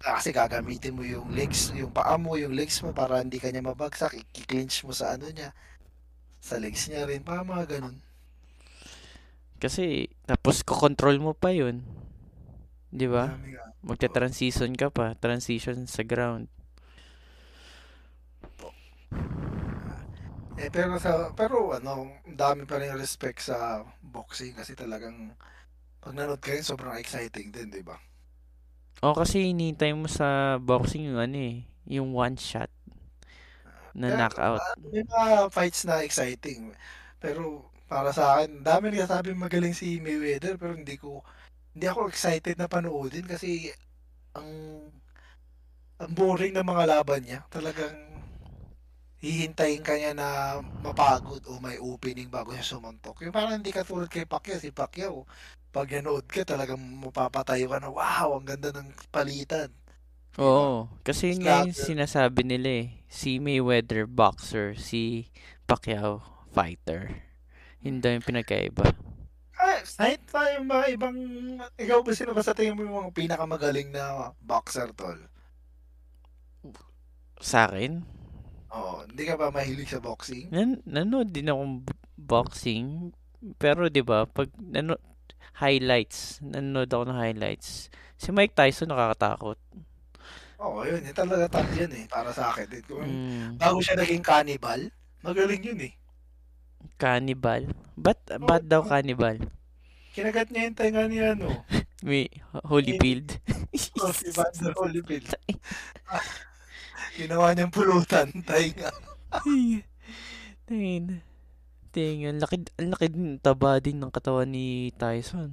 Kasi 0.00 0.32
gagamitin 0.32 0.96
mo 0.96 1.04
yung 1.04 1.28
legs, 1.36 1.76
yung 1.76 1.92
paa 1.92 2.16
mo, 2.16 2.40
yung 2.40 2.56
legs 2.56 2.80
mo 2.80 2.96
para 2.96 3.20
hindi 3.20 3.36
ka 3.36 3.52
niya 3.52 3.60
mabagsak, 3.60 4.16
i-clinch 4.32 4.88
mo 4.88 4.96
sa 4.96 5.12
ano 5.12 5.28
niya, 5.28 5.52
sa 6.40 6.56
legs 6.56 6.88
niya 6.88 7.04
rin, 7.04 7.20
para 7.20 7.44
mga 7.44 7.76
ganun. 7.76 8.00
Kasi, 9.60 10.08
tapos 10.24 10.64
ko-control 10.64 11.20
mo 11.20 11.36
pa 11.36 11.52
yun. 11.52 11.84
Di 12.88 13.06
ba? 13.06 13.36
Magta-transition 13.84 14.74
ka 14.74 14.88
pa. 14.88 15.14
Transition 15.20 15.84
sa 15.84 16.02
ground. 16.02 16.50
Eh, 20.60 20.68
pero 20.68 21.00
sa, 21.00 21.32
pero 21.32 21.72
ano, 21.72 22.12
dami 22.28 22.62
pa 22.68 22.76
rin 22.76 22.92
respect 22.92 23.40
sa 23.40 23.58
boxing 24.04 24.52
kasi 24.52 24.76
talagang 24.76 25.32
pag 26.02 26.14
nanood 26.16 26.40
ka 26.44 26.52
rin, 26.54 26.64
sobrang 26.66 26.96
exciting 27.00 27.48
din, 27.54 27.68
di 27.72 27.82
ba? 27.84 27.96
O 29.02 29.10
kasi 29.18 29.50
hinihintay 29.50 29.92
mo 29.98 30.06
sa 30.06 30.58
boxing 30.62 31.10
yung 31.10 31.18
ano 31.20 31.38
eh. 31.50 31.56
Yung 31.90 32.14
one 32.14 32.36
shot 32.38 32.70
na 33.94 34.08
Pero, 34.08 34.18
knockout. 34.18 34.62
ah, 34.62 34.74
may 34.92 35.02
mga 35.06 35.50
fights 35.52 35.80
na 35.86 36.02
exciting. 36.02 36.74
Pero 37.22 37.70
para 37.86 38.10
sa 38.12 38.38
akin, 38.40 38.64
dami 38.64 38.90
rin 38.92 39.06
sabi 39.06 39.30
magaling 39.36 39.74
si 39.76 40.00
Mayweather 40.02 40.56
pero 40.58 40.74
hindi 40.74 40.96
ko 40.98 41.22
hindi 41.74 41.86
ako 41.88 42.08
excited 42.12 42.56
na 42.58 42.68
panoodin 42.70 43.26
kasi 43.28 43.72
ang 44.36 44.50
ang 46.00 46.12
boring 46.16 46.54
ng 46.56 46.66
mga 46.66 46.84
laban 46.88 47.22
niya. 47.24 47.40
Talagang 47.52 47.96
hihintayin 49.22 49.86
ka 49.86 49.94
niya 49.94 50.18
na 50.18 50.58
mapagod 50.82 51.46
o 51.46 51.62
may 51.62 51.78
opening 51.78 52.26
bago 52.26 52.50
siya 52.50 52.74
sumuntok. 52.74 53.22
Yung 53.22 53.30
parang 53.30 53.54
hindi 53.54 53.70
katulad 53.70 54.10
kay 54.10 54.26
Pacquiao. 54.26 54.58
Si 54.58 54.74
Pacquiao, 54.74 55.22
pag 55.70 55.86
nanood 55.94 56.26
ka, 56.26 56.42
talagang 56.42 56.82
mapapatayo 56.98 57.70
ka 57.70 57.78
na, 57.78 57.88
wow, 57.88 58.34
ang 58.34 58.44
ganda 58.44 58.74
ng 58.74 58.90
palitan. 59.14 59.70
Diba? 60.34 60.42
Oo. 60.42 60.90
Kasi 61.06 61.32
yun 61.32 61.46
nga 61.46 61.62
yung 61.62 61.76
sinasabi 61.76 62.42
nila 62.42 62.68
eh. 62.82 62.86
Si 63.06 63.38
Mayweather, 63.38 64.10
boxer. 64.10 64.74
Si 64.74 65.30
Pacquiao, 65.70 66.18
fighter. 66.50 67.22
Yun 67.86 68.02
daw 68.02 68.10
yung 68.10 68.26
pinagkaiba. 68.26 68.90
Ah, 69.54 69.78
kahit 69.86 70.18
yung 70.58 70.66
mga 70.66 70.86
ibang, 70.98 71.16
ikaw 71.78 72.02
ba 72.02 72.10
sino 72.10 72.34
ba 72.34 72.42
sa 72.42 72.58
tingin 72.58 72.74
mo 72.74 72.82
yung 72.82 72.98
mga 73.06 73.14
pinakamagaling 73.14 73.94
na 73.94 74.34
boxer, 74.42 74.90
tol? 74.98 75.14
Sa 77.38 77.70
akin, 77.70 78.02
Oo, 78.72 79.04
hindi 79.04 79.22
ka 79.28 79.34
ba 79.36 79.52
mahilig 79.52 79.92
sa 79.92 80.00
boxing? 80.00 80.48
nan 80.48 80.80
nanood 80.88 81.28
din 81.32 81.48
akong 81.52 81.84
b- 81.84 81.92
boxing. 82.16 83.12
Pero 83.60 83.90
'di 83.92 84.00
ba 84.04 84.24
pag 84.24 84.48
nano 84.58 84.96
highlights, 85.60 86.40
nanonood 86.40 86.88
ako 86.88 87.04
ng 87.08 87.20
highlights. 87.20 87.92
Si 88.16 88.32
Mike 88.32 88.54
Tyson 88.56 88.88
nakakatakot. 88.88 89.58
Oo, 90.62 90.86
yun, 90.86 91.02
yun 91.02 91.16
talaga 91.16 91.50
top 91.50 91.68
yan 91.74 91.90
eh, 91.92 92.04
para 92.06 92.30
sa 92.30 92.54
akin. 92.54 92.66
din. 92.70 92.82
Kung 92.86 93.02
Mm, 93.02 93.58
bago 93.58 93.78
siya 93.82 93.98
naging 93.98 94.22
cannibal, 94.22 94.80
magaling 95.20 95.62
yun 95.62 95.80
eh. 95.90 95.92
cannibal. 96.96 97.66
Ba't, 97.98 98.18
Oo, 98.30 98.46
ba't 98.46 98.62
daw 98.64 98.80
cannibal? 98.86 99.36
kinagat 100.12 100.52
niya 100.52 100.68
yung 100.70 100.76
tenga 100.78 101.02
ni 101.08 101.18
ano, 101.18 101.48
May 102.02 102.28
Holyfield. 102.66 103.38
oh, 104.02 104.12
si 104.12 104.28
Vander 104.30 104.72
Holyfield. 104.76 105.28
Ginawa 107.16 107.46
niyang 107.54 107.72
pulutan, 107.74 108.28
tainga. 108.48 108.90
Tingin. 110.66 111.22
Tingin. 111.92 112.34
Ang 112.36 112.42
laki, 112.42 112.56
ang 112.80 112.90
laki 112.94 113.06
din, 113.12 113.26
taba 113.44 113.70
din 113.84 113.98
ng 114.00 114.12
katawan 114.14 114.48
ni 114.50 114.92
Tyson. 115.00 115.50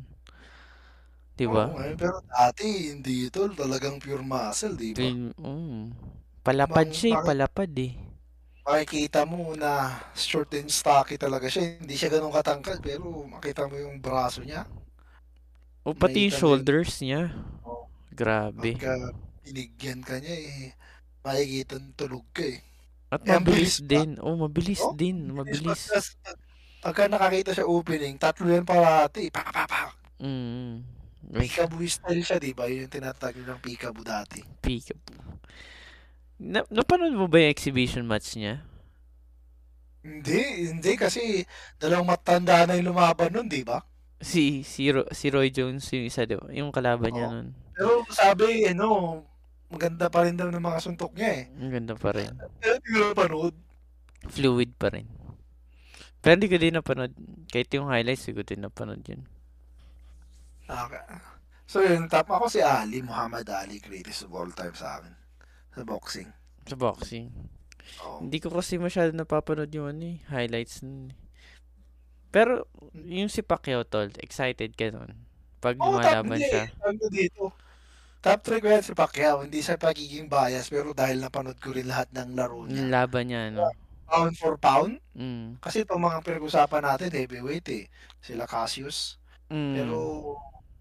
Di 1.38 1.46
ba? 1.48 1.66
Oo, 1.72 1.80
eh, 1.86 1.94
pero 2.02 2.18
dati, 2.34 2.68
hindi 2.94 3.28
ito, 3.30 3.42
talagang 3.62 3.98
pure 4.04 4.24
muscle, 4.24 4.76
di 4.76 4.92
ba? 5.00 5.10
Tingin, 5.10 5.34
mm. 5.38 5.82
Palapad 6.46 6.88
Mang, 6.88 6.96
siya 6.96 7.10
eh, 7.16 7.18
bakit 7.18 7.28
palapad 7.28 7.72
eh. 7.88 7.94
makikita 8.68 9.20
mo 9.32 9.56
na 9.58 9.72
short 10.14 10.52
and 10.60 10.70
stocky 10.72 11.16
talaga 11.20 11.48
siya. 11.52 11.64
Hindi 11.82 11.96
siya 12.00 12.10
ganun 12.14 12.32
katangkad, 12.36 12.80
pero 12.88 13.06
makita 13.34 13.68
mo 13.70 13.76
yung 13.84 13.98
braso 14.06 14.42
niya. 14.46 14.62
O 15.88 15.92
pati 16.02 16.20
yung, 16.28 16.36
shoulders 16.40 16.94
niya. 17.04 17.22
oh, 17.64 17.88
Grabe. 18.12 18.72
pagka 18.80 18.92
binigyan 19.44 20.00
ka 20.04 20.16
niya, 20.22 20.36
eh, 20.36 20.64
makikita 21.24 21.76
tulog 21.96 22.26
ka 22.32 22.44
eh. 22.44 22.60
At 23.10 23.26
Eh, 23.26 23.34
mabilis 23.34 23.82
din. 23.82 24.22
Oh, 24.22 24.38
mabilis 24.38 24.82
Oh, 24.86 24.94
din. 24.94 25.34
bilis 25.34 25.60
Mabilis. 25.60 26.16
pagka, 26.80 27.10
nakakita 27.10 27.52
siya 27.52 27.66
opening, 27.68 28.16
tatlo 28.16 28.48
yan 28.48 28.64
parati. 28.64 29.28
Pa, 29.34 29.44
pa, 29.50 29.66
pa. 29.66 29.90
Mm. 30.22 30.86
Peekaboo 31.30 31.84
style 31.86 32.24
siya, 32.24 32.38
di 32.40 32.54
ba? 32.56 32.66
Yun 32.70 32.86
yung 32.88 32.94
tinatawag 32.94 33.36
ng 33.38 33.62
peekaboo 33.62 34.06
dati. 34.06 34.40
peekaboo. 34.62 35.38
Na, 36.40 36.64
napanood 36.72 37.12
mo 37.14 37.28
ba 37.28 37.44
yung 37.44 37.52
exhibition 37.52 38.08
match 38.08 38.40
niya? 38.40 38.64
Hindi, 40.00 40.72
hindi 40.72 40.94
kasi 40.96 41.44
dalawang 41.76 42.08
matanda 42.08 42.64
na 42.64 42.80
yung 42.80 42.96
lumaban 42.96 43.36
nun, 43.36 43.52
di 43.52 43.68
ba? 43.68 43.84
Si, 44.24 44.64
si, 44.64 44.88
Ro- 44.92 45.12
si 45.12 45.28
Roy 45.28 45.52
Jones 45.52 45.84
yung 45.92 46.08
isa, 46.08 46.24
di 46.24 46.40
ba? 46.40 46.48
Yung 46.56 46.72
kalaban 46.72 47.12
niya 47.12 47.28
Oo. 47.28 47.34
nun. 47.36 47.48
Pero 47.76 48.04
sabi, 48.08 48.64
ano, 48.68 49.20
maganda 49.70 50.10
pa 50.10 50.26
rin 50.26 50.36
daw 50.36 50.50
ng 50.50 50.62
mga 50.62 50.80
suntok 50.82 51.14
niya 51.14 51.32
eh. 51.32 51.44
Ang 51.58 51.72
ganda 51.72 51.96
pa 51.96 52.10
rin. 52.14 52.30
Pero 52.60 52.74
hindi 52.78 52.90
ko 52.90 52.98
napanood. 53.06 53.56
Fluid 54.30 54.72
pa 54.76 54.88
rin. 54.92 55.08
Pero 56.20 56.34
hindi 56.36 56.50
ko 56.52 56.58
din 56.60 56.76
napanood. 56.76 57.14
Kahit 57.48 57.70
yung 57.72 57.88
highlights, 57.88 58.28
hindi 58.28 58.38
ko 58.38 58.44
din 58.44 58.62
napanood 58.66 59.02
yun. 59.06 59.22
Ah, 60.70 60.90
So 61.70 61.86
yun, 61.86 62.10
top 62.10 62.34
ako 62.34 62.50
si 62.50 62.66
Ali, 62.66 63.06
Muhammad 63.06 63.46
Ali, 63.54 63.78
greatest 63.78 64.26
of 64.26 64.34
all 64.34 64.50
time 64.50 64.74
sa 64.74 64.98
akin. 64.98 65.14
Sa 65.78 65.86
boxing. 65.86 66.30
Sa 66.66 66.74
boxing. 66.74 67.30
Oo. 68.06 68.26
Hindi 68.26 68.42
ko 68.42 68.50
kasi 68.50 68.82
masyado 68.82 69.14
napapanood 69.14 69.70
yung 69.70 69.94
ano 69.94 70.04
eh, 70.10 70.18
highlights 70.34 70.82
nun. 70.82 71.14
eh. 71.14 71.18
Pero, 72.34 72.66
yung 72.94 73.30
si 73.30 73.42
Pacquiao, 73.42 73.86
tol, 73.86 74.10
excited 74.18 74.74
ka 74.74 74.90
nun. 74.90 75.14
Pag 75.62 75.78
top, 75.78 75.86
lumalaban 75.94 76.42
siya. 76.42 76.70
Ano 76.82 77.06
dito? 77.10 77.54
Top 78.20 78.44
3 78.44 78.60
ko 78.60 78.68
yan 78.68 78.84
si 78.84 78.92
Pacquiao. 78.92 79.48
Hindi 79.48 79.64
sa 79.64 79.80
pagiging 79.80 80.28
bias, 80.28 80.68
pero 80.68 80.92
dahil 80.92 81.24
napanood 81.24 81.56
ko 81.56 81.72
rin 81.72 81.88
lahat 81.88 82.12
ng 82.12 82.36
laro 82.36 82.68
niya. 82.68 82.84
laban 82.92 83.32
niya, 83.32 83.42
no? 83.56 83.64
Pound 84.10 84.36
for 84.36 84.60
pound. 84.60 85.00
Mm. 85.16 85.56
Kasi 85.64 85.88
itong 85.88 86.04
mga 86.04 86.20
pinag-usapan 86.26 86.84
natin, 86.84 87.16
heavyweight 87.16 87.68
eh. 87.72 87.86
Sila 88.20 88.44
Cassius, 88.44 89.16
Mm. 89.50 89.74
Pero 89.74 89.98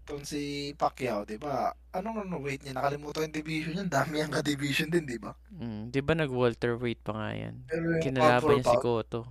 itong 0.05 0.21
si 0.29 0.73
Pacquiao, 0.77 1.25
'di 1.25 1.41
ba? 1.41 1.73
Anong 1.89 2.21
ano 2.21 2.37
weight 2.37 2.61
niya? 2.61 2.77
Nakalimutan 2.77 3.25
yung 3.29 3.37
division 3.41 3.73
niya. 3.73 3.85
Dami 3.89 4.21
ang 4.21 4.29
ka-division 4.29 4.93
din, 4.93 5.09
'di 5.09 5.17
ba? 5.17 5.33
Mm, 5.49 5.89
'di 5.89 5.99
ba 6.05 6.13
nag-welterweight 6.13 7.01
pa 7.01 7.11
nga 7.17 7.29
yan? 7.33 7.55
Pero 7.65 7.97
Kinalaban 7.97 8.61
niya 8.61 8.69
si 8.69 8.77
Cotto. 8.77 9.25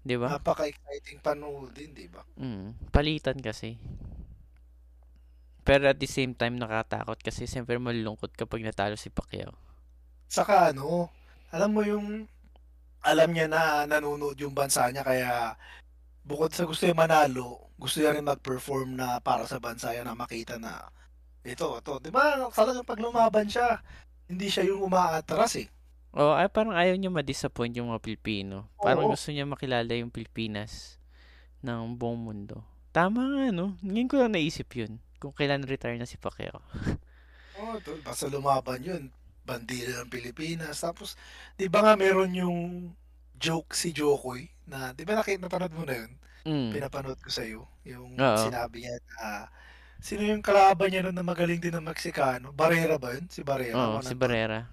'Di 0.00 0.16
ba? 0.16 0.40
napaka-exciting 0.40 1.20
panoodin, 1.20 1.92
'di 1.92 2.06
ba? 2.08 2.24
Mm, 2.40 2.72
palitan 2.88 3.36
kasi. 3.44 3.76
Pero 5.62 5.86
at 5.86 5.98
the 5.98 6.10
same 6.10 6.34
time 6.34 6.58
nakatakot 6.58 7.18
kasi 7.22 7.46
siyempre 7.46 7.78
malulungkot 7.78 8.34
kapag 8.34 8.66
natalo 8.66 8.98
si 8.98 9.14
Pacquiao. 9.14 9.54
Saka 10.26 10.74
ano, 10.74 11.10
alam 11.54 11.70
mo 11.70 11.86
yung 11.86 12.26
alam 13.02 13.30
niya 13.30 13.46
na 13.50 13.86
nanonood 13.86 14.38
yung 14.38 14.54
bansa 14.54 14.90
niya 14.90 15.02
kaya 15.02 15.54
bukod 16.22 16.54
sa 16.54 16.66
gusto 16.66 16.86
niya 16.86 16.94
manalo, 16.94 17.70
gusto 17.78 17.98
niya 17.98 18.14
rin 18.14 18.26
mag-perform 18.26 18.94
na 18.94 19.18
para 19.18 19.46
sa 19.46 19.58
bansa 19.58 19.90
niya 19.90 20.06
na 20.06 20.14
makita 20.14 20.58
na 20.58 20.86
ito, 21.42 21.78
ito. 21.78 21.94
Di 21.98 22.10
ba? 22.14 22.38
Talagang 22.54 22.86
pag 22.86 23.02
lumaban 23.02 23.50
siya, 23.50 23.82
hindi 24.30 24.46
siya 24.46 24.70
yung 24.70 24.86
umaatras 24.86 25.58
eh. 25.58 25.68
Oh, 26.14 26.36
ay 26.36 26.46
parang 26.52 26.76
ayaw 26.76 26.94
niya 26.94 27.10
ma-disappoint 27.10 27.74
yung 27.74 27.90
mga 27.90 28.04
Pilipino. 28.04 28.70
Parang 28.78 29.10
Oo. 29.10 29.12
gusto 29.16 29.34
niya 29.34 29.48
makilala 29.48 29.90
yung 29.98 30.12
Pilipinas 30.12 31.02
ng 31.64 31.98
buong 31.98 32.20
mundo. 32.20 32.62
Tama 32.94 33.24
nga, 33.24 33.44
no? 33.50 33.74
Ngayon 33.80 34.08
ko 34.12 34.14
lang 34.20 34.36
naisip 34.36 34.68
yun. 34.76 35.00
Kung 35.22 35.30
kailan 35.38 35.62
retire 35.62 35.94
na 35.98 36.10
si 36.10 36.18
Pacquiao. 36.18 36.58
Oh, 37.52 37.76
tol, 37.84 38.00
basta 38.00 38.26
lumaban 38.32 38.80
yun. 38.80 39.04
Bandila 39.44 40.02
ng 40.02 40.10
Pilipinas. 40.12 40.80
Tapos, 40.80 41.14
di 41.58 41.68
ba 41.68 41.84
nga 41.84 41.94
meron 41.98 42.32
yung 42.32 42.58
joke 43.36 43.74
si 43.76 43.92
Jokoy 43.92 44.48
na, 44.64 44.96
di 44.96 45.04
ba 45.04 45.18
nakita, 45.20 45.44
napanood 45.44 45.74
mo 45.76 45.84
na 45.84 45.94
yun? 46.00 46.10
Mm. 46.48 46.70
Pinapanood 46.72 47.20
ko 47.20 47.28
sa'yo. 47.28 47.60
Yung 47.84 48.16
Oo. 48.16 48.38
sinabi 48.40 48.86
niya 48.86 48.96
na, 49.20 49.46
sino 50.00 50.22
yung 50.24 50.40
kalaban 50.42 50.88
niya 50.90 51.02
nun 51.04 51.16
na 51.16 51.26
magaling 51.26 51.60
din 51.60 51.74
ng 51.76 51.86
Meksikano? 51.86 52.56
Barrera 52.56 52.96
ba 52.96 53.12
yun? 53.14 53.28
Si 53.28 53.44
Barrera. 53.44 53.76
Oo, 53.76 54.00
one 54.00 54.06
si 54.08 54.14
Barrera. 54.16 54.70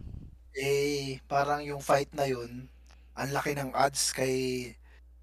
Eh, 0.55 1.21
parang 1.29 1.61
yung 1.61 1.81
fight 1.83 2.09
na 2.15 2.25
yun, 2.25 2.65
ang 3.13 3.29
laki 3.35 3.53
ng 3.53 3.75
odds 3.75 4.13
kay 4.15 4.73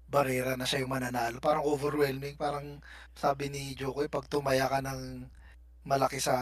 Barrera 0.07 0.55
na 0.55 0.63
siya 0.63 0.83
yung 0.83 0.93
mananalo. 0.93 1.37
Parang 1.39 1.67
overwhelming. 1.67 2.39
Parang 2.39 2.79
sabi 3.13 3.51
ni 3.51 3.75
Jokoy, 3.75 4.07
pag 4.07 4.27
tumaya 4.27 4.67
ka 4.67 4.79
ng 4.79 5.27
malaki 5.83 6.19
sa 6.19 6.35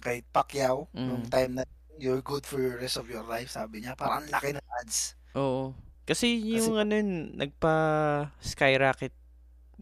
kay 0.00 0.22
Pacquiao, 0.24 0.88
nung 0.94 1.26
Mm. 1.26 1.30
time 1.30 1.52
na 1.60 1.64
you're 2.00 2.24
good 2.24 2.46
for 2.46 2.56
the 2.56 2.80
rest 2.80 2.96
of 2.96 3.10
your 3.10 3.26
life, 3.26 3.52
sabi 3.52 3.84
niya. 3.84 3.92
Parang 3.92 4.24
ang 4.24 4.30
laki 4.32 4.56
ng 4.56 4.66
odds. 4.80 5.18
Oo. 5.36 5.76
Kasi 6.08 6.40
Kasi, 6.40 6.56
yung 6.56 6.80
ano 6.80 6.92
yun, 6.96 7.10
nagpa-skyrocket 7.36 9.12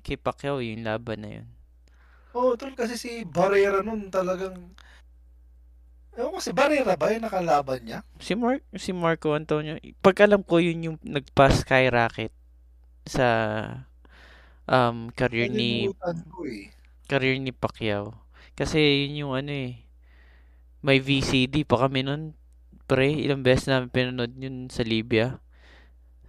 kay 0.03 0.19
Pacquiao 0.19 0.59
yung 0.59 0.83
laban 0.83 1.21
na 1.23 1.31
yun. 1.41 1.49
oh, 2.35 2.55
tol, 2.55 2.71
kasi 2.75 2.95
si 2.95 3.23
Barrera 3.27 3.83
nun 3.83 4.11
talagang, 4.11 4.75
ewan 6.19 6.35
ko, 6.35 6.41
si 6.43 6.51
Barrera 6.51 6.99
ba 6.99 7.15
yung 7.15 7.23
nakalaban 7.23 7.81
niya? 7.87 8.03
Si 8.19 8.35
Mark, 8.35 8.67
si 8.75 8.91
Marco 8.91 9.39
Antonio, 9.39 9.79
pag 10.03 10.19
alam 10.27 10.43
ko 10.43 10.59
yun 10.59 10.83
yung 10.83 10.99
nagpa-skyrocket 11.07 12.35
sa 13.07 13.27
um 14.69 15.09
career 15.15 15.49
ni 15.49 15.89
ko 16.29 16.45
eh. 16.45 16.75
career 17.07 17.39
ni 17.39 17.55
Pacquiao. 17.55 18.19
Kasi 18.59 19.07
yun 19.07 19.25
yung 19.25 19.33
ano 19.39 19.55
eh, 19.55 19.79
may 20.83 20.99
VCD 20.99 21.63
pa 21.63 21.87
kami 21.87 22.03
nun, 22.03 22.35
pre, 22.91 23.15
ilang 23.15 23.47
beses 23.47 23.71
namin 23.71 23.89
pinanood 23.89 24.35
yun 24.35 24.67
sa 24.67 24.83
Libya. 24.83 25.39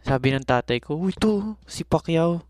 Sabi 0.06 0.32
ng 0.32 0.46
tatay 0.46 0.80
ko, 0.80 0.96
uy 0.96 1.12
to, 1.18 1.58
si 1.66 1.82
Pacquiao, 1.82 2.46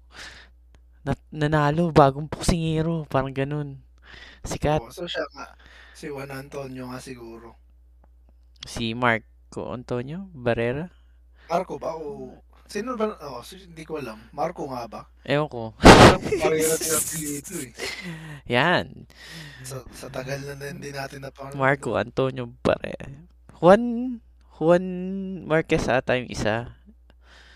nat- 1.07 1.31
nanalo, 1.31 1.89
bagong 1.95 2.27
boksingero, 2.27 3.07
parang 3.07 3.31
ganun. 3.33 3.79
Sikat. 4.43 4.81
Oh, 4.81 4.91
so 4.91 5.05
siya 5.05 5.25
nga, 5.35 5.55
si 5.91 6.07
Juan 6.07 6.31
Antonio 6.31 6.87
nga 6.91 6.99
siguro. 7.03 7.59
Si 8.63 8.95
Marco 8.95 9.71
Antonio 9.71 10.27
Barrera. 10.31 10.91
Marco 11.49 11.81
ba 11.81 11.95
o 11.97 12.31
sino 12.69 12.93
ba? 12.93 13.17
Oh, 13.25 13.41
hindi 13.41 13.81
ko 13.81 13.97
alam. 13.97 14.21
Marco 14.29 14.69
nga 14.69 14.85
ba? 14.85 15.01
Ewan 15.25 15.49
ko. 15.49 15.73
Parang 15.81 16.21
ang 16.21 16.93
apelyido 17.01 17.55
eh. 17.65 17.71
Yan. 18.45 19.09
Sa, 19.65 19.81
sa 19.89 20.07
tagal 20.13 20.37
na 20.45 20.69
hindi 20.69 20.93
natin 20.93 21.25
napanood. 21.25 21.57
Marco 21.57 21.97
Antonio 21.97 22.45
Barrera. 22.61 23.09
Juan, 23.57 23.81
Juan 24.61 24.85
Marquez 25.49 25.89
ata 25.89 26.15
yung 26.21 26.29
isa. 26.29 26.77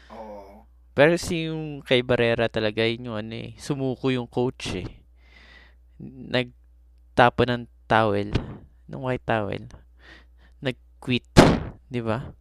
Oo. 0.10 0.66
Pero 0.98 1.16
si 1.22 1.46
yung 1.48 1.86
kay 1.86 2.02
Barrera 2.02 2.50
talaga 2.50 2.82
yun 2.84 3.14
yung 3.14 3.18
ano 3.22 3.34
eh, 3.38 3.54
sumuko 3.62 4.10
yung 4.10 4.28
coach 4.28 4.82
eh. 4.82 4.90
Nagtapo 7.14 7.46
ng 7.46 7.70
towel, 7.86 8.34
ng 8.90 8.98
white 8.98 9.22
towel. 9.22 9.70
Nag-quit, 10.66 11.30
di 11.86 12.02
ba? 12.02 12.34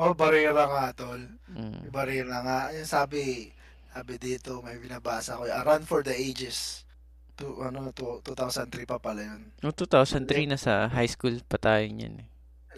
Oh, 0.00 0.16
Barrera 0.16 0.64
nga, 0.64 0.96
tol. 0.96 1.20
Mm. 1.52 1.92
Barrera 1.92 2.40
nga. 2.40 2.58
Yung 2.72 2.88
sabi, 2.88 3.52
sabi 3.92 4.16
dito, 4.16 4.64
may 4.64 4.80
binabasa 4.80 5.36
ko. 5.36 5.44
A 5.44 5.60
run 5.60 5.84
for 5.84 6.00
the 6.00 6.16
ages. 6.16 6.88
To, 7.36 7.68
ano, 7.68 7.92
to, 7.92 8.24
2003 8.24 8.88
pa 8.88 8.96
pala 8.96 9.28
yun. 9.28 9.52
Noong 9.60 9.76
2003 9.76 10.48
na 10.48 10.56
sa 10.56 10.88
high 10.88 11.12
school 11.12 11.36
pa 11.44 11.60
tayo 11.60 11.84
niyan 11.84 12.24
eh. 12.24 12.28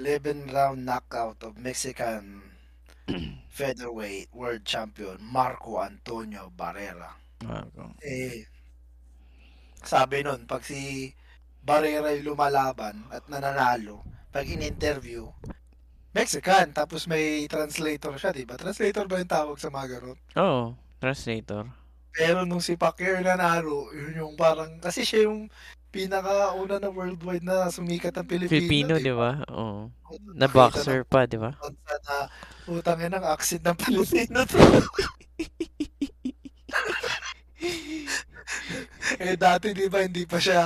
11 0.03 0.51
round 0.51 0.83
knockout 0.83 1.39
of 1.47 1.55
Mexican 1.63 2.43
featherweight 3.55 4.35
world 4.35 4.67
champion 4.67 5.15
Marco 5.23 5.79
Antonio 5.79 6.51
Barrera. 6.51 7.15
Marco. 7.47 7.95
Eh, 8.03 8.51
sabi 9.83 10.23
nun, 10.25 10.45
pag 10.49 10.63
si 10.65 11.13
Barrera 11.63 12.15
yung 12.17 12.35
lumalaban 12.35 13.05
at 13.13 13.27
nananalo, 13.29 14.03
pag 14.33 14.49
in-interview, 14.49 15.29
Mexican, 16.17 16.73
tapos 16.73 17.05
may 17.05 17.45
translator 17.47 18.17
siya, 18.17 18.33
di 18.33 18.49
ba? 18.49 18.57
Translator 18.57 19.05
ba 19.05 19.21
yung 19.21 19.31
tawag 19.31 19.59
sa 19.61 19.69
mga 19.69 20.01
ganun? 20.01 20.19
Oo, 20.41 20.63
translator. 20.99 21.69
Pero 22.11 22.43
nung 22.49 22.65
si 22.65 22.75
Pacquiao 22.75 23.21
nanalo, 23.21 23.93
yun 23.95 24.17
yung 24.17 24.35
parang, 24.35 24.81
kasi 24.81 25.05
siya 25.05 25.29
yung 25.29 25.53
pinakauna 25.89 26.81
na 26.81 26.91
worldwide 26.93 27.45
na 27.45 27.71
sumikat 27.73 28.13
ng 28.17 28.27
Pilipino, 28.29 28.53
Filipino, 28.53 28.95
di 29.01 29.13
ba? 29.13 29.41
Oo. 29.53 29.89
Nakita 30.09 30.37
Na 30.37 30.47
boxer 30.49 31.01
pa, 31.05 31.25
di 31.25 31.39
ba? 31.41 31.53
na 31.57 32.29
utang 32.69 33.01
ng 33.01 33.25
accent 33.25 33.65
ng 33.65 33.77
Pilipino. 33.77 34.45
eh 39.23 39.37
dati 39.37 39.73
di 39.73 39.87
ba 39.87 40.01
hindi 40.01 40.25
pa 40.25 40.41
siya 40.41 40.63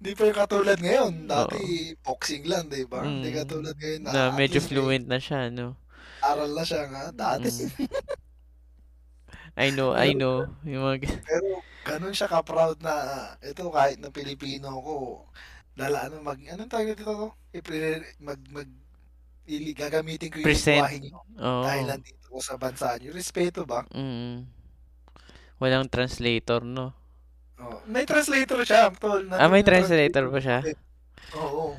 hindi 0.00 0.12
pa 0.12 0.22
yung 0.26 0.38
katulad 0.38 0.78
ngayon. 0.78 1.12
Dati 1.28 1.60
Oo. 1.92 1.98
boxing 2.02 2.44
lang, 2.44 2.66
di 2.66 2.84
ba? 2.84 3.04
Hindi 3.04 3.28
Mm. 3.30 3.38
katulad 3.38 3.74
ngayon 3.76 4.00
na 4.02 4.10
Na 4.10 4.22
medyo 4.32 4.58
least 4.58 4.68
may 4.68 4.76
fluent 4.76 5.06
na 5.06 5.18
siya, 5.18 5.48
no? 5.48 5.76
aral 6.22 6.54
na 6.54 6.62
siya 6.62 6.86
nga 6.86 7.02
dati. 7.10 7.50
Mm. 7.50 7.88
I 9.52 9.68
know, 9.68 9.92
I 9.92 10.14
know. 10.14 10.48
Yung 10.64 10.86
mga... 10.86 11.12
pero 11.20 11.60
ganun 11.84 12.14
siya 12.14 12.30
ka-proud 12.30 12.80
na 12.80 12.94
ito 13.38 13.68
kahit 13.68 14.00
na 14.00 14.08
Pilipino 14.08 14.70
ko 14.80 14.94
lala 15.74 16.06
ano 16.06 16.20
mag 16.20 16.38
anong 16.38 16.68
tawag 16.68 16.94
dito 16.94 17.04
to? 17.04 17.28
Ipre, 17.50 18.00
mag 18.16 18.38
mag 18.48 18.68
ili 19.44 19.74
gagamitin 19.74 20.30
ko 20.30 20.40
yung 20.40 20.46
Present. 20.46 20.78
lingwahe 20.78 20.96
niyo 21.02 21.18
dahil 21.36 21.84
Oo. 21.84 21.90
nandito 21.90 22.24
ko 22.30 22.38
sa 22.38 22.54
bansa 22.56 22.96
niyo. 22.96 23.10
Respeto 23.12 23.66
ba? 23.66 23.82
Mm. 23.90 24.46
Walang 25.58 25.90
translator, 25.90 26.62
no? 26.62 26.94
Oh, 27.62 27.78
may 27.86 28.02
translator 28.02 28.66
siya, 28.66 28.90
tol. 28.98 29.22
Ah, 29.30 29.46
may 29.46 29.62
translator 29.62 30.26
pa 30.26 30.38
siya? 30.42 30.58
Oo. 31.38 31.78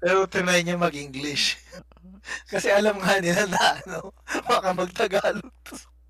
Pero 0.00 0.24
tinry 0.24 0.64
niya 0.64 0.80
mag-English. 0.80 1.60
Kasi 2.52 2.72
alam 2.72 2.96
nga 2.96 3.20
nila 3.20 3.44
na 3.44 3.60
ano, 3.84 4.12
baka 4.48 4.72
mag-Tagalog. 4.72 5.52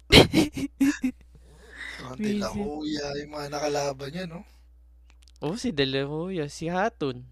Konti 1.98 2.38
lang 2.38 2.54
huya 2.54 3.06
yung 3.18 3.32
mga 3.34 3.46
nakalaban 3.50 4.10
niya, 4.14 4.24
no? 4.30 4.46
Oh, 5.38 5.54
si 5.54 5.70
De 5.70 5.86
La 5.86 6.02
Hoya, 6.06 6.50
si 6.50 6.66
Hatun. 6.66 7.22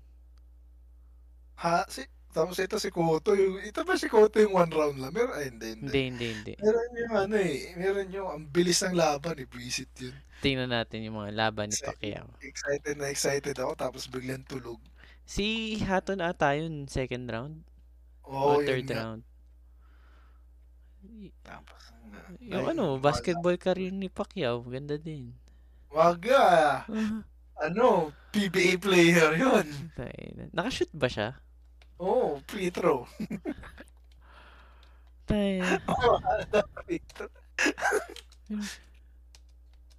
Ha, 1.58 1.86
si, 1.90 2.06
tapos 2.36 2.60
ito 2.60 2.76
si 2.76 2.92
Koto, 2.92 3.32
yung, 3.32 3.56
ito 3.58 3.80
ba 3.80 3.96
si 3.96 4.06
Koto 4.06 4.36
yung 4.36 4.52
one 4.54 4.68
round 4.68 5.00
lang? 5.00 5.10
Meron, 5.10 5.32
ay, 5.32 5.48
hindi, 5.48 5.66
hindi. 5.72 5.82
Hindi, 5.82 6.00
hindi, 6.04 6.26
hindi. 6.30 6.52
Meron 6.60 6.90
yung 6.94 7.14
ano 7.16 7.34
eh, 7.34 7.56
meron 7.74 8.08
yung, 8.12 8.28
ang 8.28 8.44
bilis 8.46 8.84
ng 8.84 8.92
laban 8.92 9.36
eh, 9.36 9.48
visit 9.48 9.88
yun. 9.96 10.12
Tingnan 10.38 10.68
natin 10.68 11.00
yung 11.00 11.16
mga 11.16 11.32
laban 11.32 11.72
ni 11.72 11.74
Excited, 11.74 11.88
Pacquiao. 11.88 12.26
excited 12.44 12.94
na 12.94 13.08
excited 13.08 13.56
ako, 13.56 13.72
tapos 13.74 14.04
biglang 14.06 14.44
tulog. 14.44 14.76
Si 15.24 15.46
Hatun 15.80 16.20
ata 16.20 16.52
yun, 16.52 16.84
second 16.86 17.24
round 17.26 17.64
Oo, 18.22 18.36
o 18.52 18.60
yun 18.60 18.66
third 18.68 18.86
nga. 18.86 18.96
round. 19.00 19.22
Tapos, 21.40 21.82
Yung 22.42 22.66
ay, 22.66 22.72
ano, 22.74 22.84
wala. 22.94 23.02
basketball 23.02 23.56
career 23.56 23.90
ni 23.90 24.06
Pacquiao, 24.06 24.60
ganda 24.62 24.94
din. 24.96 25.32
Wag. 25.88 26.20
Ah, 26.28 26.84
Ano, 27.56 28.12
PBA 28.30 28.76
player 28.76 29.32
yun. 29.32 29.64
na. 29.96 30.04
Nakashoot 30.52 30.92
ba 30.92 31.08
siya? 31.08 31.40
Oh, 31.96 32.40
free 32.44 32.68
throw. 32.68 33.08
Tayo. 35.24 35.64
Oo, 35.90 36.16
free 36.84 37.00
throw. 37.08 37.30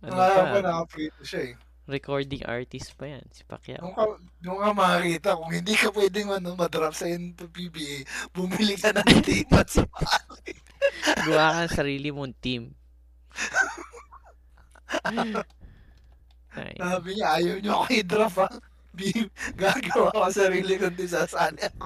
Ano 0.06 0.14
ko 0.14 0.42
pa? 0.46 0.60
nakaprito 0.62 1.22
siya 1.26 1.42
eh. 1.52 1.54
Recording 1.88 2.44
artist 2.44 3.00
pa 3.00 3.08
yan, 3.08 3.24
si 3.32 3.48
Pacquiao. 3.48 3.80
Doon 3.80 3.96
ka, 3.96 4.04
doon 4.44 4.60
ka 4.60 4.70
makakita 4.76 5.30
kung 5.40 5.52
hindi 5.56 5.72
ka 5.72 5.88
pwedeng 5.96 6.30
ano, 6.36 6.52
madrop 6.60 6.92
sa 6.92 7.08
PBA, 7.08 8.04
bumili 8.36 8.76
ka 8.76 8.92
ng 8.92 9.08
team 9.26 9.48
at 9.56 9.72
sa 9.72 9.88
Gawa 11.24 11.64
ka 11.64 11.80
sarili 11.80 12.12
mong 12.12 12.36
team. 12.44 12.76
Sabi 16.76 17.10
niya, 17.16 17.28
ayaw 17.40 17.56
niyo 17.64 17.72
ako 17.80 17.86
i-drop 17.96 18.36
ha. 18.44 18.48
Bi- 18.98 19.30
Gagawa 19.56 20.10
ko 20.10 20.28
sarili 20.28 20.76
kong 20.76 20.98
disasali 20.98 21.62
ako. 21.62 21.86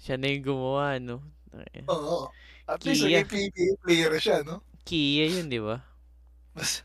siya 0.00 0.16
na 0.16 0.26
yung 0.28 0.44
gumawa, 0.44 0.96
no? 0.98 1.20
Ay, 1.52 1.84
Oo. 1.86 2.28
At 2.64 2.80
least 2.82 3.04
Kia. 3.04 3.20
naging 3.20 3.28
PBA 3.52 3.68
player 3.78 4.12
siya, 4.16 4.40
no? 4.40 4.64
Kia 4.82 5.28
yun, 5.28 5.48
di 5.48 5.60
ba? 5.60 5.84
Mas, 6.52 6.80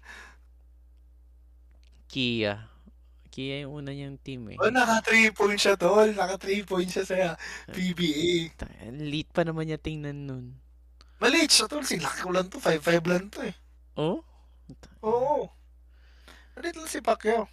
Kia. 2.08 2.68
Kia 3.30 3.64
yung 3.64 3.80
una 3.80 3.94
niyang 3.94 4.18
team 4.18 4.50
eh. 4.50 4.58
oh, 4.58 4.68
naka 4.68 5.06
3 5.06 5.30
points 5.32 5.62
siya, 5.62 5.78
tol. 5.78 6.10
Naka 6.12 6.36
3 6.36 6.66
points 6.66 6.92
siya 6.92 7.06
sa 7.06 7.16
PBA. 7.70 8.50
Lit 8.98 9.30
pa 9.30 9.46
naman 9.46 9.70
niya 9.70 9.78
tingnan 9.78 10.26
nun. 10.26 10.46
Maliit 11.22 11.52
siya, 11.54 11.70
tol. 11.70 11.86
Silaki 11.86 12.26
ko 12.26 12.34
lang 12.34 12.50
to. 12.50 12.58
5'5 12.58 13.06
lang 13.06 13.30
to 13.30 13.46
eh. 13.46 13.54
Oh? 13.96 14.26
Oo. 15.06 15.46
Maliit 16.56 16.76
lang 16.76 16.90
si 16.90 17.00
Pacquiao. 17.00 17.46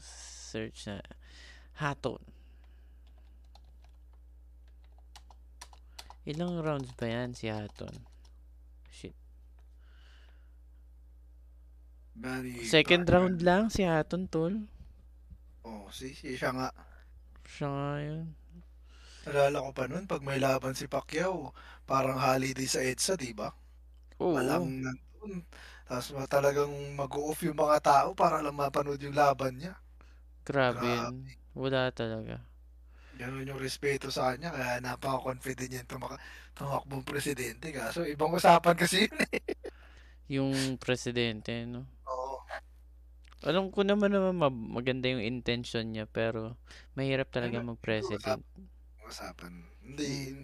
Search 0.00 0.86
na. 0.86 1.00
Haton. 1.80 2.22
Ilang 6.26 6.58
rounds 6.66 6.90
ba 6.98 7.06
yan 7.06 7.30
si 7.38 7.46
Haton? 7.46 7.94
Shit. 8.90 9.14
Bali, 12.22 12.56
Second 12.72 13.04
Pacquiao. 13.04 13.12
round 13.12 13.38
lang 13.46 13.64
si 13.74 13.82
Haton, 13.84 14.24
tol. 14.32 14.54
Oo, 15.68 15.86
si, 15.92 16.14
si 16.18 16.28
siya 16.40 16.50
nga. 16.56 16.68
Siya 17.44 17.68
nga 17.68 17.90
yun. 18.06 18.26
Nalala 19.26 19.58
ko 19.66 19.70
pa 19.74 19.84
nun, 19.90 20.06
pag 20.06 20.22
may 20.22 20.38
laban 20.38 20.74
si 20.78 20.86
Pacquiao, 20.86 21.50
parang 21.90 22.18
holiday 22.18 22.68
sa 22.70 22.80
EDSA, 22.80 23.14
di 23.18 23.32
ba? 23.34 23.48
Oo. 24.22 24.34
Walang 24.38 24.66
nandun. 24.84 25.32
Tapos 25.86 26.10
talagang 26.26 26.70
mag-off 26.98 27.38
yung 27.46 27.54
mga 27.54 27.78
tao 27.78 28.08
para 28.12 28.42
lang 28.42 28.58
mapanood 28.58 28.98
yung 28.98 29.14
laban 29.14 29.54
niya. 29.54 29.74
Grabe 30.42 30.82
Grabe. 30.82 31.30
Wala 31.56 31.88
talaga. 31.94 32.42
Ganun 33.16 33.48
yung 33.48 33.62
respeto 33.62 34.12
sa 34.12 34.34
kanya, 34.34 34.52
kaya 34.52 34.76
napaka-confident 34.84 35.70
niya 35.72 35.88
tumak 35.88 36.20
tumakbong 36.52 37.00
presidente. 37.00 37.72
Kaso 37.72 38.04
ibang 38.04 38.34
usapan 38.36 38.76
kasi 38.76 39.08
yun 39.08 39.16
eh. 39.24 39.40
Yung 40.26 40.74
presidente, 40.82 41.54
no? 41.70 41.86
Oo. 42.10 42.42
Alam 43.46 43.70
ko 43.70 43.86
naman 43.86 44.10
naman 44.10 44.34
ma- 44.34 44.50
maganda 44.50 45.06
yung 45.06 45.22
intention 45.22 45.86
niya 45.86 46.10
pero 46.10 46.58
mahirap 46.98 47.30
talaga 47.30 47.62
Ano, 47.62 47.78
mag-president. 47.78 48.42
Usapan. 49.06 49.54
Hindi, 49.86 50.34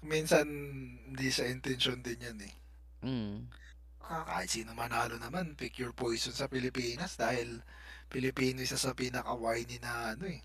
minsan 0.00 0.48
hindi 1.04 1.28
sa 1.28 1.44
intention 1.44 2.00
din 2.00 2.16
yan 2.16 2.38
eh. 2.40 2.54
Mm. 3.04 3.36
Ah, 4.10 4.26
kahit 4.26 4.50
sino 4.50 4.74
manalo 4.74 5.14
naman, 5.22 5.54
pick 5.54 5.78
your 5.78 5.94
poison 5.94 6.34
sa 6.34 6.50
Pilipinas 6.50 7.14
dahil 7.14 7.62
Pilipino 8.10 8.58
isa 8.58 8.74
sa 8.74 8.90
pinaka-whiny 8.90 9.78
na 9.78 10.18
ano 10.18 10.26
eh, 10.26 10.42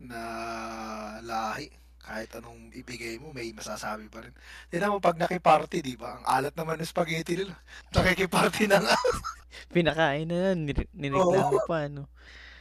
na 0.00 0.20
lahi. 1.20 1.68
Kahit 2.00 2.32
anong 2.38 2.70
ibigay 2.72 3.18
mo, 3.20 3.34
may 3.34 3.52
masasabi 3.52 4.08
pa 4.08 4.24
rin. 4.24 4.32
Tignan 4.72 4.94
mo, 4.94 5.02
pag 5.02 5.18
nakiparty, 5.20 5.82
di 5.84 5.98
ba? 5.98 6.16
Ang 6.16 6.24
alat 6.24 6.54
naman 6.56 6.78
ng 6.80 6.88
spaghetti 6.88 7.34
nila. 7.34 7.58
Nakikiparty 7.94 8.70
na 8.70 8.78
nga. 8.80 8.96
Pinakain 9.74 10.24
na 10.24 10.48
yan, 10.48 10.64
nire- 10.64 10.92
nireklamo 10.96 11.60
Oo. 11.60 11.68
pa, 11.68 11.90
no? 11.92 12.08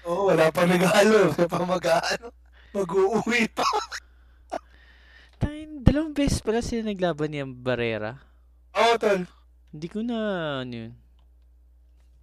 Oo, 0.04 0.34
wala 0.34 0.50
pa 0.50 0.66
nag-ano. 0.66 1.32
Wala 1.38 1.46
pa 1.48 1.62
mag-ano. 1.62 2.28
Mag-uuwi 2.74 3.48
pa. 3.54 3.70
Tayo, 5.40 5.62
dalawang 5.88 6.18
beses 6.18 6.42
pala 6.42 6.60
sila 6.66 6.90
naglaban 6.90 7.32
ni 7.32 7.40
Barrera. 7.46 8.20
Oo, 8.76 8.98
tol. 9.00 9.24
Hindi 9.76 9.92
ko 9.92 10.00
na, 10.08 10.18
ano 10.64 10.88
yun. 10.88 10.94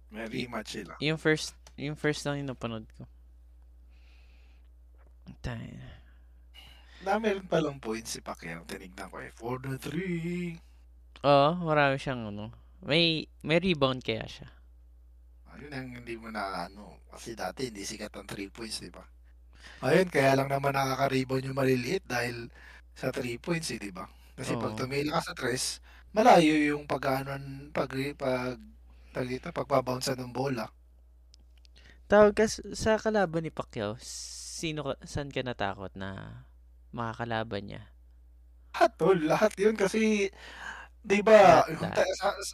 May 0.09 0.25
rematch 0.25 0.81
sila. 0.81 0.97
Yung 0.97 1.21
first, 1.21 1.53
yung 1.77 1.93
first 1.93 2.25
lang 2.25 2.41
yung 2.41 2.49
napanood 2.49 2.89
ko. 2.97 3.05
Tayo. 5.45 5.77
Dami 7.05 7.29
rin 7.29 7.45
palang 7.45 7.77
points 7.77 8.17
si 8.17 8.25
Pacquiao. 8.25 8.65
Tinignan 8.65 9.05
ko 9.05 9.21
eh. 9.21 9.29
4 9.37 9.69
na 9.69 9.77
3. 9.77 10.57
Oo, 11.29 11.49
marami 11.61 12.01
siyang, 12.01 12.33
ano. 12.33 12.49
May, 12.81 13.29
may 13.45 13.61
rebound 13.61 14.01
kaya 14.01 14.25
siya. 14.25 14.49
Ayun 15.53 15.77
ang 15.77 15.87
hindi 15.93 16.17
mo 16.17 16.33
na 16.33 16.65
ano. 16.65 17.05
Kasi 17.13 17.37
dati 17.37 17.69
hindi 17.69 17.85
sikat 17.85 18.17
ang 18.17 18.25
3 18.25 18.49
points, 18.49 18.81
di 18.81 18.89
ba? 18.89 19.05
Ayun, 19.85 20.09
kaya 20.09 20.33
lang 20.33 20.49
naman 20.49 20.73
nakaka-rebound 20.73 21.45
yung 21.45 21.59
maliliit 21.61 22.01
dahil 22.09 22.49
sa 22.97 23.13
3 23.13 23.37
points, 23.37 23.69
eh, 23.69 23.77
di 23.77 23.93
ba? 23.93 24.09
Kasi 24.33 24.57
pag 24.57 24.73
Oo. 24.73 24.79
tumila 24.81 25.21
ka 25.21 25.29
sa 25.29 25.33
3, 25.37 25.77
malayo 26.15 26.53
yung 26.69 26.83
pag 26.91 27.03
pag 27.75 27.91
pag 28.21 28.57
tag 29.13 29.27
dito, 29.29 29.47
pagbabounce 29.53 30.13
ng 30.17 30.31
bola. 30.33 30.65
Tawag 32.11 32.33
ka 32.37 32.45
sa 32.83 32.99
kalaban 33.03 33.43
ni 33.43 33.51
Pacquiao, 33.51 33.91
sino 34.59 34.79
ka, 34.87 34.93
saan 35.11 35.29
ka 35.33 35.41
natakot 35.43 35.91
na 36.01 36.09
makakalaban 36.97 37.63
niya? 37.67 37.81
Lahat, 38.73 38.91
tol, 38.97 39.17
lahat 39.31 39.53
yun 39.61 39.75
kasi 39.77 40.29
'di 41.07 41.19
ba, 41.27 41.63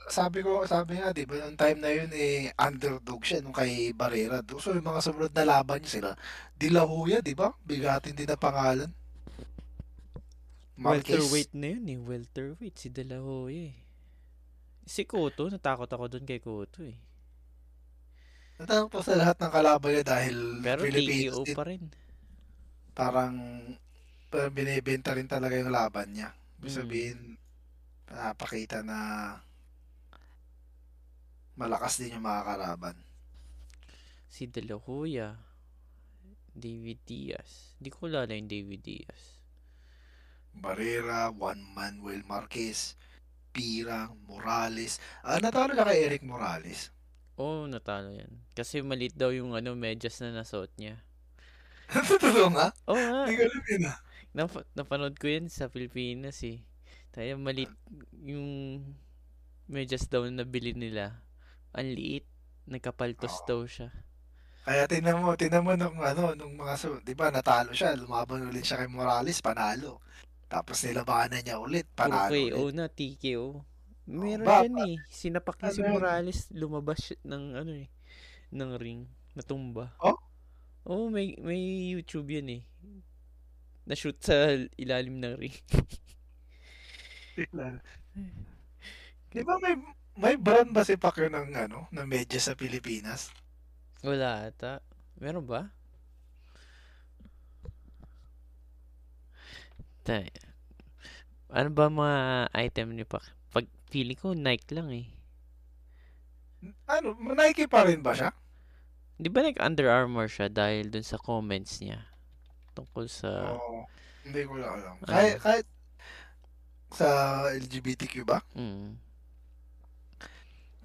sabi 0.10 0.40
ko, 0.46 0.66
sabi 0.68 1.00
nga 1.00 1.10
'di 1.16 1.24
ba, 1.30 1.36
yung 1.44 1.56
time 1.60 1.80
na 1.84 1.92
yun 1.94 2.12
eh 2.14 2.52
underdog 2.60 3.22
siya 3.28 3.40
nung 3.42 3.56
kay 3.56 3.96
Barrera. 3.96 4.40
So 4.60 4.76
yung 4.76 4.88
mga 4.92 5.02
sumunod 5.06 5.34
na 5.36 5.46
laban 5.48 5.80
niya 5.84 5.92
sila, 6.02 6.12
De 6.60 6.68
La 6.72 6.84
Hoya, 6.88 7.20
'di 7.24 7.34
ba? 7.38 7.54
Bigatin 7.64 8.16
din 8.18 8.28
na 8.30 8.38
pangalan. 8.40 8.92
Marquez. 10.80 11.28
Welterweight 11.28 11.52
na 11.62 11.68
yun 11.76 11.86
eh. 11.94 12.00
Welterweight. 12.10 12.76
Si 12.82 12.88
De 12.96 13.04
La 13.10 13.20
Hoya 13.28 13.64
eh. 13.70 13.76
Si 14.94 15.02
Cotto, 15.12 15.44
natakot 15.54 15.88
ako 15.92 16.06
doon 16.12 16.26
kay 16.30 16.40
Cotto 16.48 16.82
eh. 16.92 16.98
Natakot 18.60 18.90
po 18.94 19.00
sa 19.02 19.16
lahat 19.20 19.38
ng 19.40 19.52
kalaban 19.58 19.92
niya 19.96 20.06
dahil 20.06 20.38
Pero 20.66 20.82
Philippines 20.86 21.38
din, 21.48 21.56
pa 21.56 21.64
rin. 21.70 21.84
parang 22.98 23.36
parang 24.30 24.54
binibenta 24.54 25.10
rin 25.18 25.26
talaga 25.30 25.56
yung 25.58 25.74
laban 25.74 26.08
niya. 26.14 26.30
Ibig 26.60 26.72
Mm. 26.72 26.78
sabihin, 26.80 27.20
napakita 28.10 28.80
na 28.86 29.00
malakas 31.60 31.94
din 32.00 32.16
yung 32.18 32.26
mga 32.26 32.42
kalaban. 32.50 32.96
Si 34.30 34.48
De 34.48 34.62
La 34.62 34.76
Hoya. 34.78 35.36
David 36.54 37.00
Diaz. 37.08 37.74
Di 37.80 37.90
ko 37.90 38.06
kilala 38.08 38.36
yung 38.36 38.50
David 38.52 38.82
Diaz. 38.84 39.39
Barrera, 40.54 41.30
Juan 41.34 41.62
Manuel 41.76 42.24
Marquez, 42.26 42.98
Pirang, 43.54 44.18
Morales. 44.26 45.02
Ah, 45.26 45.42
natalo 45.42 45.74
na 45.74 45.88
kay 45.88 46.06
Eric 46.06 46.24
Morales. 46.26 46.94
Oo, 47.40 47.64
oh, 47.64 47.72
natalo 47.72 48.12
yan. 48.12 48.30
Kasi 48.52 48.84
malit 48.84 49.16
daw 49.16 49.32
yung 49.32 49.56
ano, 49.56 49.72
medyas 49.74 50.20
na 50.20 50.36
nasuot 50.36 50.70
niya. 50.76 51.00
Totoo 52.22 52.52
nga? 52.54 52.70
Oo 52.92 53.00
nga. 53.00 53.22
Hindi 53.26 53.36
ko 53.40 53.44
alam 53.48 53.64
yun 53.66 53.84
ah. 53.90 53.98
Nap- 54.30 54.70
napanood 54.78 55.16
ko 55.18 55.26
yan 55.26 55.50
sa 55.50 55.72
Pilipinas 55.72 56.38
eh. 56.46 56.62
Tayo 57.10 57.40
malit 57.42 57.72
yung 58.22 58.80
medyas 59.66 60.06
daw 60.06 60.28
na 60.28 60.46
nabili 60.46 60.78
nila. 60.78 61.18
Ang 61.74 61.98
liit. 61.98 62.26
Nagkapaltos 62.70 63.34
Oo. 63.42 63.46
daw 63.50 63.62
siya. 63.66 63.90
Kaya 64.62 64.86
tingnan 64.86 65.18
mo, 65.18 65.34
tingnan 65.34 65.66
mo 65.66 65.74
nung 65.74 65.98
ano, 65.98 66.38
nung 66.38 66.54
mga, 66.54 67.02
di 67.02 67.18
ba, 67.18 67.34
natalo 67.34 67.74
siya, 67.74 67.98
lumaban 67.98 68.46
ulit 68.46 68.62
siya 68.62 68.86
kay 68.86 68.92
Morales, 68.92 69.42
panalo. 69.42 69.98
Tapos 70.50 70.82
nilabanan 70.82 71.46
niya 71.46 71.62
ulit, 71.62 71.86
Puro 71.94 72.10
panalo 72.10 72.34
KO 72.34 72.58
ulit. 72.66 72.74
na, 72.76 72.86
TKO. 72.90 73.48
Meron 74.10 74.42
ba- 74.44 74.66
yan 74.66 74.78
eh. 74.82 74.96
Sinapak 75.08 75.62
niya 75.62 75.70
si 75.72 75.82
ano? 75.86 75.94
Morales. 75.94 76.40
Lumabas 76.50 77.14
ng 77.22 77.44
ano 77.54 77.72
eh. 77.78 77.88
Ng 78.50 78.72
ring. 78.76 79.06
Natumba. 79.38 79.94
Oh? 80.02 80.18
Oo, 80.90 81.14
may, 81.14 81.38
may 81.38 81.62
YouTube 81.94 82.34
yan 82.34 82.50
eh. 82.50 82.62
Na-shoot 83.86 84.18
sa 84.18 84.50
ilalim 84.76 85.22
ng 85.22 85.38
ring. 85.38 85.54
Di 89.30 89.42
ba 89.46 89.56
may 89.62 89.78
may 90.20 90.36
brand 90.36 90.74
ba 90.74 90.84
si 90.84 90.98
Pacquiao 91.00 91.30
ng 91.32 91.54
ano, 91.56 91.88
ng 91.94 92.06
medyas 92.10 92.50
sa 92.50 92.58
Pilipinas? 92.58 93.30
Wala 94.02 94.50
ata. 94.50 94.82
Meron 95.16 95.46
ba? 95.46 95.70
Tay. 100.10 100.26
Ano 101.54 101.70
ba 101.70 101.86
mga 101.86 102.50
item 102.58 102.98
ni 102.98 103.06
Pac? 103.06 103.22
Pag 103.54 103.70
feeling 103.94 104.18
ko 104.18 104.34
Nike 104.34 104.74
lang 104.74 104.90
eh. 104.90 105.06
Ano, 106.90 107.14
Nike 107.14 107.70
pa 107.70 107.86
rin 107.86 108.02
ba 108.02 108.18
siya? 108.18 108.34
Di 109.22 109.30
ba 109.30 109.46
nag 109.46 109.62
Under 109.62 109.86
Armour 109.86 110.26
siya 110.26 110.50
dahil 110.50 110.90
dun 110.90 111.06
sa 111.06 111.22
comments 111.22 111.78
niya 111.78 112.10
tungkol 112.74 113.06
sa 113.06 113.54
Oo. 113.54 113.86
Hindi 114.26 114.42
ko 114.50 114.58
lang 114.58 114.82
alam. 114.82 114.96
Ano? 114.98 115.06
Kahit, 115.06 115.36
kahit 115.46 115.66
sa 116.90 117.08
LGBTQ 117.54 118.14
ba? 118.26 118.42
mm, 118.58 118.98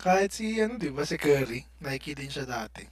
Kahit 0.04 0.36
si, 0.36 0.60
ano, 0.60 0.76
di 0.76 0.92
ba, 0.92 1.08
si 1.08 1.16
Curry. 1.16 1.64
Nike 1.80 2.12
din 2.12 2.28
siya 2.28 2.44
dati. 2.44 2.84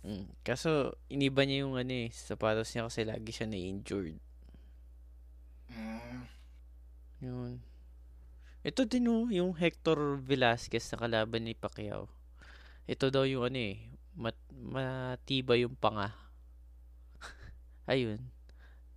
Mm. 0.00 0.32
Kaso, 0.40 0.96
iniba 1.12 1.44
niya 1.44 1.68
yung 1.68 1.76
ano 1.76 1.92
eh, 1.92 2.08
sapatos 2.08 2.72
niya 2.72 2.88
kasi 2.88 3.04
lagi 3.04 3.36
siya 3.36 3.44
na-injured. 3.52 4.16
Mm. 5.70 6.22
Yun. 7.24 7.52
Ito 8.64 8.88
din 8.88 9.08
oh, 9.12 9.28
yung 9.28 9.52
Hector 9.56 10.16
Velasquez 10.20 10.88
na 10.92 11.00
kalaban 11.00 11.44
ni 11.44 11.52
Pacquiao. 11.52 12.08
Ito 12.88 13.12
daw 13.12 13.24
yung 13.28 13.48
ano 13.48 13.60
eh, 13.60 13.76
mat 14.16 14.36
matibay 14.52 15.64
yung 15.64 15.76
panga. 15.76 16.12
Ayun. 17.92 18.20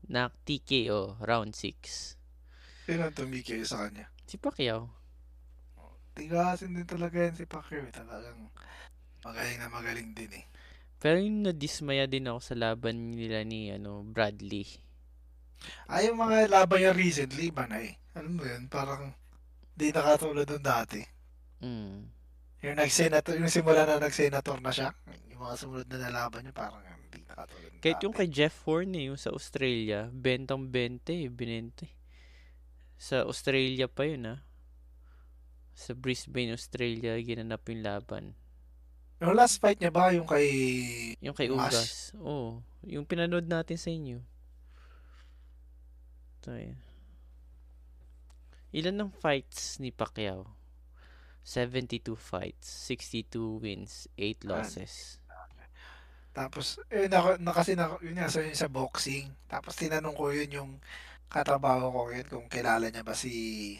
Na 0.07 0.31
TKO, 0.47 1.19
round 1.19 1.51
6. 1.51 2.15
Sino 2.87 3.01
ang 3.03 3.15
tumikay 3.15 3.59
sa 3.67 3.87
kanya? 3.87 4.07
Si 4.23 4.39
Pacquiao. 4.39 4.87
Tigasin 6.15 6.73
din 6.73 6.87
talaga 6.87 7.19
yan 7.27 7.35
si 7.35 7.43
Pacquiao. 7.43 7.83
eh. 7.83 7.91
Talagang 7.91 8.39
magaling 9.21 9.57
na 9.59 9.67
magaling 9.67 10.11
din 10.15 10.31
eh. 10.31 10.45
Pero 10.97 11.19
yung 11.21 11.45
nadismaya 11.45 12.09
din 12.09 12.25
ako 12.25 12.39
sa 12.41 12.55
laban 12.57 13.13
nila 13.13 13.43
ni 13.45 13.69
ano 13.69 14.01
Bradley. 14.01 14.65
Ay, 15.87 16.11
yung 16.11 16.19
mga 16.19 16.51
laban 16.51 16.79
niya 16.83 16.93
recently, 16.93 17.49
iba 17.49 17.65
na 17.65 17.81
eh. 17.81 17.95
Alam 18.17 18.39
mo 18.39 18.43
yun, 18.43 18.65
parang 18.67 19.13
di 19.77 19.93
nakatulad 19.93 20.49
ng 20.49 20.65
dati. 20.65 21.01
Mm. 21.61 22.09
Yung 22.65 22.75
nag-senator, 22.77 23.37
yung 23.37 23.53
simula 23.53 23.85
na 23.85 24.01
nag-senator 24.01 24.57
na 24.57 24.73
siya, 24.73 24.89
yung 25.29 25.41
mga 25.45 25.55
sumunod 25.61 25.87
na 25.87 25.97
nalaban 26.09 26.41
niya, 26.41 26.53
parang 26.57 26.81
hindi 26.81 27.21
nakatulad 27.29 27.69
ng 27.69 27.81
Kahit 27.85 27.97
dati. 28.01 28.05
yung 28.09 28.15
kay 28.17 28.29
Jeff 28.33 28.55
Horn 28.65 28.91
eh, 28.97 29.13
yung 29.13 29.19
sa 29.21 29.29
Australia, 29.29 30.09
bentang 30.09 30.65
20 30.65 31.05
eh, 31.13 31.29
binente. 31.29 31.85
Sa 32.97 33.21
Australia 33.29 33.85
pa 33.85 34.09
yun 34.09 34.25
ah. 34.25 34.39
Sa 35.77 35.93
Brisbane, 35.93 36.57
Australia, 36.57 37.13
ginanap 37.21 37.61
yung 37.69 37.85
laban. 37.85 38.25
Yung 39.21 39.37
last 39.37 39.61
fight 39.61 39.77
niya 39.77 39.93
ba, 39.93 40.09
yung 40.13 40.25
kay... 40.25 40.45
Yung 41.21 41.37
kay? 41.37 41.53
Ugas. 41.53 42.13
Oo. 42.17 42.61
yung 42.85 43.05
pinanood 43.05 43.45
natin 43.45 43.77
sa 43.77 43.89
inyo. 43.93 44.21
Ito 46.47 46.55
eh. 46.55 46.79
Ilan 48.71 48.95
ng 48.95 49.11
fights 49.11 49.83
ni 49.83 49.91
Pacquiao? 49.91 50.47
72 51.43 52.15
fights, 52.15 52.87
62 52.87 53.59
wins, 53.59 54.07
8 54.15 54.47
losses. 54.47 55.19
Tapos, 56.31 56.79
eh, 56.87 57.11
na, 57.11 57.35
na, 57.35 57.51
kasi 57.51 57.75
na, 57.75 57.99
yun 57.99 58.15
nga, 58.15 58.31
sa, 58.31 58.39
sa 58.55 58.71
boxing. 58.71 59.27
Tapos 59.51 59.75
tinanong 59.75 60.15
ko 60.15 60.31
yun 60.31 60.47
yung 60.55 60.71
katrabaho 61.27 61.91
ko 61.91 62.01
yun, 62.15 62.27
kung 62.31 62.47
kilala 62.47 62.87
niya 62.87 63.03
ba 63.03 63.11
si... 63.11 63.75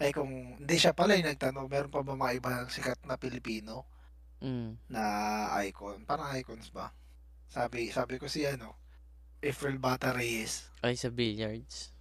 Ay, 0.00 0.16
kung 0.16 0.56
hindi 0.56 0.76
siya 0.80 0.96
pala 0.96 1.12
yung 1.12 1.28
nagtanong, 1.28 1.68
meron 1.68 1.92
pa 1.92 2.00
ba 2.00 2.16
mga 2.16 2.40
ibang 2.40 2.72
sikat 2.72 3.04
na 3.04 3.20
Pilipino 3.20 3.84
Mm. 4.40 4.78
na 4.88 5.02
icon? 5.66 6.08
Parang 6.08 6.32
icons 6.40 6.72
ba? 6.72 6.94
Sabi, 7.52 7.92
sabi 7.92 8.16
ko 8.16 8.30
si 8.32 8.48
ano, 8.48 8.78
April 9.44 9.76
Bata 9.76 10.14
Reyes. 10.16 10.70
Ay, 10.80 10.94
sa 10.96 11.12
billiards. 11.12 11.97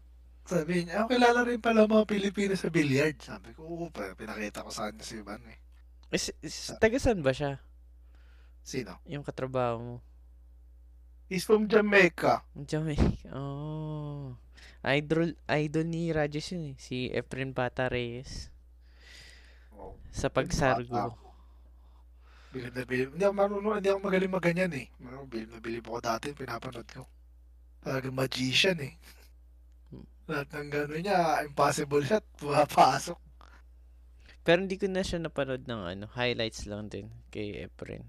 Sabi 0.48 0.88
niya, 0.88 1.04
oh, 1.04 1.12
kilala 1.12 1.44
rin 1.44 1.60
pala 1.60 1.84
mga 1.84 2.08
Pilipino 2.08 2.56
sa 2.56 2.72
billiard. 2.72 3.20
Sabi 3.20 3.52
ko, 3.52 3.68
oo, 3.68 3.86
pa, 3.92 4.16
pinakita 4.16 4.64
ko 4.64 4.72
sa 4.72 4.88
kanya 4.88 5.04
si 5.04 5.20
Ivan 5.20 5.44
eh. 5.44 5.60
Eh, 6.08 6.16
s- 6.16 6.36
s- 6.40 6.72
taga 6.80 6.96
saan 6.96 7.20
ba 7.20 7.36
siya? 7.36 7.60
Sino? 8.64 8.96
Yung 9.04 9.28
katrabaho 9.28 9.76
mo? 9.80 9.96
He's 11.28 11.44
from 11.44 11.68
Jamaica. 11.68 12.40
Jamaica. 12.56 13.28
Oh. 13.36 14.40
Idol, 14.88 15.36
idol 15.52 15.84
ni 15.84 16.16
Rajesh 16.16 16.56
yun 16.56 16.72
eh. 16.72 16.76
Si 16.80 17.12
Efren 17.12 17.52
Bata 17.52 17.92
Reyes. 17.92 18.48
Oh, 19.76 20.00
Sa 20.16 20.32
pagsargo. 20.32 21.12
bilib 22.56 22.72
na 22.72 22.84
bilib. 22.88 23.10
Hindi 23.12 23.24
ako 23.28 23.36
marunong, 23.36 23.76
hindi 23.84 23.90
ako 23.92 24.00
magaling 24.00 24.32
maganyan 24.32 24.72
eh. 24.80 24.88
Marunong, 25.04 25.28
bilib 25.28 25.50
na 25.52 25.60
bilib 25.60 25.84
ako 25.84 26.00
dati, 26.00 26.28
pinapanood 26.32 26.88
ko. 26.88 27.04
Talagang 27.84 28.16
magician 28.16 28.80
eh. 28.80 28.96
Lahat 30.28 30.48
ng 30.60 30.68
gano'n 30.68 31.00
niya, 31.00 31.20
impossible 31.48 32.04
shot, 32.04 32.24
pumapasok. 32.36 33.16
Pero 34.44 34.60
hindi 34.64 34.76
ko 34.76 34.88
na 34.92 35.04
siya 35.04 35.24
napanood 35.24 35.64
ng 35.64 35.82
ano, 35.88 36.06
highlights 36.12 36.68
lang 36.68 36.92
din 36.92 37.08
kay 37.32 37.64
Efren. 37.64 38.04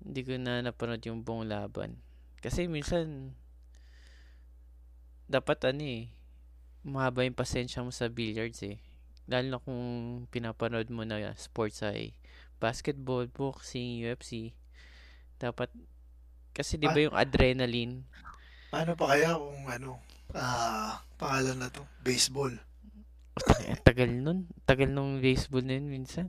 Hindi 0.00 0.20
ko 0.24 0.32
na 0.40 0.64
napanood 0.64 1.04
yung 1.04 1.20
buong 1.20 1.48
laban. 1.48 2.00
Kasi 2.40 2.64
minsan, 2.72 3.36
dapat 5.28 5.60
ano 5.68 5.84
eh, 5.84 6.08
mahaba 6.88 7.28
yung 7.28 7.36
pasensya 7.36 7.84
mo 7.84 7.92
sa 7.92 8.08
billiards 8.08 8.64
eh. 8.64 8.80
Lalo 9.28 9.46
na 9.52 9.60
kung 9.60 9.82
pinapanood 10.32 10.88
mo 10.88 11.04
na 11.04 11.36
sports 11.36 11.84
ay 11.84 12.16
basketball, 12.56 13.28
boxing, 13.28 14.00
UFC. 14.00 14.56
Dapat, 15.36 15.68
kasi 16.56 16.80
di 16.80 16.88
ba 16.88 16.96
Ah. 16.96 17.04
yung 17.04 17.16
adrenaline, 17.16 18.08
Paano 18.68 18.92
pa 18.92 19.16
kaya 19.16 19.32
kung 19.32 19.64
ano, 19.64 19.90
ah, 20.36 21.00
pangalan 21.16 21.56
na 21.56 21.68
to, 21.72 21.80
baseball. 22.04 22.52
Ang 23.64 23.80
tagal 23.80 24.10
nun. 24.12 24.38
Tagal 24.68 24.92
nung 24.92 25.24
baseball 25.24 25.64
na 25.64 25.80
yun 25.80 25.88
minsan. 25.88 26.28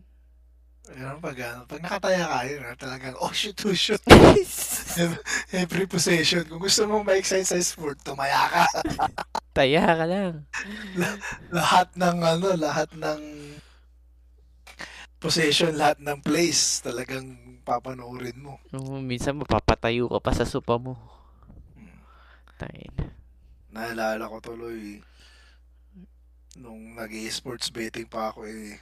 Ano 0.89 1.21
pag 1.21 1.37
ano, 1.37 1.67
pag 1.69 1.83
nakataya 1.83 2.23
ka 2.25 2.39
yun, 2.47 2.61
ah, 2.63 2.77
talagang, 2.79 3.15
oh 3.19 3.33
shoot, 3.35 3.59
oh 3.67 3.75
shoot. 3.75 3.99
Every 5.51 5.85
possession. 5.85 6.47
Kung 6.47 6.63
gusto 6.63 6.87
mong 6.87 7.05
ma-excite 7.05 7.45
sa 7.45 7.59
sport, 7.59 7.99
tumaya 8.01 8.47
ka. 8.47 8.63
Taya 9.57 9.83
ka 9.83 10.05
lang. 10.07 10.47
lahat 11.51 11.91
ng 11.99 12.17
ano, 12.23 12.47
lahat 12.55 12.89
ng 12.95 13.21
possession, 15.19 15.75
lahat 15.75 15.99
ng 15.99 16.23
plays, 16.23 16.79
talagang 16.79 17.35
papanoorin 17.67 18.39
mo. 18.39 18.55
Oo, 18.71 19.03
minsan 19.03 19.35
mapapatayo 19.35 20.07
ka 20.07 20.19
pa 20.23 20.31
sa 20.31 20.47
sopa 20.47 20.79
mo. 20.79 20.95
Tayo 22.60 22.91
Naalala 23.72 24.28
ko 24.28 24.43
tuloy, 24.43 24.99
nung 26.60 26.97
nag 26.97 27.14
sports 27.32 27.72
betting 27.72 28.10
pa 28.10 28.34
ako 28.34 28.43
eh, 28.49 28.76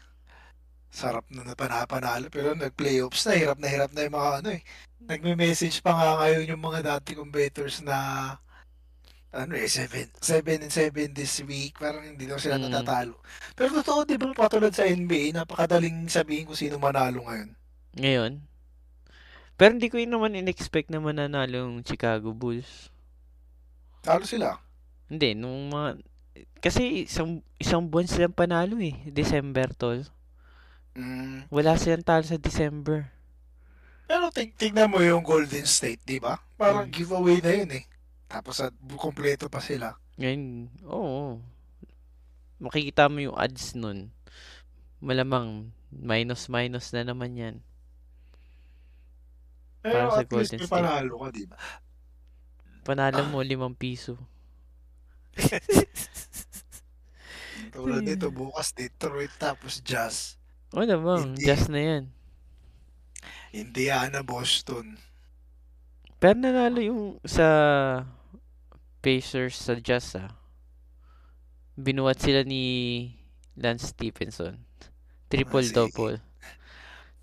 sarap 0.89 1.27
na 1.29 1.45
napanapanalo. 1.45 2.31
Pero 2.33 2.55
nag-playoffs 2.57 3.27
na, 3.27 3.37
hirap 3.37 3.59
na 3.61 3.69
hirap 3.69 3.91
na 3.93 4.07
yung 4.07 4.15
mga 4.17 4.31
ano 4.41 4.49
eh. 4.57 4.61
Nagme-message 5.03 5.83
pa 5.85 5.93
nga 5.93 6.09
ngayon 6.25 6.49
yung 6.57 6.63
mga 6.63 6.79
dati 6.81 7.13
kong 7.13 7.29
bettors 7.29 7.83
na 7.85 7.97
ano 9.29 9.53
eh, 9.53 9.69
7, 9.69 10.09
7 10.17 10.65
and 10.65 10.73
7 10.73 11.13
this 11.13 11.43
week. 11.45 11.77
Parang 11.77 12.01
hindi 12.01 12.25
daw 12.25 12.39
sila 12.41 12.57
Mm. 12.57 12.71
natatalo. 12.71 13.21
Pero 13.53 13.69
totoo, 13.83 14.07
di 14.07 14.17
ba, 14.17 14.33
patulad 14.33 14.73
sa 14.73 14.87
NBA, 14.87 15.35
napakadaling 15.35 16.09
sabihin 16.09 16.47
kung 16.49 16.57
sino 16.57 16.81
manalo 16.81 17.21
ngayon. 17.27 17.49
Ngayon. 17.99 18.33
Pero 19.59 19.69
hindi 19.75 19.89
ko 19.91 19.99
yun 20.01 20.15
naman 20.15 20.33
in-expect 20.33 20.89
na 20.89 21.03
mananalo 21.03 21.67
yung 21.67 21.85
Chicago 21.85 22.33
Bulls. 22.33 22.89
Talo 24.07 24.23
sila. 24.23 24.55
Hindi, 25.11 25.35
nung 25.35 25.67
mga... 25.67 25.99
Kasi 26.63 27.03
isang, 27.05 27.43
isang 27.59 27.83
buwan 27.85 28.07
silang 28.07 28.33
panalo 28.33 28.79
eh. 28.79 28.95
December, 29.11 29.67
tol. 29.75 30.07
Mm. 30.95 31.51
Wala 31.51 31.75
silang 31.75 32.07
talo 32.07 32.23
sa 32.23 32.39
December. 32.39 33.11
Pero 34.07 34.31
tig 34.31 34.55
tignan 34.55 34.87
mo 34.87 35.03
yung 35.03 35.19
Golden 35.21 35.67
State, 35.67 35.99
di 36.07 36.17
ba? 36.17 36.39
Parang 36.55 36.87
Mm. 36.87 36.95
giveaway 36.95 37.37
na 37.43 37.51
yun 37.51 37.71
eh. 37.75 37.83
Tapos 38.27 38.63
at 38.63 38.71
kumpleto 38.95 39.51
pa 39.51 39.59
sila. 39.59 39.99
Ngayon, 40.15 40.71
oo. 40.87 41.39
Makikita 42.57 43.11
mo 43.11 43.19
yung 43.21 43.35
odds 43.37 43.75
nun. 43.77 44.09
Malamang 44.97 45.69
minus-minus 45.93 46.89
na 46.91 47.05
naman 47.05 47.37
yan. 47.37 47.55
Pero 49.85 50.09
Para 50.09 50.11
sa 50.11 50.21
at 50.25 50.31
least 50.33 50.51
Golden 50.55 50.59
may 50.59 50.67
panalo 50.67 51.13
ka, 51.21 51.27
di 51.29 51.45
ba? 51.45 51.57
Panalo 52.87 53.19
Ah. 53.19 53.27
mo 53.27 53.43
limang 53.43 53.75
piso. 53.75 54.15
Tulad 57.75 58.01
Ay. 58.01 58.15
nito, 58.15 58.31
bukas 58.31 58.71
Detroit 58.71 59.29
tapos 59.35 59.83
Jazz. 59.83 60.39
O 60.71 60.81
namang, 60.81 61.35
Hindi. 61.35 61.43
just 61.43 61.67
na 61.67 61.79
yan. 61.79 62.03
Indiana, 63.51 64.23
Boston. 64.23 64.95
Pero 66.17 66.33
nanalo 66.33 66.81
yung 66.81 67.03
sa 67.23 67.45
Pacers 68.99 69.55
sa 69.55 69.77
Jazz 69.77 70.17
ah. 70.17 70.33
Binuhat 71.77 72.17
sila 72.17 72.41
ni 72.41 73.13
Lance 73.53 73.93
Stephenson. 73.93 74.57
Triple-double. 75.29 76.17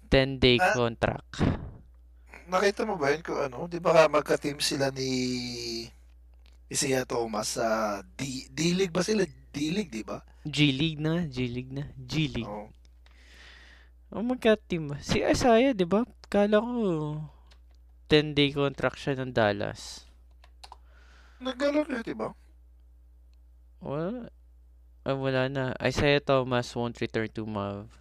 10-day 0.07 0.63
Ah. 0.63 0.73
contract. 0.73 1.35
Nakita 2.45 2.85
mo 2.85 3.01
ba 3.01 3.13
yun 3.13 3.25
kung 3.25 3.41
ano? 3.41 3.65
Di 3.69 3.81
ba 3.81 4.05
magka-team 4.07 4.61
sila 4.61 4.93
ni 4.93 5.11
Isaiah 6.69 7.09
Thomas 7.09 7.57
sa 7.57 8.01
D- 8.17 8.49
D-League 8.53 8.93
ba 8.93 9.01
sila? 9.01 9.25
D-League, 9.55 9.93
di 9.93 10.03
ba? 10.05 10.21
G-League 10.45 11.01
na, 11.01 11.25
G-League 11.25 11.73
na, 11.73 11.85
G-League. 11.97 12.49
Oo. 12.49 12.69
Oh, 14.15 14.23
magka-team 14.23 14.93
ba? 14.93 14.97
Si 15.01 15.25
Isaiah, 15.25 15.73
di 15.73 15.87
ba? 15.89 16.05
Kala 16.29 16.61
ko 16.61 16.73
10-day 18.11 18.53
contract 18.53 19.01
siya 19.01 19.19
ng 19.19 19.33
Dallas. 19.33 20.05
Naggalon 21.41 21.89
yun, 21.89 22.03
di 22.05 22.15
ba? 22.15 22.31
Wala. 23.81 24.29
Ah, 25.05 25.17
wala 25.17 25.49
na. 25.53 25.65
Isaiah 25.81 26.21
Thomas 26.21 26.73
won't 26.73 26.97
return 27.01 27.29
to 27.33 27.45
Mavs. 27.45 27.93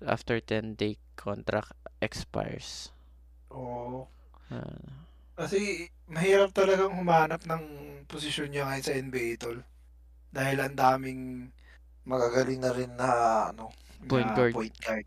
after 0.00 0.40
10-day 0.40 0.96
contract 1.12 1.76
expires. 2.00 2.88
Oo. 3.50 4.06
Ah, 4.50 5.06
Kasi 5.38 5.88
mahirap 6.10 6.50
talagang 6.52 6.92
humanap 6.94 7.42
ng 7.46 7.62
posisyon 8.10 8.50
niya 8.50 8.66
ngayon 8.66 8.84
sa 8.86 8.94
NBA 8.96 9.38
tol. 9.40 9.58
Dahil 10.30 10.58
ang 10.60 10.76
daming 10.76 11.50
magagaling 12.06 12.60
na 12.62 12.72
rin 12.74 12.92
na 12.98 13.08
ano, 13.50 13.70
Point 14.08 14.26
na 14.30 14.36
guard. 14.36 14.54
point 14.56 14.76
guard. 14.80 15.06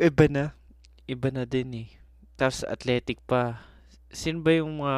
iba 0.00 0.26
na. 0.32 0.44
Iba 1.04 1.28
na 1.28 1.44
din 1.44 1.86
eh. 1.86 1.88
Tapos 2.40 2.64
athletic 2.64 3.20
pa. 3.28 3.68
Sino 4.08 4.40
ba 4.40 4.56
yung 4.56 4.80
mga 4.80 4.96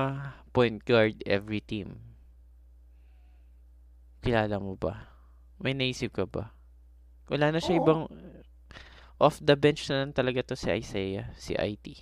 point 0.54 0.78
guard 0.86 1.18
every 1.26 1.58
team? 1.58 1.98
Kilala 4.22 4.62
mo 4.62 4.78
ba? 4.78 5.10
May 5.58 5.74
naisip 5.74 6.14
ka 6.14 6.22
ba? 6.22 6.54
Wala 7.26 7.50
na 7.50 7.58
siya 7.58 7.78
Oo. 7.78 7.82
ibang... 7.82 8.00
Off 9.22 9.38
the 9.38 9.54
bench 9.54 9.86
na 9.86 10.02
lang 10.02 10.10
talaga 10.10 10.42
to 10.42 10.58
si 10.58 10.66
Isaiah, 10.66 11.30
si 11.38 11.54
IT. 11.54 11.94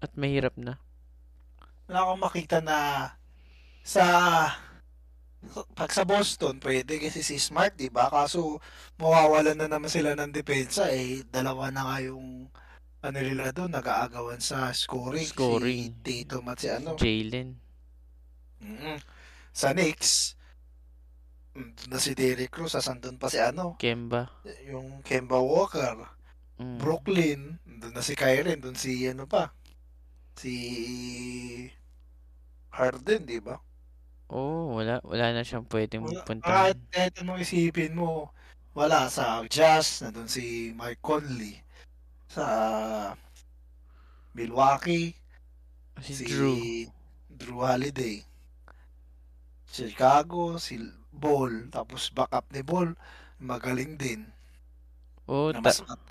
At 0.00 0.16
mahirap 0.16 0.56
na. 0.56 0.80
Wala 1.84 2.08
akong 2.08 2.22
makita 2.24 2.64
na 2.64 3.12
sa 3.84 4.04
pag 5.76 5.92
sa 5.92 6.08
Boston, 6.08 6.56
pwede 6.64 6.96
kasi 6.96 7.20
si 7.20 7.36
Smart, 7.36 7.76
di 7.76 7.92
ba? 7.92 8.08
Kaso, 8.08 8.56
mawawalan 8.96 9.60
na 9.60 9.68
naman 9.68 9.92
sila 9.92 10.16
ng 10.16 10.32
depensa 10.32 10.88
eh. 10.88 11.20
Dalawa 11.28 11.68
na 11.68 11.84
nga 11.84 11.96
yung 12.00 12.48
ano 13.04 13.18
nila 13.20 13.52
doon, 13.52 13.76
nag-aagawan 13.76 14.40
sa 14.40 14.72
scoring. 14.72 15.28
Scoring. 15.28 16.00
Si 16.00 16.24
Tatum 16.24 16.48
at 16.48 16.58
si 16.64 16.68
ano. 16.72 16.96
Jalen. 16.96 17.60
Mm-mm. 18.64 18.98
Sa 19.52 19.76
Knicks, 19.76 20.40
na 21.88 21.98
si 22.02 22.12
Derrick 22.18 22.54
Rose, 22.58 22.76
sasandun 22.78 23.14
pa 23.18 23.30
si 23.30 23.38
ano, 23.38 23.78
Kemba. 23.78 24.26
yung 24.66 25.00
Kemba 25.06 25.38
Walker. 25.38 26.02
Mm. 26.58 26.78
Brooklyn, 26.78 27.40
doon 27.66 27.94
na 27.94 28.02
si 28.02 28.14
Kyrie, 28.14 28.58
doon 28.58 28.78
si 28.78 29.06
ano 29.10 29.26
pa, 29.26 29.50
si 30.38 30.54
Harden, 32.70 33.22
di 33.26 33.38
ba? 33.38 33.58
Oo, 34.30 34.78
wala, 34.78 34.98
wala 35.06 35.30
na 35.30 35.46
siyang 35.46 35.66
pwedeng 35.70 36.06
puntahan. 36.26 36.74
Kahit, 36.74 36.78
kahit 36.90 37.14
anong 37.22 37.42
isipin 37.42 37.94
mo, 37.94 38.34
wala 38.74 39.06
sa 39.06 39.46
Jazz, 39.46 40.02
na 40.02 40.10
doon 40.10 40.26
si 40.26 40.74
Mike 40.74 40.98
Conley. 41.02 41.54
Sa 42.26 42.44
Milwaukee, 44.34 45.14
Si, 46.02 46.10
si 46.18 46.24
Drew. 46.26 46.58
Drew 47.30 47.62
Holiday. 47.62 48.18
Chicago, 49.70 50.58
si 50.58 50.82
Ball. 51.14 51.70
Tapos 51.70 52.10
backup 52.10 52.50
ni 52.50 52.60
Ball, 52.60 52.92
magaling 53.38 53.94
din. 53.94 54.26
Oo, 55.30 55.54
Na 55.54 55.62
ta- 55.62 55.70
mas, 55.72 55.78
mat- 55.86 56.10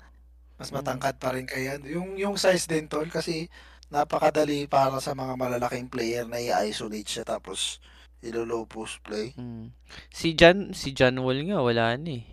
mas 0.58 0.70
matangkad 0.72 1.16
pa 1.20 1.30
rin 1.36 1.46
kaya. 1.46 1.78
Yung, 1.84 2.16
yung 2.18 2.34
size 2.34 2.66
din 2.66 2.88
tol 2.88 3.06
kasi 3.06 3.46
napakadali 3.92 4.66
para 4.66 4.98
sa 4.98 5.12
mga 5.14 5.36
malalaking 5.38 5.86
player 5.86 6.26
na 6.26 6.40
i-isolate 6.40 7.06
siya 7.06 7.24
tapos 7.24 7.78
ilo-low 8.24 8.64
post 8.64 8.98
play. 9.04 9.36
mm. 9.36 9.68
Si 10.10 10.32
Jan, 10.32 10.72
si 10.72 10.96
John 10.96 11.20
Wall 11.20 11.44
nga, 11.46 11.60
wala 11.60 11.94
na 11.94 12.10
eh. 12.18 12.24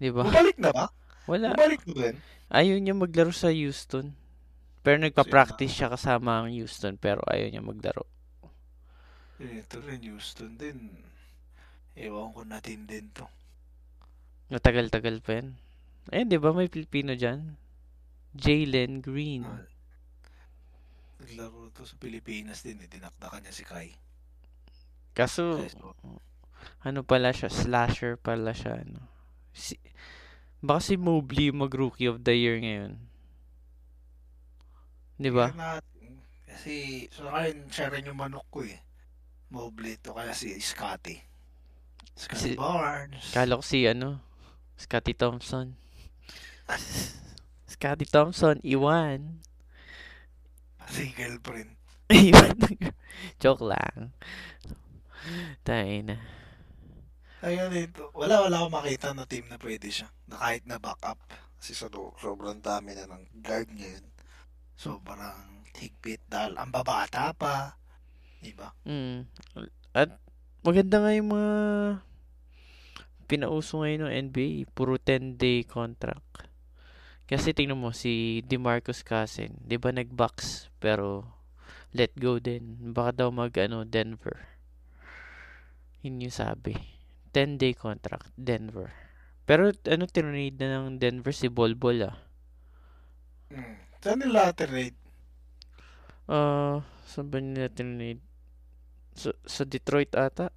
Di 0.00 0.08
ba? 0.12 0.24
Bumalik 0.24 0.56
na 0.60 0.70
ba? 0.72 0.86
Wala. 1.28 1.52
Bumalik 1.56 1.82
na 1.88 1.92
din. 1.92 2.14
Ayaw 2.50 2.76
niya 2.80 2.94
maglaro 2.96 3.32
sa 3.32 3.52
Houston. 3.52 4.12
Pero 4.80 4.96
nagpa-practice 4.96 5.72
siya 5.72 5.92
kasama 5.92 6.40
ang 6.40 6.48
Houston 6.56 6.96
pero 6.96 7.20
ayaw 7.28 7.52
niya 7.52 7.60
maglaro. 7.60 8.08
Ito 9.40 9.80
rin, 9.80 10.04
Houston 10.04 10.60
din. 10.60 10.92
Ewan 11.96 12.36
ko 12.36 12.44
natin 12.44 12.84
din 12.84 13.08
to. 13.16 13.24
Matagal-tagal 14.52 15.24
pa 15.24 15.40
yan. 15.40 15.56
Ayun, 16.12 16.28
di 16.28 16.36
ba 16.36 16.52
may 16.52 16.68
Pilipino 16.68 17.16
dyan? 17.16 17.56
Jalen 18.36 19.00
Green. 19.00 19.48
Ah. 19.48 19.64
Naglaro 21.24 21.72
to 21.72 21.88
sa 21.88 21.96
Pilipinas 21.96 22.60
din 22.60 22.84
eh. 22.84 22.88
Dinakdakan 22.88 23.40
niya 23.40 23.56
si 23.56 23.64
Kai. 23.64 23.96
Kaso, 25.16 25.56
So, 25.72 25.96
ano 26.84 27.00
pala 27.00 27.32
siya? 27.32 27.48
Slasher 27.48 28.20
pala 28.20 28.52
siya. 28.52 28.84
Ano. 28.84 29.00
Si, 29.56 29.80
baka 30.60 30.84
si 30.84 30.94
Mobley 31.00 31.48
yung 31.48 31.64
mag-rookie 31.64 32.12
of 32.12 32.20
the 32.20 32.36
year 32.36 32.60
ngayon. 32.60 33.00
Di 35.16 35.32
ba? 35.32 35.52
Kasi, 36.44 37.08
so 37.08 37.24
ngayon, 37.28 37.72
siya 37.72 37.88
rin 37.88 38.08
yung 38.08 38.20
manok 38.20 38.44
ko 38.52 38.68
eh. 38.68 38.89
Mobley 39.50 39.98
to 39.98 40.14
kaya 40.14 40.30
si 40.30 40.54
Scotty. 40.62 41.18
Scotty 42.14 42.54
Si- 42.54 42.58
Barnes. 42.58 43.34
Kala 43.34 43.58
ko 43.58 43.64
si 43.66 43.84
ano, 43.90 44.22
Scotty 44.78 45.14
Thompson. 45.18 45.74
Scotty 47.74 48.06
Thompson, 48.06 48.62
Iwan. 48.62 49.42
Single 50.90 51.38
print. 51.42 51.74
Iwan. 52.10 52.58
Joke 53.42 53.66
lang. 53.66 54.14
Tayo 55.66 55.94
na. 56.06 56.16
Ayun 57.40 57.72
dito. 57.72 58.12
Wala, 58.12 58.44
wala 58.44 58.56
akong 58.60 58.74
makita 58.84 59.16
na 59.16 59.24
team 59.24 59.48
na 59.48 59.56
pwede 59.56 59.88
siya. 59.88 60.12
Na 60.28 60.36
kahit 60.38 60.62
na 60.68 60.76
backup. 60.76 61.16
Kasi 61.56 61.72
sa 61.72 61.88
sobrang 62.20 62.60
dami 62.60 62.92
na 62.92 63.08
ng 63.08 63.40
guard 63.40 63.68
ngayon. 63.72 64.04
Sobrang 64.76 65.64
higpit 65.76 66.20
dahil 66.28 66.56
ang 66.60 66.68
babata 66.68 67.32
pa. 67.32 67.79
Diba? 68.40 68.72
Mm. 68.88 69.28
At 69.92 70.16
maganda 70.64 71.00
nga 71.04 71.12
yung 71.12 71.30
mga 71.36 71.52
pinauso 73.30 73.84
ngayon 73.84 74.08
ng 74.08 74.14
NBA. 74.32 74.72
Puro 74.74 74.98
10-day 74.98 75.68
contract. 75.68 76.50
Kasi 77.30 77.54
tingnan 77.54 77.78
mo, 77.78 77.94
si 77.94 78.42
DeMarcus 78.42 79.06
Cousins, 79.06 79.54
di 79.62 79.78
ba 79.78 79.94
nag-box, 79.94 80.66
pero 80.82 81.22
let 81.94 82.10
go 82.18 82.42
din. 82.42 82.90
Baka 82.90 83.22
daw 83.22 83.28
mag, 83.30 83.54
ano, 83.54 83.86
Denver. 83.86 84.34
Yun 86.02 86.26
yung 86.26 86.34
sabi. 86.34 86.74
10-day 87.30 87.78
contract, 87.78 88.34
Denver. 88.34 88.90
Pero 89.46 89.70
ano, 89.86 90.04
tinunid 90.10 90.58
na 90.58 90.82
ng 90.82 90.98
Denver 90.98 91.30
si 91.30 91.46
Bolbol 91.46 92.02
ah. 92.02 92.18
Mm. 93.54 93.78
Saan 94.00 94.18
nila 94.24 94.50
alternate? 94.50 94.96
Ah, 96.30 96.82
saan 97.06 97.28
ba 97.28 97.38
nila 97.38 97.70
tinunid? 97.70 98.22
Sa, 99.14 99.30
sa 99.44 99.62
Detroit 99.66 100.12
ata? 100.14 100.50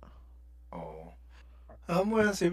Oo. 0.74 1.14
Alam 1.90 2.06
mo 2.10 2.16
yan 2.22 2.36
si 2.36 2.48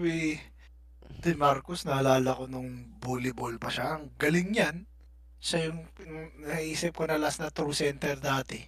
De 1.21 1.33
Marcos, 1.37 1.85
naalala 1.85 2.33
ko 2.33 2.49
nung 2.49 2.97
volleyball 2.97 3.55
pa 3.61 3.69
siya. 3.69 4.01
Ang 4.01 4.13
galing 4.17 4.51
yan. 4.57 4.77
Siya 5.41 5.69
yung 5.69 5.85
naisip 6.45 6.93
ko 6.97 7.09
na 7.09 7.17
last 7.17 7.41
na 7.41 7.49
true 7.49 7.73
center 7.73 8.17
dati. 8.17 8.61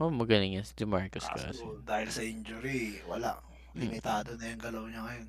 Oh, 0.00 0.08
magaling 0.08 0.56
yan 0.56 0.64
si 0.64 0.72
DeMarcus 0.74 1.28
Cousins. 1.28 1.60
Kaso 1.60 1.76
dahil 1.84 2.08
sa 2.08 2.24
injury, 2.24 3.04
wala. 3.04 3.36
Limitado 3.76 4.32
na 4.34 4.48
yung 4.48 4.62
galaw 4.64 4.84
niya 4.88 5.02
ngayon. 5.04 5.28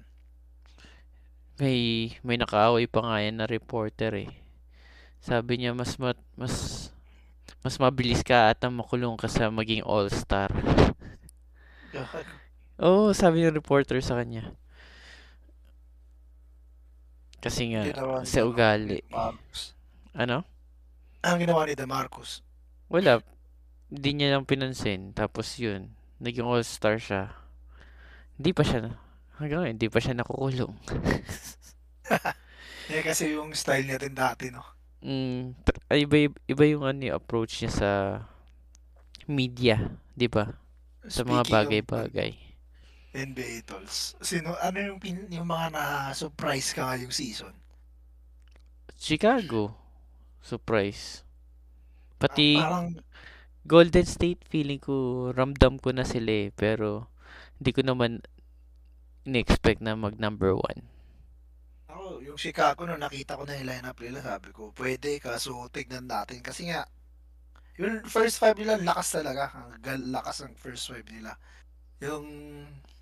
May 1.59 1.77
may 2.23 2.39
nakaaway 2.39 2.87
pa 2.87 3.03
nga 3.03 3.19
yan 3.19 3.43
na 3.43 3.51
reporter 3.51 4.15
eh. 4.15 4.31
Sabi 5.21 5.61
niya 5.61 5.75
mas 5.75 5.99
mat, 6.01 6.17
mas 6.33 6.87
mas 7.61 7.77
mabilis 7.77 8.25
ka 8.25 8.49
at 8.49 8.63
makulong 8.65 9.19
ka 9.19 9.29
sa 9.29 9.51
maging 9.53 9.85
all-star. 9.85 10.49
Oo, 12.85 13.13
sabi 13.13 13.45
ng 13.45 13.57
reporter 13.57 13.99
sa 14.01 14.17
kanya. 14.17 14.55
Kasi 17.41 17.73
nga, 17.73 17.85
Ginawa 17.85 18.21
sa 18.21 18.45
ugali. 18.45 19.01
Marcos. 19.09 19.73
Ano? 20.13 20.45
Ang 21.25 21.37
ginawa 21.41 21.65
ni 21.65 21.73
De 21.73 21.85
Marcos. 21.89 22.45
Wala. 22.89 23.21
Hindi 23.89 24.09
niya 24.13 24.37
lang 24.37 24.45
pinansin. 24.45 25.13
Tapos 25.13 25.57
yun, 25.57 25.93
naging 26.21 26.45
all-star 26.45 27.01
siya. 27.01 27.33
Hindi 28.37 28.53
pa 28.53 28.61
siya, 28.65 28.93
hanggang 29.37 29.65
ngayon, 29.65 29.75
hindi 29.77 29.89
pa 29.89 29.99
siya 30.01 30.17
nakukulong. 30.17 30.73
Eh, 32.91 32.99
kasi 33.07 33.31
yung 33.31 33.55
style 33.55 33.87
niya 33.87 34.03
din 34.03 34.11
dati, 34.11 34.51
no? 34.51 34.67
Mm, 34.99 35.55
iba, 35.95 36.27
iba 36.27 36.63
yung 36.67 36.83
ano, 36.83 37.07
approach 37.15 37.63
niya 37.63 37.71
sa 37.71 37.89
media, 39.31 39.95
'di 40.13 40.27
ba? 40.27 40.60
Sa 41.07 41.21
mga 41.25 41.43
bagay-bagay. 41.49 42.31
NBA 43.13 43.61
tolls. 43.69 44.15
Sino, 44.29 44.55
ano 44.59 44.77
yung, 44.87 44.99
pin, 45.03 45.17
yung 45.31 45.47
mga 45.47 45.67
na-surprise 45.75 46.69
ka 46.75 46.81
ngayong 46.91 47.11
season? 47.15 47.53
Chicago, 48.97 49.75
surprise. 50.41 51.23
Pati 52.21 52.49
Ah, 52.55 52.69
parang, 52.69 52.87
Golden 53.65 54.05
State 54.05 54.41
feeling 54.49 54.81
ko 54.81 54.95
ramdam 55.37 55.77
ko 55.83 55.89
na 55.93 56.05
sila 56.05 56.31
eh, 56.45 56.49
pero 56.53 57.09
hindi 57.59 57.71
ko 57.77 57.81
naman 57.85 58.11
in-expect 59.25 59.81
na 59.81 59.93
mag 59.97 60.15
number 60.21 60.53
one. 60.53 60.81
ako, 61.91 62.05
yung 62.27 62.39
Chicago, 62.39 62.81
no, 62.89 62.95
nakita 62.97 63.37
ko 63.39 63.43
na 63.45 63.57
yung 63.59 63.69
lineup 63.69 63.97
nila, 64.01 64.19
sabi 64.29 64.49
ko, 64.55 64.71
pwede, 64.81 65.09
kaso 65.21 65.51
tignan 65.75 66.05
natin. 66.09 66.39
Kasi 66.47 66.61
nga, 66.71 66.81
yung 67.79 68.03
first 68.07 68.39
five 68.41 68.57
nila, 68.57 68.79
lakas 68.81 69.19
talaga. 69.19 69.51
Ang 69.55 70.11
lakas 70.11 70.43
ng 70.43 70.55
first 70.57 70.89
five 70.89 71.07
nila. 71.07 71.35
Yung 72.01 72.25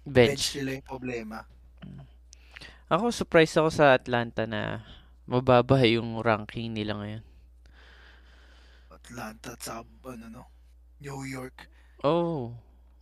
Bench. 0.03 0.29
bench 0.33 0.45
nila 0.61 0.69
yung 0.79 0.87
problema. 0.87 1.37
Ako, 2.89 3.13
surprised 3.13 3.57
ako 3.57 3.69
sa 3.69 3.93
Atlanta 3.93 4.49
na 4.49 4.81
mababa 5.29 5.81
yung 5.95 6.19
ranking 6.21 6.73
nila 6.73 6.97
ngayon. 6.97 7.23
Atlanta 8.89 9.55
at 9.55 9.61
sa 9.63 9.81
ano 9.81 10.25
no, 10.29 10.43
New 11.01 11.25
York. 11.25 11.65
Oh, 12.05 12.53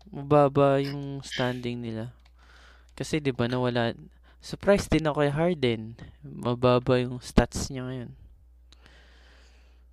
mababa 0.07 0.79
yung 0.79 1.19
standing 1.25 1.83
nila. 1.83 2.15
Kasi 2.95 3.19
'di 3.19 3.35
ba 3.35 3.49
nawala 3.49 3.91
Surprised 4.47 4.93
din 4.93 5.03
ako 5.03 5.25
kay 5.25 5.33
Harden. 5.33 5.81
Mababa 6.21 7.01
yung 7.01 7.17
stats 7.19 7.67
niya 7.67 7.83
ngayon. 7.83 8.11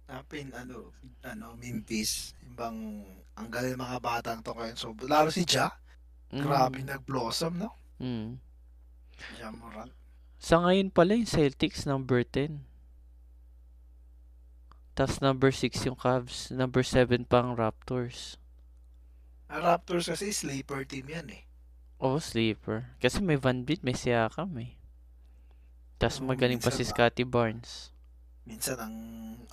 Napin 0.04 0.52
ano, 0.52 0.92
ano, 1.24 1.56
Memphis, 1.56 2.36
ibang 2.44 3.02
ang 3.34 3.48
galing 3.48 3.74
mga 3.74 3.98
batang 3.98 4.40
to 4.44 4.52
ngayon. 4.52 4.76
So, 4.76 4.92
lalo 5.08 5.32
si 5.32 5.42
Ja, 5.48 5.72
grabe 6.30 6.84
Mm. 6.84 6.88
nag-blossom, 6.92 7.56
no? 7.58 7.72
Mm. 7.98 8.36
Ja 9.38 9.48
Morant. 9.54 9.90
Sa 10.36 10.60
ngayon 10.60 10.90
pala 10.92 11.16
yung 11.16 11.30
Celtics 11.30 11.86
number 11.88 12.20
10. 12.26 12.66
Tapos 14.94 15.18
number 15.18 15.50
6 15.50 15.74
yung 15.86 15.96
Cavs. 15.98 16.50
Number 16.52 16.82
7 16.84 17.24
pang 17.26 17.54
Raptors. 17.56 18.36
Ang 19.48 19.62
Raptors 19.62 20.10
kasi 20.10 20.30
sleeper 20.34 20.84
team 20.86 21.08
yan 21.08 21.30
eh. 21.30 21.42
Oh, 22.02 22.18
sleeper. 22.18 22.92
Kasi 23.00 23.22
may 23.22 23.38
Van 23.38 23.62
Vliet, 23.64 23.80
may 23.86 23.94
Siakam 23.96 24.50
eh. 24.60 24.74
Tapos 25.96 26.18
Oo, 26.20 26.28
magaling 26.28 26.60
pa 26.60 26.74
si 26.74 26.82
Scotty 26.84 27.22
Barnes. 27.24 27.93
Minsan 28.44 28.76
ang 28.80 28.96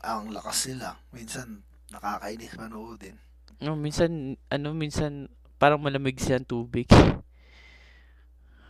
ang 0.03 0.31
lakas 0.31 0.67
nila. 0.71 0.99
Minsan 1.11 1.63
nakakainis 1.91 2.55
manoodin. 2.55 3.15
No, 3.61 3.77
minsan, 3.77 4.41
ano, 4.49 4.73
minsan, 4.73 5.29
parang 5.61 5.77
malamig 5.77 6.17
siya 6.17 6.41
ang 6.41 6.47
tubig. 6.49 6.89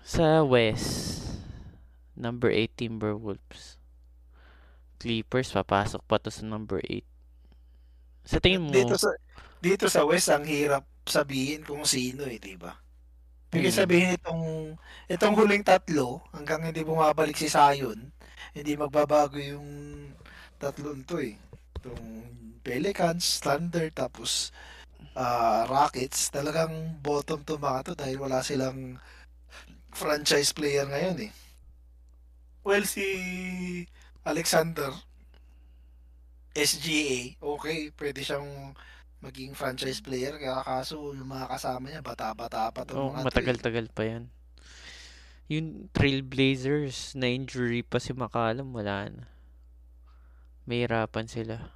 Sa 0.03 0.43
West, 0.43 1.24
number 2.17 2.51
8 2.51 2.76
Timberwolves. 2.76 3.80
Clippers, 4.99 5.55
papasok 5.55 6.01
pa 6.03 6.19
to 6.19 6.28
sa 6.28 6.43
number 6.43 6.84
8. 6.84 7.07
Sa 8.28 8.38
tingin 8.43 8.67
mo, 8.67 8.69
Dito 8.69 8.99
sa 8.99 9.09
dito 9.61 9.86
sa 9.89 10.05
West 10.05 10.30
ang 10.30 10.45
hirap 10.45 10.86
sabihin 11.05 11.61
kung 11.65 11.86
sino 11.86 12.26
eh, 12.26 12.38
'di 12.38 12.57
ba? 12.57 12.74
Bigay 13.49 13.74
Mm. 13.74 13.80
sabihin 13.82 14.09
itong 14.17 14.43
itong 15.09 15.34
huling 15.38 15.65
tatlo 15.65 16.22
hanggang 16.34 16.61
hindi 16.65 16.82
bumabalik 16.86 17.34
si 17.38 17.49
Zion, 17.49 18.13
hindi 18.52 18.74
magbabago 18.76 19.39
yung 19.39 19.68
tatlong 20.60 21.02
to 21.08 21.24
eh. 21.24 21.36
Itong 21.80 22.06
Pelicans, 22.62 23.41
Thunder, 23.41 23.89
tapos 23.89 24.54
ah, 25.18 25.66
Rockets, 25.66 26.30
talagang 26.30 26.99
bottom 27.02 27.41
to 27.43 27.58
mga 27.58 27.91
to 27.91 27.93
dahil 27.97 28.18
wala 28.22 28.43
silang 28.45 28.99
franchise 29.91 30.54
player 30.56 30.88
ngayon 30.88 31.30
eh. 31.30 31.32
Well, 32.62 32.86
si 32.86 33.06
Alexander, 34.22 34.93
SGA, 36.54 37.41
okay, 37.41 37.89
pwede 37.97 38.22
siyang 38.22 38.76
maging 39.22 39.54
franchise 39.54 40.02
player 40.02 40.34
kaya 40.41 40.66
kaso 40.66 41.14
yung 41.14 41.30
mga 41.30 41.45
kasama 41.45 41.93
niya 41.93 42.02
bata-bata 42.02 42.74
pa 42.74 42.82
to 42.82 42.97
oh, 42.97 43.14
mga 43.14 43.22
eh. 43.22 43.26
matagal-tagal 43.30 43.86
pa 43.93 44.04
yan. 44.06 44.24
Yung 45.49 45.89
Trailblazers, 45.95 47.17
na 47.17 47.27
injury 47.31 47.81
pa 47.81 47.97
si 47.97 48.13
McCallum, 48.13 48.75
wala 48.75 49.09
na. 49.09 49.23
Mahirapan 50.69 51.25
sila. 51.27 51.73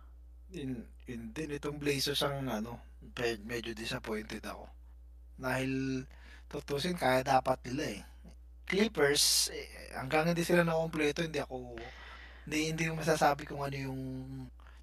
Yun, 0.53 0.85
yun 1.09 1.21
din 1.33 1.57
itong 1.57 1.81
Blazers 1.81 2.21
ang 2.23 2.45
ano, 2.47 2.79
medyo 3.43 3.73
disappointed 3.73 4.45
ako. 4.45 4.69
Dahil 5.35 6.03
tutusin 6.47 6.95
kaya 6.95 7.25
dapat 7.25 7.59
nila 7.67 7.99
eh. 7.99 8.01
Clippers, 8.65 9.53
eh, 9.53 9.93
hanggang 9.93 10.31
hindi 10.31 10.41
sila 10.41 10.65
nakompleto, 10.65 11.21
hindi 11.21 11.37
ako 11.37 11.77
hindi 12.45 12.57
hindi 12.71 12.83
ko 12.85 12.93
masasabi 12.97 13.43
kung 13.49 13.65
ano 13.65 13.73
yung 13.73 14.01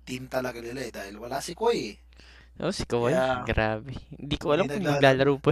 team 0.03 0.27
talaga 0.27 0.59
nila 0.59 0.83
eh 0.83 0.93
dahil 0.93 1.15
wala 1.19 1.39
si 1.39 1.55
Kawhi 1.55 1.95
eh. 1.95 1.97
Oh, 2.61 2.75
si 2.75 2.85
Kawhi, 2.85 3.15
Kaya, 3.17 3.47
grabe. 3.47 3.97
Hindi 4.13 4.37
ko 4.37 4.53
alam 4.53 4.67
hindi 4.69 4.83
kung 4.83 4.87
naglalaro. 4.93 5.35
pa. 5.41 5.51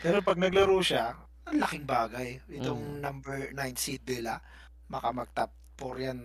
Pero 0.00 0.22
pag 0.22 0.38
naglaro 0.40 0.78
siya, 0.80 1.14
ang 1.48 1.60
laking 1.60 1.86
bagay. 1.86 2.28
Mm. 2.46 2.56
Itong 2.60 2.82
number 3.00 3.36
9 3.50 3.56
seed 3.74 4.02
nila, 4.04 4.40
maka 4.86 5.08
mag 5.10 5.30
top 5.32 5.50
4 5.76 6.06
yan. 6.06 6.20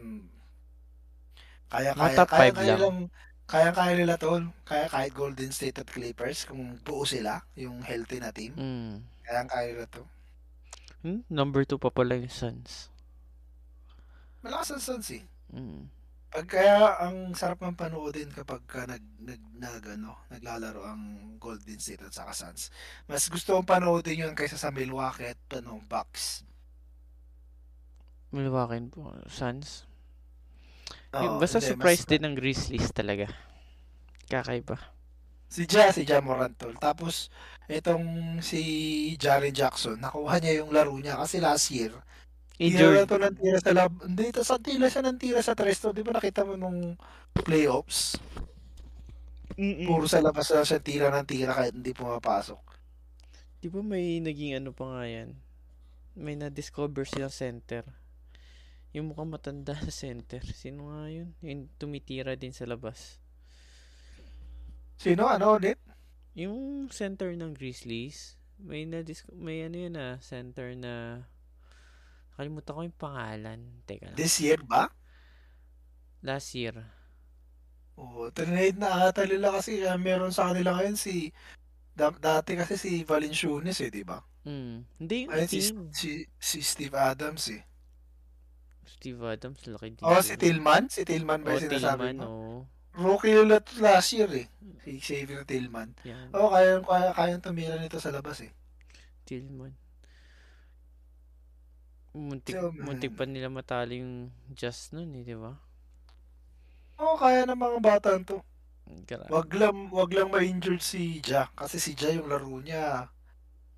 Kaya 1.68 1.92
kaya 1.96 2.16
top 2.16 2.30
kaya 2.30 2.52
5 2.52 2.58
kaya 2.58 2.66
lang. 2.66 2.78
nilang 2.78 3.00
kaya 3.44 3.70
kaya 3.76 3.94
nila 3.98 4.16
tol. 4.16 4.44
Kaya 4.64 4.88
kahit 4.88 5.12
Golden 5.12 5.52
State 5.52 5.78
at 5.78 5.90
Clippers 5.90 6.48
kung 6.48 6.80
buo 6.82 7.04
sila, 7.04 7.44
yung 7.56 7.84
healthy 7.84 8.18
na 8.24 8.32
team, 8.32 8.56
Mm. 8.56 9.04
kaya 9.24 9.42
kaya 9.46 9.66
nila 9.74 9.88
to. 9.90 10.04
Hmm? 11.04 11.20
Number 11.28 11.68
2 11.68 11.76
pa 11.76 11.92
pala 11.92 12.16
yung 12.16 12.32
Suns. 12.32 12.88
Malakas 14.40 14.72
ang 14.72 14.84
Suns 14.84 15.10
eh. 15.12 15.24
Mm. 15.52 15.92
Pag 16.34 16.50
kaya 16.50 16.98
ang 16.98 17.38
sarap 17.38 17.62
ng 17.62 17.78
panoodin 17.78 18.34
kapag 18.34 18.66
ka 18.66 18.90
nag, 18.90 19.06
nag, 19.22 19.38
nag 19.54 19.84
ano, 19.86 20.18
naglalaro 20.34 20.82
ang 20.82 21.02
Golden 21.38 21.78
State 21.78 22.10
at 22.10 22.14
saka 22.18 22.34
Suns. 22.34 22.74
Mas 23.06 23.30
gusto 23.30 23.54
kong 23.54 23.70
panoodin 23.70 24.26
yun 24.26 24.34
kaysa 24.34 24.58
sa 24.58 24.74
Milwaukee 24.74 25.30
at 25.30 25.42
ano, 25.54 25.78
Bucks. 25.86 26.42
Milwaukee 28.34 28.90
po. 28.90 29.14
Suns. 29.30 29.86
Oo, 31.14 31.38
basta 31.38 31.62
hindi, 31.62 31.70
mas 31.70 31.70
surprise 31.70 32.04
din 32.10 32.26
ng 32.26 32.34
Grizzlies 32.34 32.90
talaga. 32.90 33.30
Kakaiba. 34.26 34.82
Si 35.54 35.70
Ja, 35.70 35.94
si 35.94 36.02
Ja 36.02 36.18
Morant 36.18 36.58
tol. 36.58 36.74
Tapos, 36.82 37.30
itong 37.70 38.42
si 38.42 39.14
Jaren 39.22 39.54
Jackson, 39.54 40.02
nakuha 40.02 40.42
niya 40.42 40.66
yung 40.66 40.74
laro 40.74 40.98
niya 40.98 41.22
kasi 41.22 41.38
last 41.38 41.70
year, 41.70 41.94
tira 42.58 43.04
Injured. 43.04 43.08
to 43.10 43.18
ng 43.18 43.36
tira 43.38 43.58
sa 43.60 43.72
lab. 43.74 43.94
Hindi, 44.06 44.26
tas 44.30 44.48
sa 44.48 44.58
tila 44.62 44.88
siya 44.88 45.04
ng 45.06 45.18
tira 45.18 45.42
sa 45.42 45.58
Tresto. 45.58 45.90
Di 45.92 46.06
ba 46.06 46.14
nakita 46.14 46.46
mo 46.46 46.54
nung 46.54 46.96
playoffs? 47.34 48.18
Mm-mm. 49.58 49.86
Puro 49.86 50.06
sa 50.10 50.22
labas 50.22 50.50
na 50.50 50.66
siya 50.66 50.82
tira 50.82 51.08
ng 51.14 51.26
tira 51.26 51.54
kahit 51.54 51.74
hindi 51.74 51.94
pumapasok. 51.94 52.62
Di 53.62 53.68
ba 53.70 53.82
may 53.82 54.22
naging 54.22 54.58
ano 54.58 54.74
pa 54.74 54.86
nga 54.90 55.04
yan? 55.06 55.38
May 56.14 56.38
na-discover 56.38 57.10
silang 57.10 57.34
center. 57.34 57.86
Yung 58.94 59.10
mukhang 59.10 59.34
matanda 59.34 59.74
na 59.74 59.90
center. 59.90 60.42
Sino 60.46 60.94
nga 60.94 61.10
yun? 61.10 61.34
Yung 61.42 61.70
tumitira 61.82 62.38
din 62.38 62.54
sa 62.54 62.70
labas. 62.70 63.18
Sino? 65.02 65.26
Ano 65.26 65.58
ulit? 65.58 65.82
Yung 66.38 66.90
center 66.94 67.34
ng 67.34 67.58
Grizzlies, 67.58 68.38
may 68.62 68.86
na 68.86 69.02
may 69.38 69.66
ano 69.66 69.78
yun 69.78 69.96
ah, 69.98 70.18
center 70.22 70.74
na 70.78 71.26
nakalimutan 72.34 72.74
ko 72.74 72.82
yung 72.82 72.98
pangalan. 73.00 73.60
Teka 73.86 74.10
lang. 74.12 74.18
This 74.18 74.42
year 74.42 74.58
ba? 74.60 74.90
Last 76.26 76.58
year. 76.58 76.74
Oo, 77.94 78.34
trinade 78.34 78.82
na 78.82 79.06
ata 79.06 79.22
nila 79.24 79.54
kasi 79.54 79.86
ah, 79.86 80.02
meron 80.02 80.34
sa 80.34 80.50
kanila 80.50 80.82
ngayon 80.82 80.98
si 80.98 81.30
da- 81.94 82.10
dati 82.10 82.58
kasi 82.58 82.74
si 82.74 83.06
Valenciunas 83.06 83.78
eh, 83.80 83.94
di 83.94 84.02
ba? 84.02 84.18
Mm. 84.44 84.76
Hindi 84.98 85.16
yung 85.24 85.32
Ayun 85.32 85.48
si, 85.48 85.60
team. 85.62 85.78
si, 85.94 86.10
si 86.36 86.58
Steve 86.66 86.98
Adams 86.98 87.54
eh. 87.54 87.62
Steve 88.84 89.22
Adams, 89.24 89.62
laki 89.70 89.94
din 89.94 90.04
Oh, 90.04 90.20
si. 90.20 90.34
Tillman? 90.36 90.90
Si 90.90 91.06
Tillman 91.06 91.46
ba 91.46 91.54
Oh, 91.54 91.56
yung 91.56 91.70
sinasabi 91.70 92.12
Tillman, 92.12 92.18
mo? 92.18 92.26
oh. 92.28 92.60
Rookie 92.94 93.34
ulit 93.38 93.66
last 93.78 94.10
year 94.14 94.30
eh. 94.34 94.48
Si 94.84 94.98
Xavier 94.98 95.46
Tillman. 95.46 95.94
Yan, 96.02 96.30
Oo, 96.34 96.50
kaya, 96.50 96.82
kaya, 96.82 97.10
kayang 97.14 97.42
tumira 97.42 97.78
nito 97.78 97.98
sa 98.02 98.10
labas 98.10 98.42
eh. 98.42 98.52
Tillman. 99.24 99.74
Muntik, 102.14 102.54
So, 102.56 102.70
muntik 102.86 103.12
pa 103.18 103.26
nila 103.26 103.50
matalo 103.50 103.94
yung 103.98 104.30
Just 104.54 104.94
nun 104.94 105.10
eh, 105.18 105.26
di 105.26 105.34
ba? 105.34 105.58
Oo, 107.02 107.16
kaya 107.18 107.42
ng 107.50 107.58
mga 107.58 107.78
bata 107.82 108.10
to. 108.22 108.38
Grabe. 109.10 109.30
Wag 109.34 109.50
lang, 109.56 109.78
wag 109.90 110.12
lang 110.14 110.30
ma-injured 110.30 110.84
si 110.84 111.18
Ja. 111.26 111.50
Kasi 111.58 111.78
si 111.82 111.92
Ja 111.98 112.10
yung 112.14 112.30
laro 112.30 112.54
niya, 112.62 113.10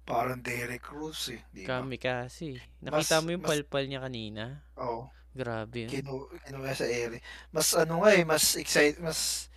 parang 0.05 0.41
Derek 0.41 0.85
Rose 0.91 1.37
eh. 1.37 1.41
Di 1.55 1.65
ba? 1.71 1.87
Kamikaze. 1.87 2.61
Mas, 2.91 3.09
Nakita 3.09 3.15
mo 3.23 3.29
yung 3.33 3.43
mas, 3.43 3.49
palpal 3.49 3.83
niya 3.87 4.01
kanina? 4.05 4.61
oh, 4.77 5.09
Grabe 5.35 5.91
yun. 5.91 5.91
kinu, 5.91 6.27
kinuha 6.45 6.73
sa 6.75 6.87
ere. 6.87 7.19
Mas 7.51 7.75
ano 7.75 8.01
nga 8.03 8.11
eh, 8.15 8.23
mas 8.23 8.55
excited, 8.55 8.99
mas, 9.03 9.49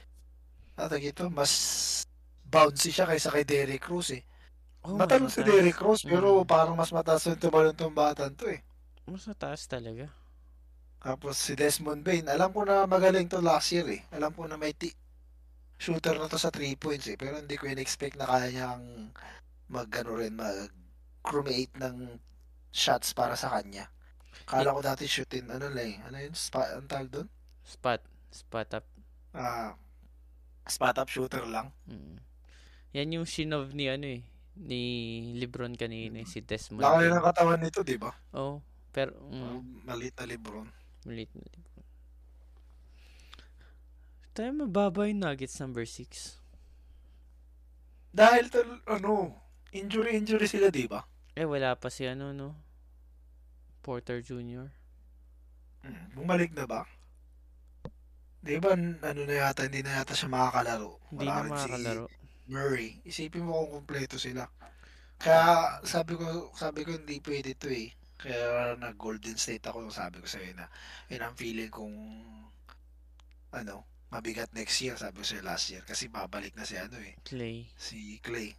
ano 0.77 0.95
ito, 0.99 1.25
mas 1.31 1.53
bouncy 2.49 2.91
siya 2.95 3.07
kaysa 3.11 3.31
kay 3.35 3.45
Derek 3.47 3.85
Rose 3.89 4.21
eh. 4.21 4.23
Oh, 4.85 4.97
mas 5.07 5.07
Matalon 5.07 5.31
si 5.31 5.43
Derek. 5.45 5.79
Rose, 5.79 6.05
pero 6.07 6.43
Mm. 6.43 6.49
parang 6.49 6.77
mas 6.79 6.91
mataas 6.95 7.27
yung 7.29 7.39
tumalon 7.41 7.75
tong 7.77 7.95
batan 7.95 8.33
to 8.39 8.47
eh. 8.51 8.61
Mas 9.09 9.25
mataas 9.25 9.65
talaga. 9.65 10.13
Tapos 10.99 11.39
si 11.39 11.55
Desmond 11.55 12.03
Bain, 12.05 12.27
alam 12.29 12.51
ko 12.53 12.67
na 12.67 12.85
magaling 12.85 13.31
to 13.31 13.41
last 13.41 13.73
year 13.73 13.87
eh. 13.89 14.03
Alam 14.13 14.35
ko 14.35 14.45
na 14.45 14.59
may 14.59 14.75
ti- 14.75 14.95
shooter 15.79 16.19
na 16.19 16.27
to 16.27 16.37
sa 16.37 16.51
3 16.51 16.75
points 16.77 17.07
eh. 17.09 17.17
Pero 17.17 17.39
hindi 17.39 17.55
ko 17.57 17.71
in-expect 17.71 18.19
na 18.19 18.27
kaya 18.27 18.51
niyang 18.51 18.85
mag, 19.71 19.89
ano 19.95 20.11
rin, 20.19 20.35
mag 20.35 20.69
create 21.23 21.73
ng 21.79 22.19
shots 22.75 23.15
para 23.15 23.39
sa 23.39 23.49
kanya. 23.55 23.87
Kala 24.45 24.75
ko 24.75 24.81
dati 24.83 25.07
shootin, 25.07 25.49
ano 25.49 25.71
lang 25.71 25.87
eh. 25.87 25.97
Ano 26.09 26.17
yun? 26.19 26.35
Spot, 26.35 26.69
ang 26.77 26.89
tawag 26.89 27.09
doon? 27.09 27.29
Spot. 27.65 28.01
Spot 28.29 28.69
up. 28.77 28.87
Ah, 29.33 29.73
spot 30.69 30.99
up 30.99 31.09
shooter 31.09 31.45
lang. 31.49 31.73
Mm. 31.89 32.17
Yan 32.93 33.15
yung 33.21 33.27
shinov 33.29 33.73
ni 33.73 33.89
ano 33.89 34.09
eh. 34.09 34.23
ni 34.59 34.83
Lebron 35.39 35.79
kanina, 35.79 36.19
si 36.27 36.43
Desmond. 36.43 36.83
Laki 36.83 37.07
ng 37.07 37.23
katawan 37.23 37.63
nito, 37.63 37.87
di 37.87 37.95
ba? 37.95 38.11
Oh, 38.35 38.59
pero 38.91 39.13
mm, 39.29 39.85
Maliit 39.85 40.15
na 40.19 40.27
Lebron. 40.27 40.69
maliit 41.05 41.31
na 41.35 41.45
Lebron. 41.45 41.85
Tayo 44.33 44.51
mababa 44.55 45.11
yung 45.11 45.19
Nuggets 45.23 45.59
number 45.59 45.83
6. 45.83 46.39
Dahil 48.15 48.49
tal, 48.49 48.81
ano, 48.87 49.35
injury-injury 49.75 50.47
sila, 50.47 50.71
di 50.71 50.87
ba? 50.87 51.03
Eh, 51.35 51.45
wala 51.45 51.75
pa 51.75 51.91
si 51.91 52.07
ano, 52.07 52.31
no? 52.33 52.55
Porter 53.83 54.23
Jr. 54.23 54.71
Mm, 55.83 56.07
Bumalik 56.15 56.55
na 56.55 56.67
ba? 56.67 56.83
Di 58.39 58.57
ba, 58.63 58.79
ano 58.79 59.21
na 59.27 59.35
yata, 59.35 59.67
hindi 59.67 59.83
na 59.83 60.03
yata 60.03 60.15
siya 60.15 60.31
makakalaro. 60.31 61.03
Hindi 61.11 61.27
Wala 61.27 61.35
na 61.35 61.43
rin 61.43 61.51
si 61.51 61.55
makakalaro. 61.59 62.05
Murray. 62.49 62.91
Isipin 63.05 63.45
mo 63.45 63.61
kung 63.61 63.83
kumpleto 63.83 64.17
sila. 64.17 64.47
Kaya 65.19 65.83
sabi 65.83 66.15
ko, 66.15 66.55
sabi 66.55 66.87
ko 66.87 66.95
hindi 66.95 67.19
pwede 67.21 67.53
to 67.59 67.69
eh. 67.69 67.91
Kaya 68.19 68.75
nag 68.75 68.99
Golden 68.99 69.39
State 69.39 69.63
ako, 69.71 69.95
sabi 69.95 70.19
ko 70.19 70.27
sa'yo 70.27 70.51
na, 70.59 70.67
yun 71.07 71.23
ang 71.23 71.39
feeling 71.39 71.71
kung, 71.71 71.95
ano, 73.55 73.87
mabigat 74.11 74.51
next 74.59 74.83
year, 74.83 74.99
sabi 74.99 75.23
ko 75.23 75.25
sa'yo 75.25 75.43
last 75.47 75.71
year. 75.71 75.87
Kasi 75.87 76.11
babalik 76.11 76.59
na 76.59 76.67
si 76.67 76.75
ano 76.75 76.99
eh, 76.99 77.15
Clay. 77.23 77.71
si 77.79 78.19
Clay. 78.19 78.59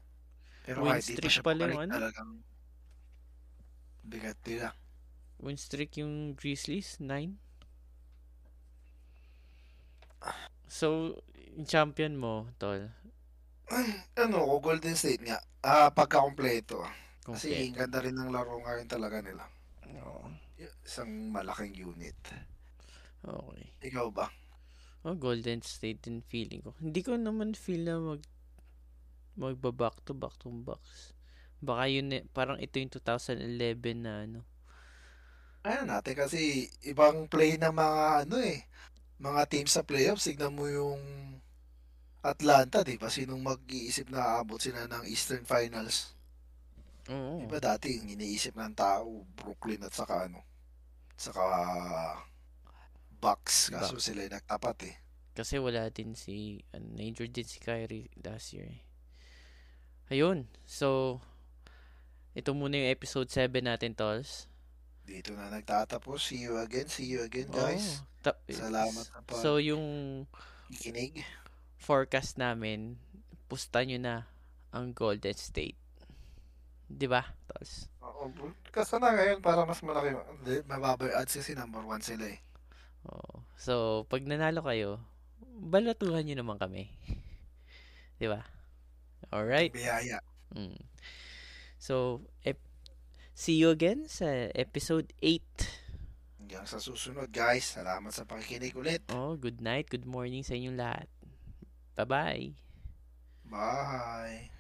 Pero 0.64 0.88
Win 0.88 0.95
kahit 0.95 1.11
di 1.11 1.19
pa 1.19 1.27
siya 1.27 1.44
pala 1.44 1.68
yung 1.68 1.84
ano? 1.90 1.94
talagang 1.99 2.31
bigat 4.07 4.40
nila. 4.48 4.72
Win 5.44 5.60
streak 5.60 5.99
yung 5.99 6.40
Grizzlies, 6.40 6.95
9. 7.03 7.36
So, 10.69 11.18
yung 11.57 11.65
champion 11.65 12.14
mo, 12.15 12.45
tol. 12.61 12.94
Ano 14.15 14.38
ko, 14.45 14.53
Golden 14.61 14.95
State 14.95 15.26
nga, 15.26 15.41
ah, 15.65 15.90
pagka-kompleto. 15.90 16.86
Kasi 17.25 17.71
ang 17.71 17.75
ganda 17.75 17.99
rin 18.01 18.15
ng 18.15 18.31
laro 18.31 18.59
ngayon 18.63 18.87
talaga 18.89 19.19
nila. 19.19 19.43
Oo. 20.05 20.29
Isang 20.85 21.31
malaking 21.31 21.75
unit. 21.75 22.17
Okay. 23.23 23.65
Ikaw 23.91 24.07
ba? 24.11 24.27
Oh, 25.07 25.15
Golden 25.15 25.63
State 25.63 26.03
din 26.03 26.19
feeling 26.19 26.59
ko. 26.59 26.75
Hindi 26.79 26.99
ko 26.99 27.15
naman 27.15 27.55
feel 27.55 27.87
na 27.87 27.99
mag 27.99 28.23
magba 29.39 29.71
back 29.71 30.03
to 30.03 30.11
back 30.11 30.35
to 30.43 30.51
backs. 30.51 31.15
Baka 31.63 31.87
yun 31.87 32.11
eh, 32.11 32.23
parang 32.35 32.59
ito 32.59 32.79
yung 32.79 32.91
2011 32.91 34.03
na 34.03 34.27
ano. 34.27 34.39
Ayun 35.63 35.91
natin 35.91 36.15
kasi 36.15 36.71
ibang 36.87 37.27
play 37.27 37.59
ng 37.59 37.71
mga 37.71 38.27
ano 38.27 38.35
eh, 38.39 38.63
mga 39.19 39.41
teams 39.47 39.71
sa 39.75 39.83
playoffs. 39.83 40.27
Tignan 40.27 40.55
mo 40.55 40.67
yung 40.67 40.99
Atlanta, 42.19 42.83
di 42.83 42.99
ba? 42.99 43.07
Sinong 43.07 43.39
mag-iisip 43.39 44.11
na 44.11 44.39
aabot 44.39 44.59
sila 44.59 44.87
ng 44.87 45.07
Eastern 45.07 45.47
Finals? 45.47 46.18
Oo. 47.10 47.41
Di 47.41 47.45
ba 47.49 47.57
dati 47.57 47.98
yung 47.98 48.10
iniisip 48.10 48.53
ng 48.53 48.73
tao, 48.77 49.26
Brooklyn 49.34 49.81
at 49.81 49.94
saka 49.94 50.30
ano, 50.30 50.45
saka 51.18 51.44
Bucks. 53.19 53.73
Kaso 53.73 53.99
sila 53.99 54.23
yung 54.23 54.36
nagtapat 54.38 54.77
eh. 54.88 54.95
Kasi 55.36 55.60
wala 55.60 55.91
din 55.91 56.15
si, 56.15 56.64
ano, 56.72 56.95
injured 56.95 57.31
din 57.36 57.48
si 57.48 57.60
Kyrie 57.60 58.07
last 58.23 58.56
year 58.56 58.69
eh. 58.69 58.81
Ayun. 60.10 60.48
So, 60.64 61.19
ito 62.34 62.56
muna 62.56 62.80
yung 62.80 62.91
episode 62.91 63.27
7 63.27 63.52
natin, 63.61 63.94
Tols. 63.94 64.48
Dito 65.03 65.34
na 65.34 65.49
nagtatapos. 65.49 66.22
See 66.22 66.45
you 66.45 66.56
again. 66.61 66.88
See 66.88 67.10
you 67.10 67.26
again, 67.26 67.49
guys. 67.49 67.99
Oo. 67.99 68.07
Ta- 68.22 68.41
Salamat 68.48 69.06
na 69.10 69.19
pa. 69.26 69.34
So, 69.40 69.57
yung 69.60 69.84
Ikinig. 70.69 71.23
forecast 71.80 72.38
namin, 72.38 72.99
pusta 73.49 73.81
nyo 73.81 73.98
na 73.98 74.15
ang 74.69 74.94
Golden 74.94 75.34
State. 75.34 75.77
Di 76.89 77.05
ba, 77.05 77.21
Tols? 77.45 77.85
Oo, 78.01 78.33
Kasi 78.73 78.97
na 78.97 79.13
ngayon 79.13 79.39
para 79.45 79.61
mas 79.63 79.79
malaki. 79.85 80.17
Hindi, 80.17 80.65
Mababa 80.65 81.05
yung 81.05 81.17
odds 81.21 81.37
kasi 81.37 81.53
number 81.53 81.85
one 81.85 82.01
sila 82.01 82.25
eh. 82.25 82.41
Oo. 83.05 83.45
So, 83.55 84.03
pag 84.09 84.25
nanalo 84.25 84.65
kayo, 84.65 84.97
balatuhan 85.61 86.25
nyo 86.25 86.35
naman 86.41 86.57
kami. 86.57 86.89
Di 88.19 88.25
ba? 88.25 88.41
Alright. 89.29 89.71
Biyaya. 89.71 90.19
Mm. 90.57 90.81
So, 91.77 92.25
ep- 92.41 92.65
see 93.37 93.55
you 93.55 93.69
again 93.69 94.09
sa 94.09 94.49
episode 94.57 95.13
8. 95.21 95.45
Hanggang 96.41 96.65
sa 96.65 96.81
susunod, 96.81 97.29
guys. 97.29 97.77
Salamat 97.77 98.09
sa 98.09 98.25
pakikinig 98.25 98.73
ulit. 98.73 99.05
Oh, 99.13 99.37
good 99.37 99.61
night, 99.61 99.85
good 99.93 100.09
morning 100.09 100.41
sa 100.41 100.57
inyong 100.57 100.81
lahat. 100.81 101.07
Bye-bye. 101.93 102.57
Bye. 103.45 104.59